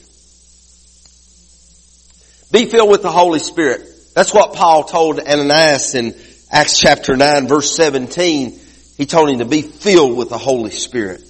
Be 2.50 2.66
filled 2.66 2.90
with 2.90 3.02
the 3.02 3.10
Holy 3.10 3.38
Spirit. 3.38 3.82
That's 4.14 4.34
what 4.34 4.54
Paul 4.54 4.84
told 4.84 5.20
Ananias 5.20 5.94
in 5.94 6.16
Acts 6.50 6.80
chapter 6.80 7.16
9 7.16 7.46
verse 7.46 7.76
17. 7.76 8.58
He 8.96 9.06
told 9.06 9.30
him 9.30 9.38
to 9.38 9.44
be 9.44 9.62
filled 9.62 10.16
with 10.16 10.30
the 10.30 10.38
Holy 10.38 10.72
Spirit. 10.72 11.22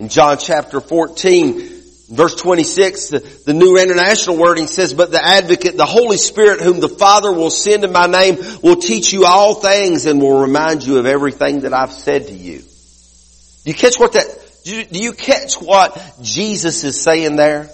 In 0.00 0.08
John 0.08 0.38
chapter 0.38 0.80
14, 0.80 1.77
verse 2.08 2.34
26, 2.36 3.08
the, 3.08 3.18
the 3.46 3.52
New 3.52 3.76
International 3.76 4.36
Wording 4.36 4.66
says, 4.66 4.94
but 4.94 5.10
the 5.10 5.22
advocate, 5.22 5.76
the 5.76 5.86
Holy 5.86 6.16
Spirit 6.16 6.60
whom 6.60 6.80
the 6.80 6.88
Father 6.88 7.32
will 7.32 7.50
send 7.50 7.84
in 7.84 7.92
my 7.92 8.06
name 8.06 8.36
will 8.62 8.76
teach 8.76 9.12
you 9.12 9.24
all 9.24 9.54
things 9.54 10.06
and 10.06 10.20
will 10.20 10.40
remind 10.40 10.84
you 10.84 10.98
of 10.98 11.06
everything 11.06 11.60
that 11.60 11.72
I've 11.72 11.92
said 11.92 12.26
to 12.28 12.34
you. 12.34 12.58
Do 12.58 13.70
you 13.70 13.74
catch 13.74 13.98
what 13.98 14.14
that, 14.14 14.26
do 14.64 14.76
you, 14.76 14.84
do 14.84 14.98
you 14.98 15.12
catch 15.12 15.56
what 15.56 16.00
Jesus 16.22 16.84
is 16.84 17.00
saying 17.00 17.36
there? 17.36 17.68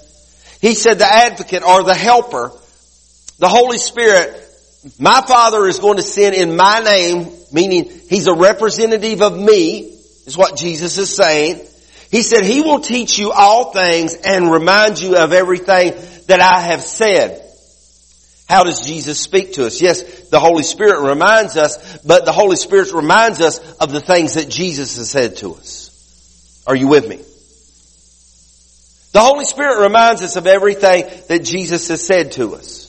He 0.60 0.74
said 0.74 0.98
the 0.98 1.06
advocate 1.06 1.62
or 1.62 1.82
the 1.82 1.94
helper, 1.94 2.50
the 3.38 3.48
Holy 3.48 3.78
Spirit, 3.78 4.40
my 4.98 5.22
Father 5.26 5.66
is 5.66 5.78
going 5.78 5.96
to 5.96 6.02
send 6.02 6.34
in 6.34 6.56
my 6.56 6.80
name, 6.80 7.32
meaning 7.52 7.90
He's 8.08 8.26
a 8.26 8.34
representative 8.34 9.22
of 9.22 9.38
me, 9.38 9.80
is 10.26 10.36
what 10.36 10.56
Jesus 10.56 10.98
is 10.98 11.14
saying. 11.14 11.66
He 12.14 12.22
said 12.22 12.44
He 12.44 12.60
will 12.60 12.78
teach 12.78 13.18
you 13.18 13.32
all 13.32 13.72
things 13.72 14.14
and 14.14 14.48
remind 14.48 15.00
you 15.00 15.16
of 15.16 15.32
everything 15.32 15.94
that 16.28 16.38
I 16.38 16.60
have 16.60 16.80
said. 16.80 17.44
How 18.48 18.62
does 18.62 18.86
Jesus 18.86 19.18
speak 19.18 19.54
to 19.54 19.66
us? 19.66 19.82
Yes, 19.82 20.28
the 20.28 20.38
Holy 20.38 20.62
Spirit 20.62 21.00
reminds 21.08 21.56
us, 21.56 21.98
but 22.04 22.24
the 22.24 22.30
Holy 22.30 22.54
Spirit 22.54 22.92
reminds 22.92 23.40
us 23.40 23.58
of 23.78 23.90
the 23.90 24.00
things 24.00 24.34
that 24.34 24.48
Jesus 24.48 24.96
has 24.96 25.10
said 25.10 25.38
to 25.38 25.56
us. 25.56 26.62
Are 26.68 26.76
you 26.76 26.86
with 26.86 27.08
me? 27.08 27.16
The 29.10 29.20
Holy 29.20 29.44
Spirit 29.44 29.82
reminds 29.82 30.22
us 30.22 30.36
of 30.36 30.46
everything 30.46 31.06
that 31.28 31.42
Jesus 31.42 31.88
has 31.88 32.06
said 32.06 32.30
to 32.32 32.54
us. 32.54 32.84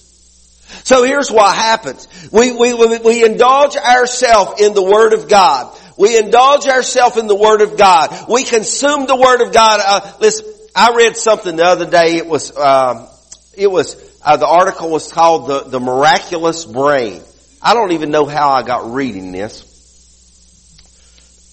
So 0.84 1.02
here's 1.02 1.32
what 1.32 1.56
happens. 1.56 2.08
We, 2.32 2.52
we, 2.52 2.76
we 3.00 3.26
indulge 3.26 3.76
ourselves 3.76 4.62
in 4.62 4.76
the 4.76 4.84
Word 4.84 5.14
of 5.14 5.28
God. 5.28 5.76
We 5.98 6.18
indulge 6.18 6.68
ourselves 6.68 7.18
in 7.18 7.28
the 7.28 7.36
Word 7.36 7.62
of 7.62 7.78
God. 7.78 8.30
We 8.30 8.44
consume 8.44 9.06
the 9.06 9.16
Word 9.16 9.42
of 9.42 9.54
God. 9.54 9.80
Uh, 9.84 10.14
listen, 10.20 10.46
I 10.76 10.94
read 10.96 11.16
something 11.16 11.56
the 11.56 11.64
other 11.64 11.90
day. 11.90 12.18
It 12.18 12.28
was, 12.28 12.56
um, 12.58 13.08
it 13.54 13.68
was, 13.68 13.96
uh, 14.24 14.38
the 14.38 14.48
article 14.48 14.90
was 14.90 15.12
called 15.12 15.48
the, 15.48 15.62
the 15.62 15.80
Miraculous 15.80 16.66
Brain. 16.66 17.22
I 17.62 17.74
don't 17.74 17.94
even 17.94 18.12
know 18.12 18.26
how 18.26 18.50
I 18.50 18.64
got 18.64 18.92
reading 18.92 19.32
this. 19.32 19.72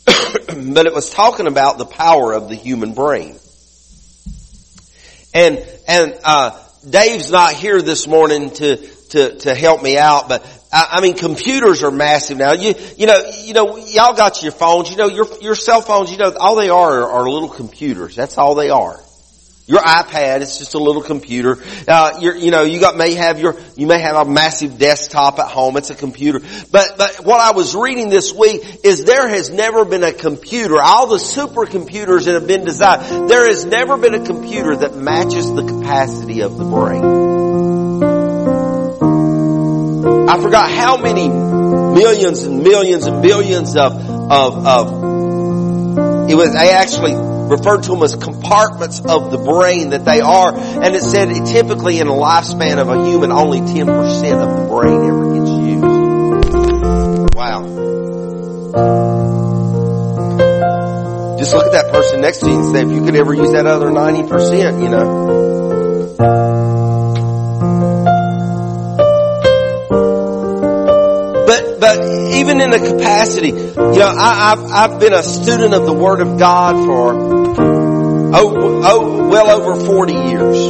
but 0.06 0.86
it 0.86 0.92
was 0.92 1.10
talking 1.10 1.46
about 1.46 1.78
the 1.78 1.86
power 1.86 2.32
of 2.32 2.48
the 2.48 2.56
human 2.56 2.94
brain. 2.94 3.38
And, 5.32 5.64
and, 5.86 6.18
uh, 6.24 6.58
Dave's 6.88 7.30
not 7.30 7.52
here 7.52 7.80
this 7.80 8.08
morning 8.08 8.50
to, 8.50 8.76
to, 9.10 9.38
to 9.38 9.54
help 9.54 9.82
me 9.82 9.98
out, 9.98 10.28
but 10.28 10.44
I, 10.72 11.00
mean, 11.02 11.14
computers 11.14 11.82
are 11.82 11.90
massive 11.90 12.38
now. 12.38 12.52
You, 12.52 12.74
you 12.96 13.06
know, 13.06 13.30
you 13.44 13.52
know, 13.52 13.76
y'all 13.76 14.14
got 14.14 14.42
your 14.42 14.52
phones, 14.52 14.90
you 14.90 14.96
know, 14.96 15.08
your, 15.08 15.26
your 15.42 15.54
cell 15.54 15.82
phones, 15.82 16.10
you 16.10 16.16
know, 16.16 16.32
all 16.34 16.56
they 16.56 16.70
are 16.70 17.02
are, 17.02 17.10
are 17.10 17.30
little 17.30 17.50
computers. 17.50 18.16
That's 18.16 18.38
all 18.38 18.54
they 18.54 18.70
are. 18.70 18.98
Your 19.66 19.80
iPad 19.80 20.40
is 20.40 20.58
just 20.58 20.74
a 20.74 20.78
little 20.78 21.02
computer. 21.02 21.56
Uh, 21.86 22.18
you 22.20 22.50
know, 22.50 22.62
you 22.62 22.80
got 22.80 22.96
may 22.96 23.14
have 23.14 23.38
your, 23.38 23.56
you 23.76 23.86
may 23.86 24.00
have 24.00 24.16
a 24.16 24.28
massive 24.28 24.76
desktop 24.76 25.38
at 25.38 25.48
home. 25.48 25.76
It's 25.76 25.90
a 25.90 25.94
computer. 25.94 26.40
But 26.70 26.98
but 26.98 27.24
what 27.24 27.40
I 27.40 27.52
was 27.52 27.76
reading 27.76 28.08
this 28.08 28.34
week 28.34 28.62
is 28.84 29.04
there 29.04 29.28
has 29.28 29.50
never 29.50 29.84
been 29.84 30.02
a 30.02 30.12
computer. 30.12 30.80
All 30.82 31.06
the 31.06 31.16
supercomputers 31.16 32.24
that 32.24 32.34
have 32.34 32.48
been 32.48 32.64
designed, 32.64 33.30
there 33.30 33.46
has 33.46 33.64
never 33.64 33.96
been 33.96 34.14
a 34.14 34.24
computer 34.24 34.76
that 34.76 34.96
matches 34.96 35.52
the 35.54 35.64
capacity 35.64 36.40
of 36.40 36.58
the 36.58 36.64
brain. 36.64 37.31
I 40.32 40.40
forgot 40.40 40.70
how 40.70 40.96
many 40.96 41.28
millions 41.28 42.42
and 42.44 42.62
millions 42.62 43.04
and 43.04 43.22
billions 43.22 43.76
of, 43.76 43.92
of, 43.92 44.66
of, 44.66 46.30
it 46.30 46.34
was, 46.34 46.54
they 46.54 46.72
actually 46.72 47.12
referred 47.14 47.82
to 47.82 47.90
them 47.90 48.02
as 48.02 48.16
compartments 48.16 49.00
of 49.00 49.30
the 49.30 49.36
brain 49.36 49.90
that 49.90 50.06
they 50.06 50.22
are. 50.22 50.54
And 50.56 50.96
it 50.96 51.02
said 51.02 51.28
typically 51.44 51.98
in 51.98 52.06
a 52.06 52.12
lifespan 52.12 52.78
of 52.78 52.88
a 52.88 53.06
human, 53.06 53.30
only 53.30 53.60
10% 53.60 53.82
of 54.42 54.56
the 54.56 54.68
brain 54.70 55.02
ever 55.04 55.34
gets 55.34 55.50
used. 55.50 55.84
Wow. 57.34 57.66
Just 61.36 61.52
look 61.52 61.66
at 61.66 61.72
that 61.72 61.92
person 61.92 62.22
next 62.22 62.38
to 62.38 62.48
you 62.48 62.54
and 62.54 62.74
say, 62.74 62.80
if 62.80 62.90
you 62.90 63.04
could 63.04 63.16
ever 63.16 63.34
use 63.34 63.52
that 63.52 63.66
other 63.66 63.88
90%, 63.88 64.82
you 64.82 64.88
know. 64.88 66.81
Even 71.84 72.60
in 72.60 72.70
the 72.70 72.78
capacity, 72.78 73.48
you 73.48 73.54
know, 73.74 74.14
I, 74.16 74.50
have 74.50 74.64
I've 74.70 75.00
been 75.00 75.12
a 75.12 75.22
student 75.22 75.74
of 75.74 75.84
the 75.86 75.92
Word 75.92 76.20
of 76.20 76.38
God 76.38 76.76
for, 76.86 77.12
oh, 78.34 78.80
oh, 78.84 79.28
well 79.28 79.50
over 79.50 79.84
40 79.84 80.12
years. 80.12 80.66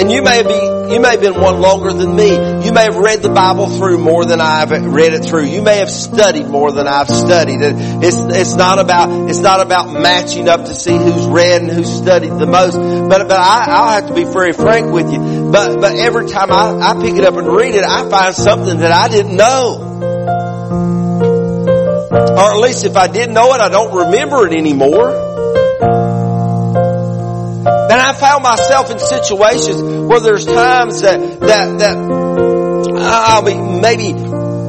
And 0.00 0.10
you 0.10 0.22
may 0.22 0.42
be 0.42 0.72
you 0.92 1.00
may 1.00 1.12
have 1.12 1.20
been 1.20 1.40
one 1.40 1.60
longer 1.60 1.92
than 1.92 2.14
me. 2.14 2.28
You 2.72 2.76
may 2.76 2.84
have 2.84 2.96
read 2.96 3.20
the 3.20 3.28
Bible 3.28 3.68
through 3.68 3.98
more 3.98 4.24
than 4.24 4.40
I've 4.40 4.70
read 4.70 5.12
it 5.12 5.26
through. 5.26 5.44
You 5.44 5.60
may 5.60 5.80
have 5.80 5.90
studied 5.90 6.46
more 6.46 6.72
than 6.72 6.86
I've 6.86 7.10
studied. 7.10 7.58
It's, 7.60 8.16
it's 8.16 8.54
not 8.54 8.78
about, 8.78 9.28
it's 9.28 9.40
not 9.40 9.60
about 9.60 9.92
matching 9.92 10.48
up 10.48 10.64
to 10.64 10.74
see 10.74 10.96
who's 10.96 11.26
read 11.26 11.60
and 11.60 11.70
who's 11.70 11.92
studied 11.94 12.30
the 12.30 12.46
most. 12.46 12.72
But, 12.74 13.28
but 13.28 13.38
I, 13.38 13.66
I'll 13.68 14.00
have 14.00 14.08
to 14.08 14.14
be 14.14 14.24
very 14.24 14.54
frank 14.54 14.90
with 14.90 15.12
you. 15.12 15.50
But, 15.52 15.82
but 15.82 15.96
every 15.96 16.28
time 16.28 16.50
I, 16.50 16.92
I 16.92 16.94
pick 16.94 17.16
it 17.16 17.24
up 17.24 17.34
and 17.34 17.46
read 17.46 17.74
it, 17.74 17.84
I 17.84 18.08
find 18.08 18.34
something 18.34 18.78
that 18.78 18.90
I 18.90 19.08
didn't 19.08 19.36
know. 19.36 19.76
Or 22.10 22.52
at 22.54 22.58
least 22.58 22.86
if 22.86 22.96
I 22.96 23.06
didn't 23.06 23.34
know 23.34 23.52
it, 23.52 23.60
I 23.60 23.68
don't 23.68 24.06
remember 24.06 24.46
it 24.46 24.54
anymore. 24.54 25.10
And 27.92 28.00
I 28.00 28.14
found 28.14 28.42
myself 28.42 28.90
in 28.90 28.98
situations 28.98 29.82
where 30.08 30.20
there's 30.20 30.46
times 30.46 31.02
that, 31.02 31.40
that, 31.40 31.78
that 31.78 32.31
I'll 32.96 33.44
be 33.44 33.54
maybe 33.54 34.12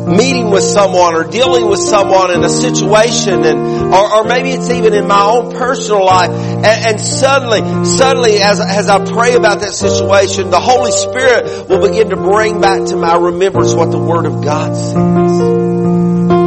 meeting 0.06 0.50
with 0.50 0.64
someone 0.64 1.16
or 1.16 1.24
dealing 1.24 1.68
with 1.68 1.80
someone 1.80 2.32
in 2.32 2.44
a 2.44 2.50
situation 2.50 3.44
and, 3.46 3.94
or, 3.94 4.16
or 4.16 4.24
maybe 4.26 4.52
it's 4.52 4.70
even 4.70 4.94
in 4.94 5.08
my 5.08 5.24
own 5.24 5.54
personal 5.54 6.06
life 6.06 6.30
and, 6.30 6.66
and 6.66 7.00
suddenly, 7.00 7.62
suddenly 7.86 8.38
as, 8.38 8.60
as 8.60 8.90
I 8.90 9.04
pray 9.06 9.36
about 9.36 9.62
that 9.62 9.74
situation, 9.74 10.50
the 10.50 10.60
Holy 10.60 10.92
Spirit 10.92 11.70
will 11.70 11.88
begin 11.88 12.10
to 12.10 12.18
bring 12.18 12.62
back 12.62 12.86
to 12.90 12.96
my 12.96 13.16
remembrance 13.16 13.74
what 13.74 13.92
the 13.92 14.00
Word 14.00 14.26
of 14.26 14.44
God 14.44 14.76
says 14.76 15.64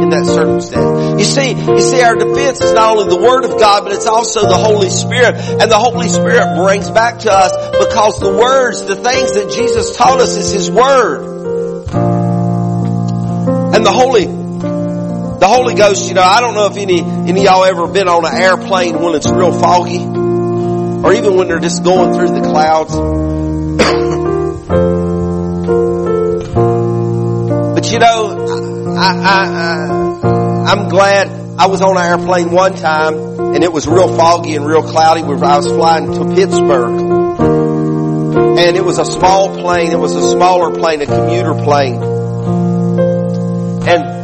in 0.07 0.09
that 0.09 0.25
circumstance. 0.25 1.19
You 1.19 1.25
see, 1.25 1.53
you 1.53 1.81
see 1.81 2.01
our 2.01 2.15
defense 2.15 2.61
is 2.61 2.73
not 2.73 2.97
only 2.97 3.15
the 3.15 3.21
Word 3.21 3.43
of 3.43 3.59
God, 3.59 3.83
but 3.83 3.93
it's 3.93 4.05
also 4.05 4.41
the 4.41 4.57
Holy 4.57 4.89
Spirit. 4.89 5.35
And 5.35 5.71
the 5.71 5.77
Holy 5.77 6.07
Spirit 6.07 6.55
brings 6.55 6.89
back 6.89 7.19
to 7.19 7.31
us 7.31 7.51
because 7.77 8.19
the 8.19 8.29
words, 8.29 8.85
the 8.85 8.95
things 8.95 9.33
that 9.33 9.51
Jesus 9.51 9.95
taught 9.97 10.21
us 10.21 10.35
is 10.37 10.51
His 10.51 10.71
Word. 10.71 11.36
And 13.77 13.85
the 13.85 13.91
Holy, 13.91 14.25
the 14.25 15.47
Holy 15.47 15.75
Ghost, 15.75 16.07
you 16.07 16.15
know, 16.15 16.23
I 16.23 16.41
don't 16.41 16.55
know 16.55 16.65
if 16.65 16.77
any, 16.77 16.99
any 16.99 17.43
y'all 17.43 17.63
ever 17.63 17.85
been 17.85 18.07
on 18.07 18.25
an 18.25 18.33
airplane 18.33 18.99
when 18.99 19.13
it's 19.13 19.29
real 19.29 19.51
foggy 19.51 20.03
or 20.03 21.13
even 21.13 21.35
when 21.35 21.47
they're 21.47 21.59
just 21.59 21.83
going 21.83 22.15
through 22.15 22.29
the 22.29 22.41
clouds. 22.41 22.95
but 27.75 27.91
you 27.91 27.99
know, 27.99 28.95
I, 28.97 29.13
I, 29.13 29.45
I, 29.53 29.91
I'm 30.71 30.89
glad 30.89 31.27
I 31.59 31.67
was 31.67 31.83
on 31.83 31.97
an 31.97 32.03
airplane 32.03 32.49
one 32.49 32.73
time 32.73 33.13
and 33.13 33.63
it 33.63 33.71
was 33.71 33.87
real 33.87 34.07
foggy 34.17 34.55
and 34.55 34.65
real 34.65 34.81
cloudy. 34.81 35.21
I 35.21 35.55
was 35.55 35.67
flying 35.67 36.13
to 36.13 36.25
Pittsburgh 36.33 36.99
and 38.57 38.75
it 38.75 38.83
was 38.83 38.97
a 38.97 39.05
small 39.05 39.55
plane. 39.55 39.91
It 39.91 39.99
was 39.99 40.15
a 40.15 40.31
smaller 40.31 40.71
plane, 40.75 40.99
a 41.03 41.05
commuter 41.05 41.53
plane 41.53 42.16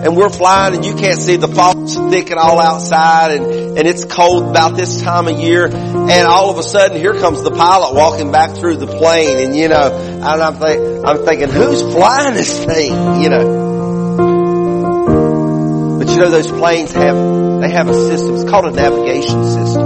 and, 0.03 0.15
we're 0.15 0.29
flying 0.29 0.75
and 0.75 0.85
you 0.85 0.95
can't 0.95 1.19
see 1.19 1.37
the 1.37 1.47
fog's 1.47 1.95
thick 1.95 2.29
and 2.29 2.39
all 2.39 2.59
outside 2.59 3.31
and, 3.31 3.77
and 3.77 3.87
it's 3.87 4.05
cold 4.05 4.49
about 4.49 4.75
this 4.75 5.01
time 5.01 5.27
of 5.27 5.39
year 5.39 5.65
and 5.65 6.27
all 6.27 6.49
of 6.49 6.57
a 6.57 6.63
sudden 6.63 6.97
here 6.97 7.13
comes 7.13 7.41
the 7.43 7.51
pilot 7.51 7.95
walking 7.95 8.31
back 8.31 8.55
through 8.55 8.77
the 8.77 8.87
plane 8.87 9.37
and 9.39 9.55
you 9.55 9.67
know, 9.69 9.91
and 9.95 10.23
I'm, 10.23 10.55
think, 10.55 11.05
I'm 11.05 11.25
thinking, 11.25 11.49
who's 11.49 11.81
flying 11.81 12.33
this 12.33 12.63
thing? 12.63 13.21
You 13.21 13.29
know. 13.29 13.73
But 15.99 16.09
you 16.09 16.17
know 16.17 16.29
those 16.29 16.51
planes 16.51 16.91
have, 16.93 17.15
they 17.61 17.69
have 17.69 17.87
a 17.87 17.93
system, 17.93 18.35
it's 18.35 18.49
called 18.49 18.65
a 18.65 18.71
navigation 18.71 19.43
system. 19.45 19.83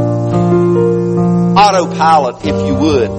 Autopilot, 1.58 2.46
if 2.46 2.68
you 2.68 2.76
would. 2.76 3.10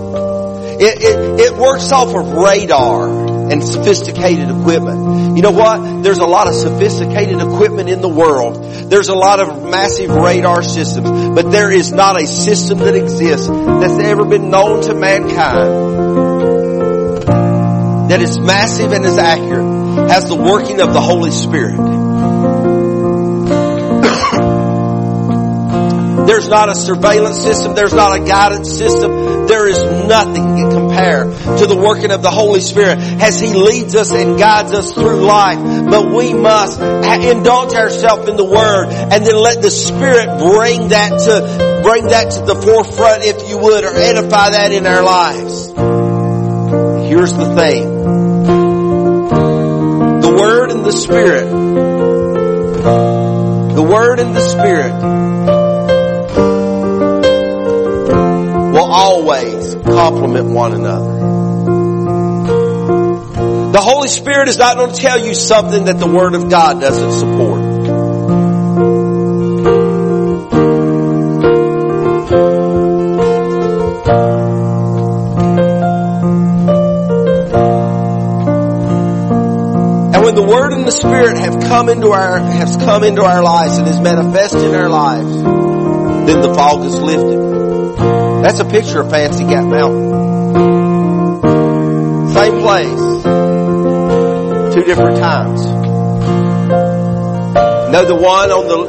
It, 0.81 1.03
it, 1.03 1.41
it 1.41 1.57
works 1.57 1.91
off 1.91 2.15
of 2.15 2.33
radar. 2.35 3.18
And 3.51 3.65
sophisticated 3.65 4.51
equipment. 4.51 5.37
You 5.37 5.43
know 5.43 5.51
what? 5.51 6.03
There's 6.03 6.19
a 6.19 6.27
lot 6.27 6.49
of 6.49 6.55
sophisticated 6.55 7.41
equipment 7.41 7.89
in 7.89 8.01
the 8.01 8.09
world. 8.09 8.91
There's 8.91 9.09
a 9.09 9.15
lot 9.15 9.41
of 9.41 9.65
massive 9.65 10.11
radar 10.11 10.63
systems, 10.63 11.11
but 11.35 11.51
there 11.51 11.71
is 11.71 11.93
not 11.93 12.21
a 12.21 12.27
system 12.27 12.79
that 12.79 12.95
exists 12.95 13.49
that's 13.49 13.99
ever 13.99 14.25
been 14.25 14.51
known 14.51 14.83
to 14.83 14.95
mankind 14.95 15.99
that 18.09 18.23
is 18.23 18.39
massive 18.39 18.93
and 18.93 19.05
is 19.05 19.19
accurate, 19.19 20.11
has 20.11 20.29
the 20.29 20.37
working 20.37 20.81
of 20.81 20.93
the 20.95 21.01
Holy 21.01 21.31
Spirit. 21.31 22.08
There's 26.39 26.51
not 26.51 26.69
a 26.69 26.75
surveillance 26.77 27.37
system. 27.37 27.75
There's 27.75 27.93
not 27.93 28.17
a 28.17 28.21
guidance 28.25 28.71
system. 28.71 29.49
There 29.49 29.67
is 29.67 29.83
nothing 30.07 30.59
in 30.59 30.71
compare 30.71 31.25
to 31.25 31.67
the 31.67 31.75
working 31.77 32.13
of 32.13 32.23
the 32.23 32.31
Holy 32.31 32.61
Spirit 32.61 33.01
as 33.01 33.41
He 33.41 33.55
leads 33.55 33.97
us 33.97 34.13
and 34.13 34.39
guides 34.39 34.73
us 34.73 34.93
through 34.93 35.27
life. 35.27 35.59
But 35.91 36.15
we 36.15 36.33
must 36.35 36.81
indulge 36.81 37.75
ourselves 37.75 38.29
in 38.29 38.37
the 38.37 38.45
Word 38.45 38.87
and 38.87 39.27
then 39.27 39.35
let 39.35 39.63
the 39.63 39.73
Spirit 39.73 40.39
bring 40.39 40.91
that 40.91 41.09
to, 41.09 41.83
bring 41.83 42.07
that 42.07 42.31
to 42.31 42.43
the 42.43 42.55
forefront 42.55 43.25
if 43.25 43.49
you 43.49 43.59
would 43.59 43.83
or 43.83 43.97
edify 43.97 44.51
that 44.51 44.71
in 44.71 44.87
our 44.87 45.03
lives. 45.03 45.67
Here's 47.09 47.33
the 47.33 47.53
thing. 47.57 48.05
The 50.21 50.37
Word 50.39 50.71
and 50.71 50.85
the 50.85 50.93
Spirit. 50.93 51.51
The 53.75 53.83
Word 53.83 54.21
and 54.21 54.37
the 54.37 54.49
Spirit 54.49 55.18
always 58.83 59.75
complement 59.75 60.47
one 60.47 60.73
another. 60.73 61.19
The 63.73 63.81
Holy 63.81 64.09
Spirit 64.09 64.49
is 64.49 64.59
not 64.59 64.77
going 64.77 64.93
to 64.93 65.01
tell 65.01 65.25
you 65.25 65.35
something 65.35 65.85
that 65.85 65.99
the 65.99 66.07
Word 66.07 66.35
of 66.35 66.51
God 66.51 66.81
doesn't 66.81 67.13
support. 67.13 67.61
And 80.15 80.25
when 80.25 80.35
the 80.35 80.43
Word 80.43 80.73
and 80.73 80.85
the 80.87 80.91
Spirit 80.91 81.39
have 81.39 81.61
come 81.63 81.89
into 81.89 82.09
our, 82.09 82.39
has 82.41 82.77
come 82.79 83.05
into 83.05 83.23
our 83.23 83.43
lives 83.43 83.79
and 83.79 83.87
is 83.87 84.01
manifested 84.01 84.63
in 84.63 84.75
our 84.75 84.89
lives, 84.89 85.43
then 86.27 86.41
the 86.41 86.53
fog 86.55 86.85
is 86.85 86.99
lifted. 86.99 87.48
That's 88.49 88.61
a 88.61 88.65
picture 88.65 89.01
of 89.01 89.11
Fancy 89.11 89.45
Gap 89.45 89.63
Mountain. 89.67 90.09
Same 92.31 92.61
place. 92.61 93.23
Two 94.75 94.85
different 94.85 95.19
times. 95.19 95.67
No, 97.93 98.05
the 98.07 98.15
one 98.15 98.51
on 98.51 98.67
the, 98.67 98.87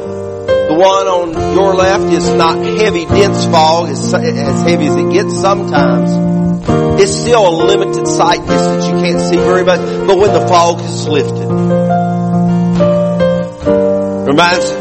the 0.66 0.74
one 0.74 1.06
on 1.08 1.54
your 1.54 1.74
left 1.74 2.04
is 2.04 2.26
not 2.30 2.56
heavy, 2.56 3.04
dense 3.04 3.44
fog. 3.44 3.90
It's 3.90 4.14
as 4.14 4.62
heavy 4.62 4.86
as 4.86 4.96
it 4.96 5.12
gets 5.12 5.38
sometimes. 5.38 6.10
It's 7.02 7.12
still 7.14 7.46
a 7.46 7.52
limited 7.62 8.06
sight 8.08 8.40
distance. 8.40 8.86
You 8.86 8.92
can't 8.92 9.20
see 9.20 9.36
very 9.36 9.64
much. 9.66 9.80
But 10.06 10.16
when 10.16 10.32
the 10.32 10.48
fog 10.48 10.80
is 10.80 11.06
lifted, 11.06 11.50
reminds 14.26 14.72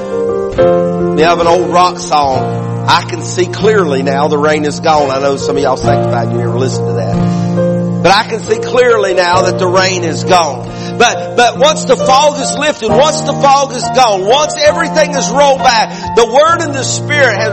me 1.17 1.23
of 1.25 1.39
an 1.41 1.47
old 1.47 1.69
rock 1.69 1.99
song. 1.99 2.68
I 2.89 3.05
can 3.07 3.21
see 3.21 3.45
clearly 3.45 4.01
now 4.01 4.29
the 4.29 4.37
rain 4.39 4.65
is 4.65 4.79
gone. 4.79 5.11
I 5.11 5.19
know 5.19 5.37
some 5.37 5.55
of 5.57 5.61
y'all 5.61 5.77
sanctified, 5.77 6.31
you 6.31 6.39
never 6.39 6.57
listened 6.57 6.87
to 6.87 6.93
that. 6.93 8.01
But 8.01 8.11
I 8.11 8.23
can 8.23 8.39
see 8.39 8.57
clearly 8.57 9.13
now 9.13 9.43
that 9.43 9.59
the 9.59 9.67
rain 9.67 10.03
is 10.03 10.23
gone. 10.23 10.65
But, 10.97 11.37
but 11.37 11.59
once 11.59 11.85
the 11.85 11.95
fog 11.95 12.41
is 12.41 12.57
lifted, 12.57 12.89
once 12.89 13.21
the 13.21 13.33
fog 13.33 13.73
is 13.73 13.83
gone, 13.83 14.25
once 14.25 14.55
everything 14.57 15.11
is 15.11 15.29
rolled 15.29 15.59
back, 15.59 16.15
the 16.15 16.25
Word 16.25 16.65
and 16.65 16.73
the 16.73 16.81
Spirit 16.81 17.37
has 17.37 17.49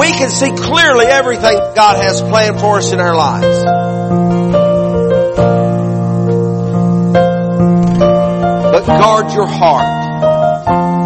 we 0.00 0.12
can 0.12 0.30
see 0.30 0.48
clearly 0.48 1.04
everything 1.04 1.58
God 1.76 2.02
has 2.02 2.22
planned 2.22 2.58
for 2.58 2.78
us 2.78 2.90
in 2.90 3.00
our 3.00 3.14
lives. 3.14 3.64
But 8.72 8.86
guard 8.86 9.30
your 9.34 9.46
heart. 9.46 9.99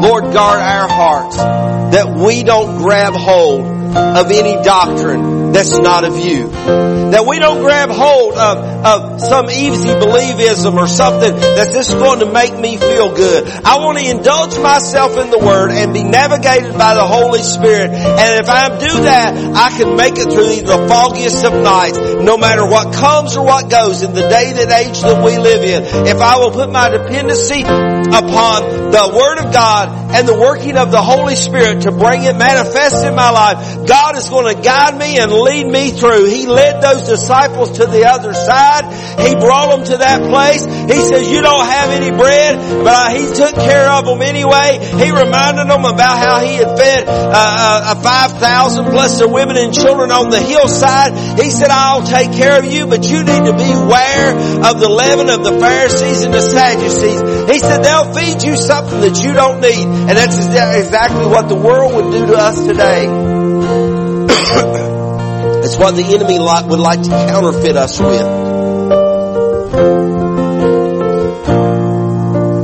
Lord, 0.05 0.35
guard 0.35 0.61
our 0.61 0.87
hearts 0.87 1.37
that 1.39 2.15
we 2.15 2.43
don't 2.43 2.77
grab 2.77 3.15
hold 3.15 3.63
of 3.97 4.31
any 4.31 4.63
doctrine 4.63 5.44
that's 5.55 5.79
not 5.79 6.03
of 6.03 6.19
you. 6.19 6.51
That 7.15 7.27
we 7.27 7.39
don't 7.39 7.63
grab 7.63 7.91
hold 7.91 8.35
of, 8.35 8.59
of 8.59 9.21
some 9.21 9.47
easy 9.51 9.95
believism 9.95 10.75
or 10.75 10.89
something 10.89 11.31
that's 11.31 11.73
just 11.73 11.93
going 11.95 12.19
to 12.21 12.27
make 12.27 12.59
me 12.59 12.77
feel 12.77 13.15
good. 13.15 13.47
I 13.63 13.79
want 13.79 13.99
to 13.99 14.05
indulge 14.11 14.59
myself 14.59 15.17
in 15.17 15.31
the 15.31 15.39
Word 15.39 15.71
and 15.71 15.95
be 15.95 16.03
navigated 16.03 16.77
by 16.77 16.95
the 16.95 17.07
Holy 17.07 17.43
Spirit. 17.43 17.91
And 17.95 18.31
if 18.43 18.51
I 18.51 18.69
do 18.79 19.07
that, 19.07 19.31
I 19.55 19.71
can 19.79 19.97
make 19.97 20.19
it 20.19 20.27
through 20.27 20.67
the 20.67 20.89
foggiest 20.89 21.45
of 21.45 21.55
nights, 21.55 21.99
no 21.99 22.37
matter 22.37 22.67
what 22.67 22.93
comes 22.93 23.37
or 23.37 23.47
what 23.47 23.71
goes 23.71 24.03
in 24.03 24.13
the 24.13 24.27
day 24.27 24.53
that 24.59 24.71
age 24.75 25.01
that 25.03 25.23
we 25.23 25.39
live 25.39 25.63
in. 25.63 25.85
If 26.07 26.19
I 26.19 26.39
will 26.39 26.51
put 26.51 26.69
my 26.71 26.89
dependency 26.89 27.63
upon 27.63 28.91
the 28.91 29.07
Word 29.15 29.39
of 29.39 29.53
God 29.53 30.15
and 30.15 30.27
the 30.27 30.39
working 30.39 30.77
of 30.77 30.91
the 30.91 31.03
Holy 31.03 31.37
Spirit 31.37 31.83
to 31.83 31.93
bring 31.93 32.25
it 32.25 32.35
manifest 32.35 33.07
in 33.07 33.15
my 33.15 33.31
life, 33.31 33.87
God 33.87 34.17
is 34.17 34.29
going 34.29 34.55
to 34.55 34.61
guide 34.61 34.99
me 34.99 35.19
and 35.19 35.44
lead 35.45 35.67
me 35.67 35.91
through. 35.91 36.25
He 36.27 36.47
led 36.47 36.81
those 36.81 37.07
disciples 37.07 37.79
to 37.79 37.87
the 37.87 38.07
other 38.09 38.33
side. 38.33 38.85
He 39.21 39.35
brought 39.37 39.77
them 39.77 39.85
to 39.93 39.97
that 39.99 40.21
place. 40.29 40.65
He 40.65 40.99
says, 40.99 41.31
you 41.31 41.43
don't 41.43 41.67
have 41.67 41.91
any 41.91 42.11
bread, 42.11 42.85
but 42.85 43.13
He 43.17 43.27
took 43.29 43.55
care 43.55 43.89
of 43.91 44.07
them 44.07 44.23
anyway. 44.23 44.79
He 44.81 45.11
reminded 45.13 45.69
them 45.69 45.85
about 45.85 46.19
how 46.19 46.41
He 46.41 46.57
had 46.57 46.77
fed 46.77 47.09
uh, 47.09 47.95
uh, 47.95 47.95
5,000 47.95 48.85
plus 48.87 49.19
the 49.19 49.29
women 49.29 49.57
and 49.57 49.75
children 49.75 50.11
on 50.11 50.31
the 50.31 50.41
hillside. 50.41 51.13
He 51.39 51.51
said, 51.51 51.69
I'll 51.71 52.07
take 52.07 52.33
care 52.33 52.59
of 52.59 52.65
you, 52.65 52.87
but 52.87 53.05
you 53.05 53.23
need 53.23 53.45
to 53.45 53.55
be 53.57 53.71
aware 53.73 54.33
of 54.65 54.81
the 54.81 54.89
leaven 54.89 55.29
of 55.29 55.45
the 55.45 55.59
Pharisees 55.61 56.23
and 56.25 56.33
the 56.33 56.41
Sadducees. 56.41 57.51
He 57.51 57.59
said, 57.59 57.83
they'll 57.83 58.13
feed 58.15 58.43
you 58.43 58.57
something 58.57 59.01
that 59.01 59.23
you 59.23 59.33
don't 59.33 59.61
need. 59.61 59.85
And 59.85 60.17
that's 60.17 60.39
exactly 60.39 61.27
what 61.27 61.49
the 61.49 61.57
world 61.57 61.95
would 61.95 62.11
do 62.13 62.27
to 62.27 62.37
us 62.37 62.59
today. 62.67 63.05
it's 65.65 65.77
what 65.79 65.97
the 65.97 66.05
enemy 66.05 66.39
would 66.39 66.79
like 66.79 67.03
to 67.03 67.09
counterfeit 67.09 67.77
us 67.77 67.99
with. 67.99 68.21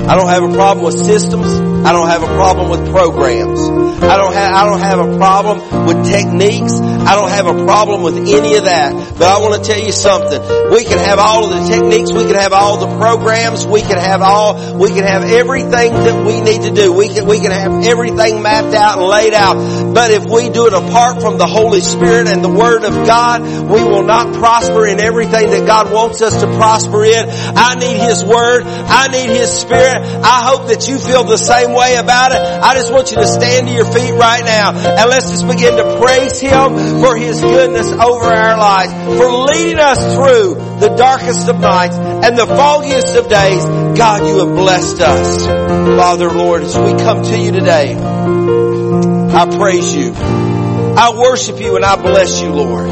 I 0.06 0.14
don't 0.16 0.28
have 0.28 0.42
a 0.42 0.52
problem 0.54 0.84
with 0.84 0.98
systems. 1.06 1.46
I 1.86 1.92
don't 1.92 2.08
have 2.08 2.22
a 2.22 2.26
problem 2.26 2.68
with 2.68 2.90
programs. 2.90 3.60
I 4.02 4.16
don't 4.16 4.34
have, 4.34 4.52
I 4.52 4.64
don't 4.66 4.80
have 4.80 4.98
a 4.98 5.16
problem 5.16 5.60
with 5.90 6.06
techniques. 6.06 6.78
I 6.78 7.18
don't 7.18 7.30
have 7.30 7.46
a 7.46 7.64
problem 7.64 8.02
with 8.02 8.16
any 8.16 8.54
of 8.54 8.64
that. 8.64 8.94
But 9.18 9.26
I 9.26 9.38
want 9.42 9.58
to 9.58 9.62
tell 9.66 9.80
you 9.80 9.90
something. 9.90 10.38
We 10.70 10.84
can 10.84 10.98
have 10.98 11.18
all 11.18 11.44
of 11.44 11.50
the 11.50 11.66
techniques. 11.66 12.12
We 12.12 12.24
can 12.24 12.38
have 12.38 12.52
all 12.52 12.78
the 12.78 12.98
programs. 12.98 13.66
We 13.66 13.80
can 13.82 13.98
have 13.98 14.22
all, 14.22 14.78
we 14.78 14.90
can 14.90 15.02
have 15.02 15.24
everything 15.24 15.92
that 15.92 16.24
we 16.24 16.40
need 16.40 16.62
to 16.62 16.70
do. 16.70 16.92
We 16.92 17.08
can, 17.08 17.26
we 17.26 17.40
can 17.40 17.50
have 17.50 17.84
everything 17.84 18.42
mapped 18.42 18.74
out 18.74 18.98
and 18.98 19.06
laid 19.06 19.34
out. 19.34 19.58
But 19.92 20.12
if 20.12 20.24
we 20.26 20.50
do 20.50 20.66
it 20.66 20.74
apart 20.74 21.20
from 21.20 21.38
the 21.38 21.46
Holy 21.46 21.80
Spirit 21.80 22.28
and 22.28 22.44
the 22.44 22.52
Word 22.52 22.84
of 22.84 22.94
God, 23.06 23.42
we 23.42 23.82
will 23.82 24.04
not 24.04 24.34
prosper 24.34 24.86
in 24.86 25.00
everything 25.00 25.50
that 25.50 25.66
God 25.66 25.92
wants 25.92 26.22
us 26.22 26.40
to 26.40 26.46
prosper 26.46 27.04
in. 27.04 27.26
I 27.28 27.74
need 27.74 27.98
His 27.98 28.24
Word. 28.24 28.62
I 28.64 29.08
need 29.08 29.30
His 29.30 29.50
Spirit. 29.50 29.98
I 30.22 30.46
hope 30.46 30.68
that 30.68 30.86
you 30.86 30.98
feel 30.98 31.24
the 31.24 31.38
same 31.38 31.72
way 31.72 31.96
about 31.96 32.32
it, 32.32 32.38
I 32.38 32.74
just 32.74 32.92
want 32.92 33.10
you 33.10 33.16
to 33.16 33.26
stand 33.26 33.66
to 33.66 33.72
your 33.72 33.86
feet 33.86 34.12
right 34.12 34.44
now 34.44 34.72
and 34.72 35.10
let's 35.10 35.30
just 35.30 35.46
begin 35.46 35.79
to 35.80 35.98
praise 35.98 36.40
Him 36.40 36.76
for 37.00 37.16
His 37.16 37.40
goodness 37.40 37.90
over 37.90 38.26
our 38.26 38.58
lives, 38.58 38.92
for 39.18 39.30
leading 39.30 39.78
us 39.78 40.14
through 40.14 40.54
the 40.80 40.94
darkest 40.96 41.48
of 41.48 41.58
nights 41.60 41.96
and 41.96 42.36
the 42.36 42.46
foggiest 42.46 43.16
of 43.16 43.28
days. 43.28 43.64
God, 43.64 44.26
you 44.26 44.38
have 44.44 44.56
blessed 44.56 45.00
us. 45.00 45.46
Father, 45.46 46.30
Lord, 46.30 46.62
as 46.62 46.76
we 46.76 46.92
come 46.92 47.22
to 47.22 47.38
you 47.38 47.52
today, 47.52 47.96
I 47.96 49.46
praise 49.56 49.94
you. 49.94 50.12
I 50.14 51.14
worship 51.16 51.60
you 51.60 51.76
and 51.76 51.84
I 51.84 51.96
bless 51.96 52.42
you, 52.42 52.52
Lord. 52.52 52.90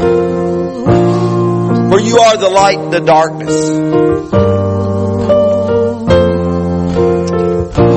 For 1.91 1.99
you 1.99 2.19
are 2.19 2.37
the 2.37 2.49
light 2.49 2.79
in 2.79 2.89
the 2.91 3.01
darkness. 3.01 3.69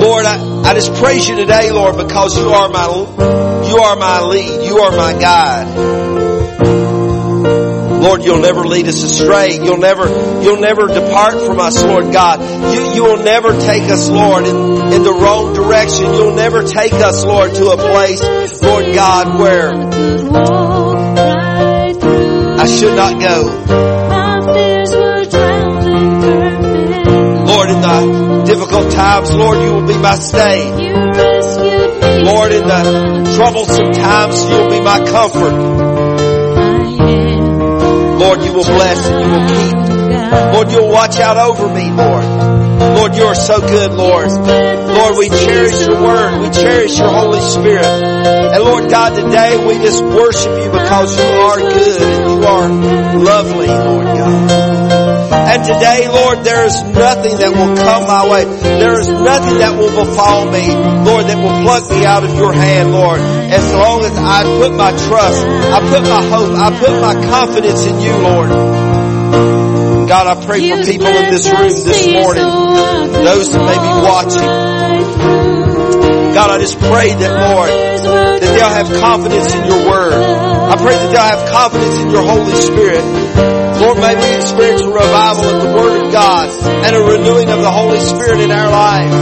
Lord, 0.02 0.26
I, 0.26 0.51
I 0.72 0.74
just 0.74 0.94
praise 0.94 1.28
you 1.28 1.36
today, 1.36 1.70
Lord, 1.70 1.98
because 1.98 2.34
you 2.34 2.48
are 2.48 2.66
my, 2.70 2.86
you 3.68 3.76
are 3.76 3.94
my 3.94 4.22
lead. 4.22 4.64
You 4.64 4.78
are 4.78 4.90
my 4.90 5.12
guide. 5.12 5.68
Lord, 8.02 8.24
you'll 8.24 8.40
never 8.40 8.64
lead 8.64 8.88
us 8.88 9.02
astray. 9.02 9.62
You'll 9.62 9.76
never, 9.76 10.08
you'll 10.42 10.62
never 10.62 10.86
depart 10.86 11.34
from 11.44 11.60
us, 11.60 11.84
Lord 11.84 12.10
God. 12.10 12.40
You, 12.72 12.94
you 12.94 13.04
will 13.04 13.22
never 13.22 13.52
take 13.52 13.82
us, 13.90 14.08
Lord, 14.08 14.46
in, 14.46 14.56
in 14.94 15.02
the 15.02 15.12
wrong 15.12 15.52
direction. 15.52 16.06
You'll 16.06 16.36
never 16.36 16.62
take 16.62 16.94
us, 16.94 17.22
Lord, 17.22 17.54
to 17.54 17.72
a 17.72 17.76
place, 17.76 18.22
Lord 18.62 18.94
God, 18.94 19.38
where 19.38 19.74
I 22.58 22.66
should 22.66 22.96
not 22.96 23.20
go. 23.20 23.92
Difficult 28.52 28.92
times, 28.92 29.34
Lord, 29.34 29.58
you 29.64 29.72
will 29.72 29.86
be 29.86 29.96
my 29.96 30.14
stay. 30.16 30.68
Lord, 32.22 32.52
in 32.52 32.68
the 32.68 33.32
troublesome 33.34 33.92
times, 33.92 34.44
you'll 34.44 34.68
be 34.68 34.80
my 34.80 34.98
comfort. 35.06 35.56
Lord, 38.18 38.42
you 38.42 38.52
will 38.52 38.64
bless 38.64 39.08
and 39.08 39.24
you 39.24 39.30
will 39.32 39.48
keep. 39.48 40.54
Lord, 40.54 40.70
you'll 40.70 40.92
watch 40.92 41.16
out 41.16 41.38
over 41.38 41.72
me, 41.72 41.90
Lord. 41.92 42.24
Lord, 42.98 43.16
you 43.16 43.24
are 43.24 43.34
so 43.34 43.60
good, 43.60 43.92
Lord. 43.92 44.28
Lord, 44.28 45.16
we 45.16 45.30
cherish 45.30 45.86
your 45.86 46.02
word. 46.02 46.42
We 46.42 46.50
cherish 46.50 46.98
your 46.98 47.08
Holy 47.08 47.40
Spirit. 47.40 47.86
And 47.86 48.62
Lord 48.64 48.90
God, 48.90 49.14
today 49.14 49.66
we 49.66 49.82
just 49.82 50.04
worship 50.04 50.52
you 50.62 50.70
because 50.70 51.16
you 51.16 51.24
are 51.24 51.58
good 51.58 52.02
and 52.02 52.42
you 52.42 52.46
are 52.46 52.68
lovely, 53.18 53.68
Lord 53.68 54.06
God. 54.06 54.61
And 55.52 55.60
today, 55.68 56.08
Lord, 56.08 56.48
there 56.48 56.64
is 56.64 56.80
nothing 56.96 57.36
that 57.36 57.52
will 57.52 57.76
come 57.76 58.08
my 58.08 58.24
way. 58.24 58.48
There 58.80 58.96
is 58.96 59.08
nothing 59.12 59.60
that 59.60 59.76
will 59.76 59.92
befall 59.92 60.48
me, 60.48 60.64
Lord, 61.04 61.28
that 61.28 61.36
will 61.36 61.60
pluck 61.60 61.84
me 61.92 62.08
out 62.08 62.24
of 62.24 62.32
your 62.32 62.56
hand, 62.56 62.96
Lord. 62.96 63.20
As 63.20 63.60
long 63.76 64.00
as 64.00 64.16
I 64.16 64.48
put 64.48 64.72
my 64.72 64.96
trust, 64.96 65.44
I 65.44 65.78
put 65.92 66.08
my 66.08 66.24
hope, 66.24 66.56
I 66.56 66.72
put 66.72 66.96
my 67.04 67.12
confidence 67.28 67.84
in 67.84 68.00
you, 68.00 68.16
Lord. 68.16 68.48
God, 70.08 70.24
I 70.24 70.40
pray 70.40 70.64
for 70.72 70.88
people 70.88 71.12
in 71.12 71.28
this 71.28 71.44
room 71.44 71.68
this 71.68 72.00
morning, 72.16 72.48
those 73.20 73.52
that 73.52 73.60
may 73.60 73.76
be 73.76 73.92
watching. 74.08 74.52
God, 76.32 76.48
I 76.48 76.56
just 76.64 76.80
pray 76.80 77.12
that, 77.12 77.32
Lord, 77.52 77.68
that 78.40 78.40
they'll 78.40 78.72
have 78.72 78.88
confidence 79.04 79.52
in 79.52 79.68
your 79.68 79.84
word. 79.84 80.16
I 80.16 80.76
pray 80.80 80.96
that 80.96 81.12
they'll 81.12 81.20
have 81.20 81.44
confidence 81.52 82.00
in 82.00 82.08
your 82.08 82.24
Holy 82.24 82.56
Spirit. 82.56 83.61
Lord, 83.80 83.98
may 83.98 84.14
we 84.14 84.36
experience 84.36 84.82
a 84.82 84.90
revival 84.90 85.44
of 85.44 85.62
the 85.62 85.72
Word 85.74 86.06
of 86.06 86.12
God 86.12 86.48
and 86.84 86.96
a 86.96 87.00
renewing 87.00 87.48
of 87.48 87.60
the 87.60 87.70
Holy 87.70 87.98
Spirit 88.00 88.40
in 88.40 88.50
our 88.50 88.70
lives. 88.70 89.14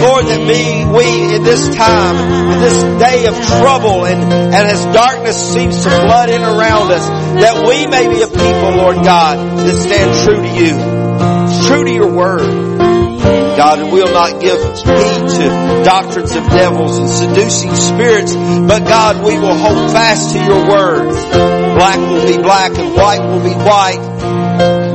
Lord, 0.00 0.24
that 0.26 0.40
we, 0.40 0.86
we 0.96 1.34
in 1.36 1.44
this 1.44 1.74
time, 1.76 2.16
in 2.52 2.58
this 2.60 2.82
day 2.98 3.26
of 3.26 3.36
trouble 3.60 4.06
and, 4.06 4.22
and 4.32 4.54
as 4.54 4.84
darkness 4.94 5.36
seems 5.52 5.76
to 5.84 5.90
flood 5.90 6.30
in 6.30 6.42
around 6.42 6.90
us, 6.90 7.06
that 7.40 7.68
we 7.68 7.86
may 7.86 8.08
be 8.08 8.22
a 8.22 8.28
people, 8.28 8.70
Lord 8.80 8.96
God, 9.04 9.36
that 9.58 9.76
stand 9.76 10.24
true 10.24 10.40
to 10.40 10.48
you, 10.48 11.68
true 11.68 11.84
to 11.84 11.92
your 11.92 12.12
Word. 12.12 12.79
God, 13.60 13.78
and 13.78 13.92
we'll 13.92 14.10
not 14.10 14.40
give 14.40 14.56
heed 14.56 15.28
to 15.36 15.82
doctrines 15.84 16.34
of 16.34 16.48
devils 16.48 16.96
and 16.96 17.10
seducing 17.10 17.74
spirits, 17.74 18.34
but 18.34 18.88
God, 18.88 19.22
we 19.22 19.38
will 19.38 19.54
hold 19.54 19.92
fast 19.92 20.32
to 20.32 20.42
your 20.42 20.66
word. 20.66 21.12
Black 21.76 21.98
will 21.98 22.26
be 22.26 22.38
black 22.42 22.72
and 22.78 22.94
white 22.94 23.20
will 23.20 23.44
be 23.44 23.52
white. 23.52 24.00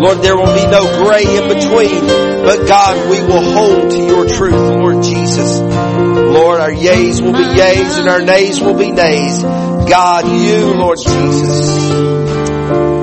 Lord, 0.02 0.18
there 0.24 0.36
will 0.36 0.56
be 0.56 0.66
no 0.66 0.82
gray 1.04 1.26
in 1.26 1.48
between. 1.48 2.08
But 2.44 2.68
God, 2.68 3.08
we 3.08 3.20
will 3.20 3.44
hold 3.54 3.92
to 3.92 3.98
your 3.98 4.26
truth, 4.26 4.54
Lord 4.54 5.04
Jesus. 5.04 5.60
Lord, 5.60 6.60
our 6.60 6.72
yays 6.72 7.22
will 7.22 7.34
be 7.34 7.46
yays 7.46 8.00
and 8.00 8.10
our 8.10 8.24
nays 8.24 8.60
will 8.62 8.78
be 8.80 8.90
nays. 8.90 9.44
God, 9.44 10.26
you, 10.26 10.74
Lord 10.74 10.98
Jesus, 10.98 11.92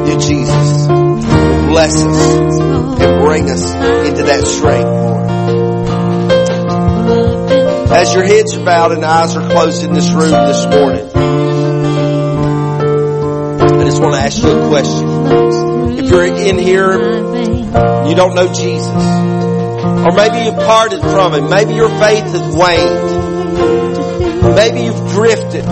you 0.08 0.18
Jesus, 0.18 0.86
bless 0.88 2.04
us 2.04 2.58
and 2.58 3.22
bring 3.22 3.48
us 3.48 3.72
into 4.08 4.24
that 4.24 4.42
strength, 4.44 4.86
Lord. 4.86 5.31
As 7.94 8.14
your 8.14 8.24
heads 8.24 8.54
are 8.56 8.64
bowed 8.64 8.92
and 8.92 9.04
eyes 9.04 9.36
are 9.36 9.50
closed 9.50 9.84
in 9.84 9.92
this 9.92 10.10
room 10.10 10.30
this 10.30 10.64
morning, 10.66 11.10
I 13.64 13.84
just 13.84 14.00
want 14.00 14.14
to 14.14 14.20
ask 14.20 14.42
you 14.42 14.50
a 14.50 14.68
question. 14.68 15.98
If 15.98 16.10
you're 16.10 16.24
in 16.24 16.58
here, 16.58 16.92
you 18.08 18.14
don't 18.14 18.34
know 18.34 18.52
Jesus, 18.52 18.88
or 18.88 20.12
maybe 20.12 20.44
you've 20.44 20.56
parted 20.56 21.00
from 21.00 21.34
Him, 21.34 21.50
maybe 21.50 21.74
your 21.74 21.90
faith 21.90 22.24
has 22.24 22.56
waned, 22.56 24.54
maybe 24.56 24.80
you've 24.84 25.10
drifted. 25.10 25.64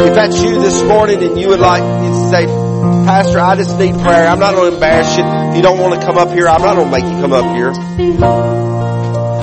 If 0.00 0.14
that's 0.14 0.42
you 0.42 0.60
this 0.60 0.82
morning 0.84 1.22
and 1.22 1.38
you 1.38 1.48
would 1.48 1.60
like 1.60 1.82
to 1.82 2.28
say, 2.30 2.46
Pastor, 2.46 3.40
I 3.40 3.56
just 3.56 3.78
need 3.78 3.94
prayer. 3.94 4.26
I'm 4.26 4.38
not 4.38 4.54
going 4.54 4.70
to 4.70 4.74
embarrass 4.76 5.16
you. 5.18 5.47
You 5.58 5.62
don't 5.62 5.80
want 5.80 6.00
to 6.00 6.06
come 6.06 6.16
up 6.16 6.30
here, 6.30 6.46
I'm 6.46 6.62
not 6.62 6.76
going 6.76 6.86
to 6.86 6.92
make 6.92 7.02
you 7.02 7.20
come 7.20 7.32
up 7.32 7.56
here. 7.56 7.72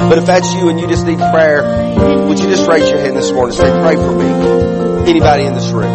But 0.08 0.18
if 0.18 0.26
that's 0.26 0.54
you 0.54 0.70
and 0.70 0.80
you 0.80 0.88
just 0.88 1.06
need 1.06 1.18
prayer, 1.18 1.62
would 2.26 2.40
you 2.40 2.46
just 2.48 2.66
raise 2.70 2.90
your 2.90 3.00
hand 3.00 3.18
this 3.18 3.34
morning 3.34 3.60
and 3.60 3.68
say, 3.68 3.82
pray 3.82 3.98
for 3.98 4.14
me? 4.16 5.10
Anybody 5.10 5.44
in 5.44 5.54
this 5.56 5.70
room? 5.72 5.92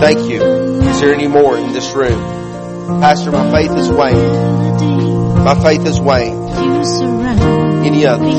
Thank 0.00 0.28
you. 0.30 0.42
Is 0.42 1.00
there 1.00 1.14
any 1.14 1.28
more 1.28 1.56
in 1.56 1.72
this 1.72 1.94
room? 1.94 3.00
Pastor, 3.00 3.32
my 3.32 3.50
faith 3.50 3.74
is 3.74 3.90
waned. 3.90 5.42
My 5.42 5.54
faith 5.54 5.86
is 5.86 5.98
waned. 5.98 6.50
Any 7.86 8.04
others? 8.04 8.34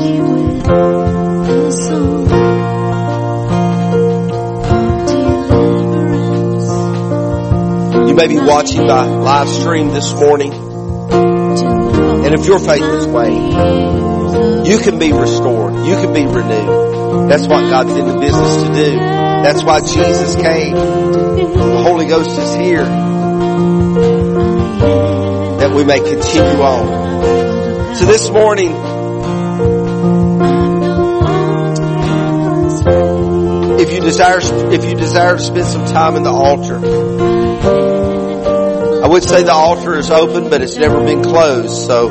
You 8.14 8.18
may 8.18 8.28
be 8.28 8.38
watching 8.38 8.86
by 8.86 9.06
live 9.06 9.48
stream 9.48 9.88
this 9.88 10.14
morning. 10.14 10.52
And 10.52 12.32
if 12.32 12.46
your 12.46 12.60
faith 12.60 12.80
is 12.80 13.08
waned, 13.08 14.68
you 14.68 14.78
can 14.78 15.00
be 15.00 15.12
restored. 15.12 15.74
You 15.84 15.96
can 15.96 16.12
be 16.14 16.24
renewed. 16.24 17.28
That's 17.28 17.48
what 17.48 17.68
God's 17.68 17.90
in 17.90 18.06
the 18.06 18.16
business 18.20 18.62
to 18.62 18.68
do. 18.72 18.98
That's 18.98 19.64
why 19.64 19.80
Jesus 19.80 20.36
came. 20.36 20.76
The 20.76 21.82
Holy 21.82 22.06
Ghost 22.06 22.38
is 22.38 22.54
here. 22.54 22.84
That 25.58 25.72
we 25.74 25.82
may 25.82 25.98
continue 25.98 26.62
on. 26.62 27.96
So 27.96 28.04
this 28.04 28.30
morning, 28.30 28.76
if 33.80 33.92
you 33.92 34.00
desire, 34.00 34.38
if 34.72 34.84
you 34.84 34.94
desire 34.94 35.36
to 35.36 35.42
spend 35.42 35.66
some 35.66 35.86
time 35.86 36.14
in 36.14 36.22
the 36.22 36.30
altar, 36.30 36.78
I 39.04 39.06
would 39.06 39.22
say 39.22 39.42
the 39.42 39.52
altar 39.52 39.96
is 39.96 40.10
open, 40.10 40.48
but 40.48 40.62
it's 40.62 40.76
never 40.76 41.04
been 41.04 41.22
closed. 41.22 41.86
So 41.86 42.04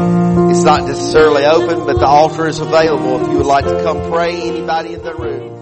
it's 0.52 0.62
not 0.62 0.84
necessarily 0.84 1.44
open, 1.44 1.88
but 1.88 1.98
the 1.98 2.06
altar 2.06 2.46
is 2.46 2.60
available 2.60 3.20
if 3.20 3.32
you 3.32 3.38
would 3.38 3.48
like 3.48 3.66
to 3.66 3.82
come 3.82 4.12
pray. 4.12 4.39
Anybody 4.39 4.94
in 4.94 5.02
the 5.02 5.16
room. 5.16 5.53